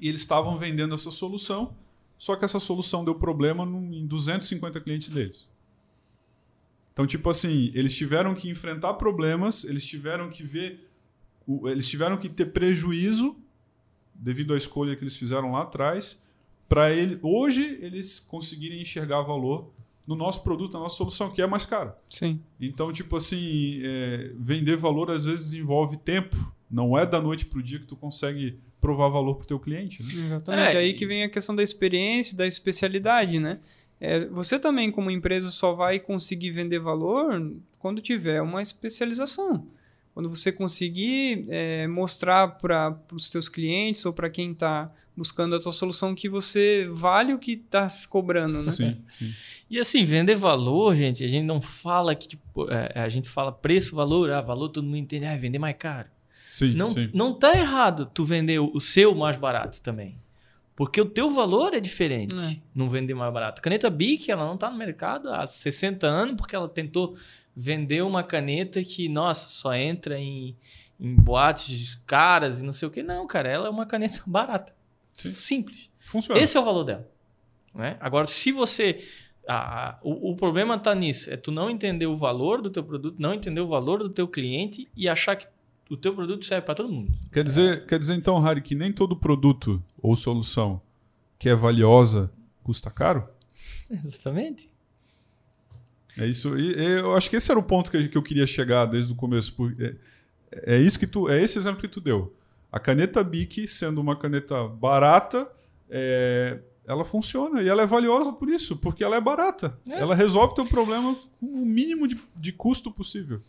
e 0.00 0.08
eles 0.08 0.20
estavam 0.20 0.56
vendendo 0.58 0.94
essa 0.94 1.10
solução, 1.10 1.74
só 2.16 2.34
que 2.36 2.44
essa 2.44 2.58
solução 2.60 3.04
deu 3.04 3.14
problema 3.14 3.64
em 3.64 4.06
250 4.06 4.80
clientes 4.80 5.08
deles. 5.10 5.48
Então, 6.92 7.06
tipo 7.06 7.30
assim, 7.30 7.70
eles 7.74 7.94
tiveram 7.96 8.34
que 8.34 8.48
enfrentar 8.50 8.94
problemas, 8.94 9.64
eles 9.64 9.84
tiveram 9.84 10.28
que 10.28 10.42
ver, 10.42 10.88
o- 11.46 11.68
eles 11.68 11.86
tiveram 11.88 12.16
que 12.16 12.28
ter 12.28 12.46
prejuízo 12.46 13.36
devido 14.14 14.52
à 14.52 14.56
escolha 14.56 14.96
que 14.96 15.02
eles 15.04 15.16
fizeram 15.16 15.52
lá 15.52 15.62
atrás, 15.62 16.20
para 16.68 16.92
ele 16.92 17.18
hoje 17.22 17.78
eles 17.80 18.18
conseguirem 18.18 18.82
enxergar 18.82 19.22
valor 19.22 19.70
no 20.04 20.16
nosso 20.16 20.42
produto, 20.42 20.72
na 20.72 20.80
nossa 20.80 20.96
solução, 20.96 21.30
que 21.30 21.40
é 21.40 21.46
mais 21.46 21.64
cara. 21.64 21.96
Sim. 22.08 22.40
Então, 22.60 22.92
tipo 22.92 23.14
assim, 23.16 23.80
é, 23.84 24.32
vender 24.36 24.76
valor 24.76 25.10
às 25.10 25.24
vezes 25.24 25.52
envolve 25.52 25.96
tempo. 25.98 26.52
Não 26.70 26.98
é 26.98 27.06
da 27.06 27.20
noite 27.20 27.44
pro 27.46 27.62
dia 27.62 27.78
que 27.78 27.86
tu 27.86 27.94
consegue 27.94 28.58
provar 28.80 29.08
valor 29.08 29.34
pro 29.36 29.46
teu 29.46 29.58
cliente. 29.58 30.02
Né? 30.02 30.24
Exatamente. 30.24 30.76
É, 30.76 30.78
aí 30.78 30.90
e- 30.90 30.94
que 30.94 31.06
vem 31.06 31.22
a 31.24 31.28
questão 31.28 31.54
da 31.54 31.62
experiência, 31.62 32.36
da 32.36 32.46
especialidade, 32.46 33.38
né? 33.38 33.58
É, 34.00 34.26
você 34.26 34.58
também, 34.58 34.90
como 34.92 35.10
empresa, 35.10 35.50
só 35.50 35.72
vai 35.72 35.98
conseguir 35.98 36.52
vender 36.52 36.78
valor 36.78 37.52
quando 37.78 38.00
tiver 38.00 38.40
uma 38.40 38.62
especialização. 38.62 39.66
Quando 40.14 40.28
você 40.28 40.50
conseguir 40.52 41.46
é, 41.48 41.86
mostrar 41.86 42.48
para 42.58 42.96
os 43.12 43.28
teus 43.28 43.48
clientes 43.48 44.04
ou 44.04 44.12
para 44.12 44.30
quem 44.30 44.52
está 44.52 44.92
buscando 45.16 45.56
a 45.56 45.60
tua 45.60 45.72
solução 45.72 46.14
que 46.14 46.28
você 46.28 46.88
vale 46.92 47.34
o 47.34 47.38
que 47.38 47.52
está 47.52 47.88
se 47.88 48.06
cobrando, 48.06 48.62
né? 48.62 48.70
Sim, 48.70 48.96
sim. 49.12 49.32
E 49.68 49.78
assim, 49.78 50.04
vender 50.04 50.36
valor, 50.36 50.94
gente, 50.94 51.24
a 51.24 51.28
gente 51.28 51.44
não 51.44 51.60
fala 51.60 52.14
que, 52.14 52.28
tipo, 52.28 52.70
é, 52.70 52.92
a 53.00 53.08
gente 53.08 53.28
fala 53.28 53.50
preço, 53.50 53.96
valor, 53.96 54.30
ah, 54.30 54.40
valor 54.40 54.68
todo 54.68 54.84
mundo 54.84 54.96
entende, 54.96 55.26
ah, 55.26 55.36
vender 55.36 55.58
mais 55.58 55.76
caro. 55.76 56.08
Sim, 56.50 56.74
Não, 56.74 56.90
sim. 56.90 57.10
não 57.14 57.32
tá 57.34 57.52
errado 57.58 58.10
tu 58.12 58.24
vender 58.24 58.58
o 58.58 58.70
o 58.74 58.80
seu 58.80 59.14
mais 59.14 59.36
barato 59.36 59.80
também. 59.82 60.18
Porque 60.76 61.00
o 61.00 61.04
teu 61.06 61.28
valor 61.30 61.74
é 61.74 61.80
diferente 61.80 62.34
É. 62.36 62.56
não 62.74 62.88
vender 62.88 63.12
mais 63.14 63.32
barato. 63.32 63.58
A 63.58 63.62
caneta 63.62 63.90
Bic, 63.90 64.30
ela 64.30 64.44
não 64.44 64.56
tá 64.56 64.70
no 64.70 64.76
mercado 64.76 65.28
há 65.30 65.44
60 65.46 66.06
anos 66.06 66.36
porque 66.36 66.54
ela 66.54 66.68
tentou 66.68 67.16
vender 67.54 68.02
uma 68.04 68.22
caneta 68.22 68.82
que, 68.84 69.08
nossa, 69.08 69.48
só 69.48 69.74
entra 69.74 70.16
em, 70.20 70.56
em 71.00 71.14
boates 71.16 71.96
caras 72.06 72.60
e 72.60 72.64
não 72.64 72.72
sei 72.72 72.86
o 72.86 72.90
que. 72.92 73.02
Não, 73.02 73.26
cara, 73.26 73.48
ela 73.48 73.66
é 73.66 73.70
uma 73.70 73.86
caneta 73.86 74.22
barata. 74.26 74.72
Sim. 75.14 75.32
Simples. 75.32 75.90
Funciona. 75.98 76.40
Esse 76.40 76.56
é 76.56 76.60
o 76.60 76.64
valor 76.64 76.84
dela. 76.84 77.08
Né? 77.74 77.96
Agora, 78.00 78.26
se 78.28 78.52
você. 78.52 79.04
a- 79.48 79.88
a- 79.90 79.98
o, 80.02 80.30
o 80.30 80.36
problema 80.36 80.76
está 80.76 80.94
nisso, 80.94 81.28
é 81.28 81.36
tu 81.36 81.50
não 81.50 81.68
entender 81.68 82.06
o 82.06 82.16
valor 82.16 82.62
do 82.62 82.70
teu 82.70 82.84
produto, 82.84 83.16
não 83.18 83.34
entender 83.34 83.60
o 83.60 83.66
valor 83.66 83.98
do 83.98 84.08
teu 84.10 84.28
cliente 84.28 84.88
e 84.96 85.08
achar 85.08 85.34
que 85.34 85.46
o 85.88 85.96
teu 85.96 86.14
produto 86.14 86.44
serve 86.44 86.66
para 86.66 86.74
todo 86.74 86.88
mundo. 86.88 87.12
Quer 87.32 87.44
dizer, 87.44 87.86
quer 87.86 87.98
dizer 87.98 88.14
então, 88.14 88.38
Harry, 88.40 88.60
que 88.60 88.74
nem 88.74 88.92
todo 88.92 89.16
produto 89.16 89.82
ou 90.00 90.14
solução 90.14 90.80
que 91.38 91.48
é 91.48 91.54
valiosa 91.54 92.30
custa 92.62 92.90
caro? 92.90 93.26
Exatamente. 93.90 94.68
É 96.18 96.26
isso. 96.26 96.58
E, 96.58 96.74
eu 96.98 97.14
acho 97.14 97.30
que 97.30 97.36
esse 97.36 97.50
era 97.50 97.58
o 97.58 97.62
ponto 97.62 97.90
que, 97.90 98.10
eu 98.12 98.22
queria 98.22 98.46
chegar 98.46 98.86
desde 98.86 99.12
o 99.12 99.16
começo. 99.16 99.54
É, 99.78 100.74
é 100.74 100.78
isso 100.78 100.98
que 100.98 101.06
tu, 101.06 101.28
é 101.28 101.40
esse 101.42 101.56
exemplo 101.58 101.80
que 101.80 101.88
tu 101.88 102.00
deu. 102.00 102.34
A 102.70 102.78
caneta 102.78 103.22
Bic, 103.24 103.66
sendo 103.68 104.00
uma 104.00 104.16
caneta 104.16 104.66
barata, 104.68 105.50
é, 105.88 106.58
ela 106.86 107.04
funciona 107.04 107.62
e 107.62 107.68
ela 107.68 107.82
é 107.82 107.86
valiosa 107.86 108.32
por 108.32 108.50
isso, 108.50 108.76
porque 108.76 109.02
ela 109.02 109.16
é 109.16 109.20
barata. 109.20 109.78
É. 109.88 110.00
Ela 110.00 110.14
resolve 110.14 110.54
teu 110.54 110.66
problema 110.66 111.16
com 111.38 111.46
o 111.46 111.64
mínimo 111.64 112.06
de, 112.06 112.18
de 112.36 112.52
custo 112.52 112.90
possível. 112.90 113.40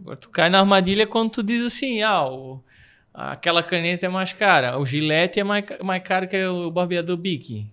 Agora 0.00 0.16
tu 0.16 0.28
cai 0.30 0.50
na 0.50 0.60
armadilha 0.60 1.06
quando 1.06 1.30
tu 1.30 1.42
diz 1.42 1.62
assim, 1.62 2.02
ah, 2.02 2.26
o- 2.28 2.62
aquela 3.14 3.62
caneta 3.62 4.06
é 4.06 4.08
mais 4.08 4.32
cara, 4.32 4.78
o 4.78 4.84
gilete 4.84 5.40
é 5.40 5.44
mais, 5.44 5.64
mais 5.82 6.02
caro 6.02 6.28
que 6.28 6.44
o 6.46 6.70
barbeador 6.70 7.16
Bic. 7.16 7.66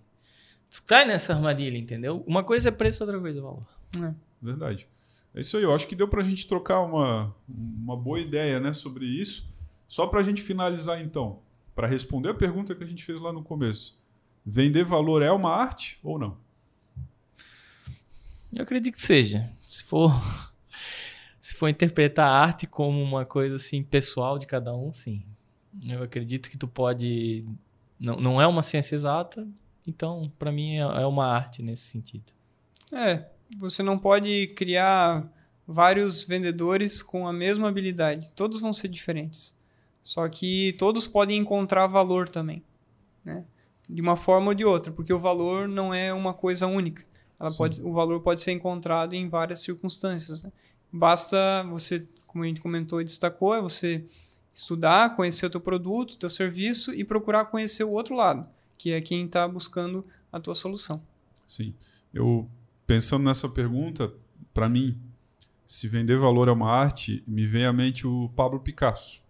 Tu 0.72 0.82
cai 0.84 1.06
nessa 1.06 1.34
armadilha, 1.34 1.78
entendeu? 1.78 2.24
Uma 2.26 2.44
coisa 2.44 2.70
é 2.70 2.72
preço, 2.72 3.04
outra 3.04 3.20
coisa 3.20 3.40
é 3.40 3.42
valor. 3.42 3.66
É. 4.02 4.14
Verdade. 4.42 4.88
É 5.36 5.42
isso 5.42 5.56
aí. 5.58 5.64
Eu 5.64 5.74
acho 5.76 5.88
que 5.88 5.96
deu 5.96 6.08
pra 6.08 6.24
gente 6.24 6.48
trocar 6.48 6.82
uma, 6.82 7.36
uma 7.48 7.96
boa 7.98 8.20
ideia 8.20 8.60
né, 8.60 8.74
sobre 8.74 9.06
isso. 9.06 9.46
Só 9.88 10.08
pra 10.08 10.24
gente 10.24 10.42
finalizar, 10.42 11.00
então, 11.02 11.40
para 11.76 11.86
responder 11.88 12.30
a 12.30 12.34
pergunta 12.34 12.74
que 12.74 12.84
a 12.84 12.88
gente 12.88 13.04
fez 13.04 13.20
lá 13.20 13.32
no 13.32 13.44
começo. 13.44 13.96
Vender 14.46 14.84
valor 14.84 15.22
é 15.22 15.32
uma 15.32 15.52
arte 15.52 16.00
ou 16.04 16.18
não? 16.18 16.38
Eu 18.52 18.64
acredito 18.64 18.94
que 18.94 19.02
seja. 19.02 19.50
Se 19.70 19.84
for, 19.84 20.12
for 21.64 21.70
interpretar 21.70 22.28
a 22.28 22.42
arte 22.42 22.68
como 22.68 23.02
uma 23.02 23.26
coisa 23.26 23.56
assim 23.56 23.82
pessoal 23.82 24.38
de 24.38 24.46
cada 24.46 24.76
um, 24.76 24.92
sim. 24.92 25.24
Eu 25.88 26.04
acredito 26.04 26.50
que 26.50 26.58
tu 26.58 26.68
pode. 26.68 27.46
Não, 27.98 28.18
não 28.18 28.42
é 28.42 28.46
uma 28.46 28.62
ciência 28.62 28.96
exata, 28.96 29.48
então 29.88 30.30
para 30.38 30.52
mim 30.52 30.76
é, 30.76 30.82
é 30.82 31.06
uma 31.06 31.26
arte 31.26 31.64
nesse 31.64 31.84
sentido. 31.84 32.34
É, 32.92 33.26
você 33.58 33.82
não 33.82 33.98
pode 33.98 34.48
criar 34.58 35.26
vários 35.66 36.26
vendedores 36.26 37.02
com 37.02 37.26
a 37.26 37.32
mesma 37.32 37.70
habilidade. 37.70 38.30
Todos 38.32 38.60
vão 38.60 38.74
ser 38.74 38.90
diferentes. 38.90 39.56
Só 40.02 40.28
que 40.28 40.76
todos 40.78 41.08
podem 41.08 41.38
encontrar 41.38 41.88
valor 41.88 42.28
também, 42.28 42.62
né? 43.24 43.46
De 43.90 44.02
uma 44.02 44.18
forma 44.18 44.50
ou 44.50 44.54
de 44.54 44.66
outra, 44.66 44.92
porque 44.92 45.14
o 45.14 45.20
valor 45.20 45.70
não 45.70 45.94
é 45.94 46.14
uma 46.14 46.34
coisa 46.34 46.68
única. 46.68 47.06
Ela 47.40 47.50
Sim. 47.50 47.58
pode, 47.58 47.82
o 47.82 47.94
valor 47.94 48.20
pode 48.20 48.42
ser 48.42 48.52
encontrado 48.52 49.14
em 49.14 49.30
várias 49.30 49.60
circunstâncias. 49.60 50.44
Né? 50.44 50.52
Basta 50.94 51.64
você, 51.64 52.08
como 52.28 52.44
a 52.44 52.48
gente 52.48 52.62
comentou 52.62 53.02
e 53.02 53.04
destacou, 53.04 53.56
é 53.56 53.62
você 53.62 54.06
estudar, 54.54 55.16
conhecer 55.16 55.48
o 55.48 55.50
teu 55.50 55.60
produto, 55.60 56.18
teu 56.18 56.30
serviço 56.30 56.94
e 56.94 57.04
procurar 57.04 57.46
conhecer 57.46 57.84
o 57.84 57.90
outro 57.90 58.16
lado, 58.16 58.46
que 58.78 58.92
é 58.92 59.02
quem 59.02 59.26
está 59.26 59.48
buscando 59.48 60.06
a 60.32 60.40
tua 60.40 60.54
solução. 60.54 61.02
Sim. 61.48 61.74
Eu, 62.14 62.48
pensando 62.86 63.24
nessa 63.24 63.50
pergunta, 63.50 64.14
para 64.54 64.70
mim, 64.70 64.96
se 65.66 65.88
vender 65.88 66.18
valor 66.20 66.48
é 66.48 66.52
uma 66.52 66.70
arte, 66.70 67.24
me 67.26 67.48
vem 67.48 67.66
à 67.66 67.74
mente 67.74 68.06
o 68.06 68.30
Pablo 68.36 68.60
Picasso. 68.60 69.24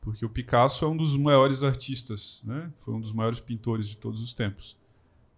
Porque 0.00 0.24
o 0.24 0.30
Picasso 0.30 0.84
é 0.86 0.88
um 0.88 0.96
dos 0.96 1.16
maiores 1.16 1.62
artistas, 1.62 2.42
né? 2.46 2.72
foi 2.78 2.94
um 2.94 3.00
dos 3.00 3.12
maiores 3.12 3.40
pintores 3.40 3.88
de 3.88 3.98
todos 3.98 4.22
os 4.22 4.32
tempos. 4.32 4.78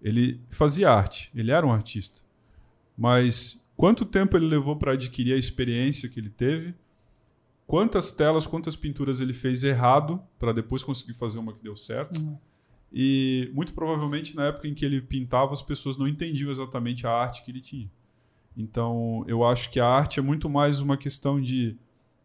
Ele 0.00 0.40
fazia 0.48 0.92
arte, 0.92 1.32
ele 1.34 1.50
era 1.50 1.66
um 1.66 1.72
artista. 1.72 2.20
Mas 2.96 3.64
quanto 3.78 4.04
tempo 4.04 4.36
ele 4.36 4.46
levou 4.46 4.74
para 4.74 4.92
adquirir 4.92 5.32
a 5.32 5.38
experiência 5.38 6.08
que 6.08 6.18
ele 6.18 6.30
teve? 6.30 6.74
Quantas 7.64 8.10
telas, 8.10 8.44
quantas 8.44 8.74
pinturas 8.74 9.20
ele 9.20 9.32
fez 9.32 9.62
errado 9.62 10.20
para 10.36 10.52
depois 10.52 10.82
conseguir 10.82 11.14
fazer 11.14 11.38
uma 11.38 11.52
que 11.52 11.62
deu 11.62 11.76
certo? 11.76 12.20
Uhum. 12.20 12.36
E 12.92 13.48
muito 13.54 13.72
provavelmente 13.72 14.34
na 14.34 14.46
época 14.46 14.66
em 14.66 14.74
que 14.74 14.84
ele 14.84 15.00
pintava, 15.00 15.52
as 15.52 15.62
pessoas 15.62 15.96
não 15.96 16.08
entendiam 16.08 16.50
exatamente 16.50 17.06
a 17.06 17.10
arte 17.12 17.44
que 17.44 17.52
ele 17.52 17.60
tinha. 17.60 17.88
Então, 18.56 19.24
eu 19.28 19.44
acho 19.44 19.70
que 19.70 19.78
a 19.78 19.86
arte 19.86 20.18
é 20.18 20.22
muito 20.22 20.50
mais 20.50 20.80
uma 20.80 20.96
questão 20.96 21.40
de 21.40 21.76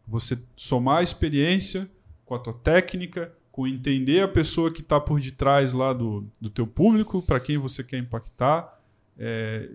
você 0.08 0.36
somar 0.56 0.98
a 0.98 1.02
experiência 1.04 1.88
com 2.24 2.34
a 2.34 2.38
tua 2.38 2.54
técnica, 2.54 3.32
com 3.52 3.64
entender 3.64 4.22
a 4.22 4.28
pessoa 4.28 4.72
que 4.72 4.80
está 4.80 4.98
por 4.98 5.20
detrás 5.20 5.72
lá 5.72 5.92
do, 5.92 6.26
do 6.40 6.50
teu 6.50 6.66
público, 6.66 7.22
para 7.22 7.38
quem 7.38 7.58
você 7.58 7.84
quer 7.84 7.98
impactar. 7.98 8.82
É, 9.16 9.70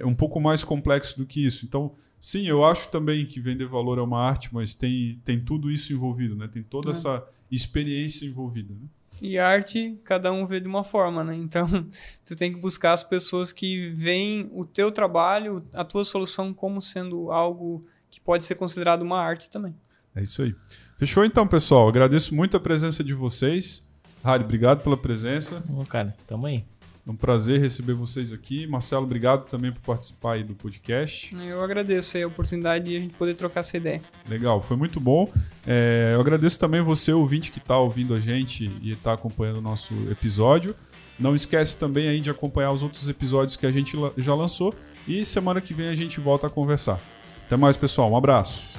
é 0.00 0.06
um 0.06 0.14
pouco 0.14 0.40
mais 0.40 0.64
complexo 0.64 1.16
do 1.18 1.26
que 1.26 1.44
isso. 1.44 1.64
Então, 1.64 1.94
sim, 2.20 2.46
eu 2.46 2.64
acho 2.64 2.88
também 2.88 3.26
que 3.26 3.40
vender 3.40 3.66
valor 3.66 3.98
é 3.98 4.02
uma 4.02 4.20
arte, 4.20 4.52
mas 4.52 4.74
tem, 4.74 5.20
tem 5.24 5.40
tudo 5.40 5.70
isso 5.70 5.92
envolvido, 5.92 6.34
né? 6.36 6.48
Tem 6.48 6.62
toda 6.62 6.88
é. 6.88 6.92
essa 6.92 7.26
experiência 7.50 8.26
envolvida. 8.26 8.74
Né? 8.74 8.88
E 9.20 9.38
arte, 9.38 9.98
cada 10.04 10.32
um 10.32 10.46
vê 10.46 10.60
de 10.60 10.68
uma 10.68 10.84
forma, 10.84 11.24
né? 11.24 11.34
Então, 11.34 11.66
tu 12.24 12.36
tem 12.36 12.52
que 12.52 12.58
buscar 12.58 12.92
as 12.92 13.02
pessoas 13.02 13.52
que 13.52 13.88
veem 13.90 14.50
o 14.52 14.64
teu 14.64 14.90
trabalho, 14.90 15.64
a 15.72 15.84
tua 15.84 16.04
solução 16.04 16.52
como 16.52 16.82
sendo 16.82 17.30
algo 17.30 17.86
que 18.10 18.20
pode 18.20 18.44
ser 18.44 18.54
considerado 18.56 19.02
uma 19.02 19.20
arte 19.20 19.48
também. 19.48 19.74
É 20.14 20.22
isso 20.22 20.42
aí. 20.42 20.54
Fechou 20.96 21.24
então, 21.24 21.46
pessoal. 21.46 21.88
Agradeço 21.88 22.34
muito 22.34 22.56
a 22.56 22.60
presença 22.60 23.04
de 23.04 23.12
vocês. 23.12 23.86
Harry, 24.24 24.44
obrigado 24.44 24.82
pela 24.82 24.96
presença. 24.96 25.62
Bom, 25.68 25.84
cara, 25.84 26.16
tamo 26.26 26.46
aí. 26.46 26.64
É 27.06 27.10
um 27.10 27.14
prazer 27.14 27.60
receber 27.60 27.94
vocês 27.94 28.32
aqui. 28.32 28.66
Marcelo, 28.66 29.04
obrigado 29.04 29.46
também 29.46 29.70
por 29.70 29.80
participar 29.80 30.32
aí 30.32 30.42
do 30.42 30.54
podcast. 30.54 31.30
Eu 31.36 31.62
agradeço 31.62 32.18
a 32.18 32.26
oportunidade 32.26 32.86
de 32.86 32.96
a 32.96 33.00
gente 33.00 33.14
poder 33.14 33.34
trocar 33.34 33.60
essa 33.60 33.76
ideia. 33.76 34.02
Legal, 34.28 34.60
foi 34.60 34.76
muito 34.76 34.98
bom. 34.98 35.32
É, 35.64 36.10
eu 36.14 36.20
agradeço 36.20 36.58
também 36.58 36.80
você, 36.80 37.12
ouvinte, 37.12 37.52
que 37.52 37.58
está 37.58 37.78
ouvindo 37.78 38.12
a 38.12 38.18
gente 38.18 38.72
e 38.82 38.90
está 38.90 39.12
acompanhando 39.12 39.58
o 39.58 39.62
nosso 39.62 39.94
episódio. 40.10 40.74
Não 41.16 41.34
esquece 41.34 41.76
também 41.78 42.08
aí 42.08 42.20
de 42.20 42.28
acompanhar 42.28 42.72
os 42.72 42.82
outros 42.82 43.08
episódios 43.08 43.56
que 43.56 43.66
a 43.66 43.70
gente 43.70 43.96
já 44.18 44.34
lançou. 44.34 44.74
E 45.06 45.24
semana 45.24 45.60
que 45.60 45.72
vem 45.72 45.88
a 45.88 45.94
gente 45.94 46.18
volta 46.18 46.48
a 46.48 46.50
conversar. 46.50 47.00
Até 47.46 47.56
mais, 47.56 47.76
pessoal. 47.76 48.10
Um 48.10 48.16
abraço. 48.16 48.75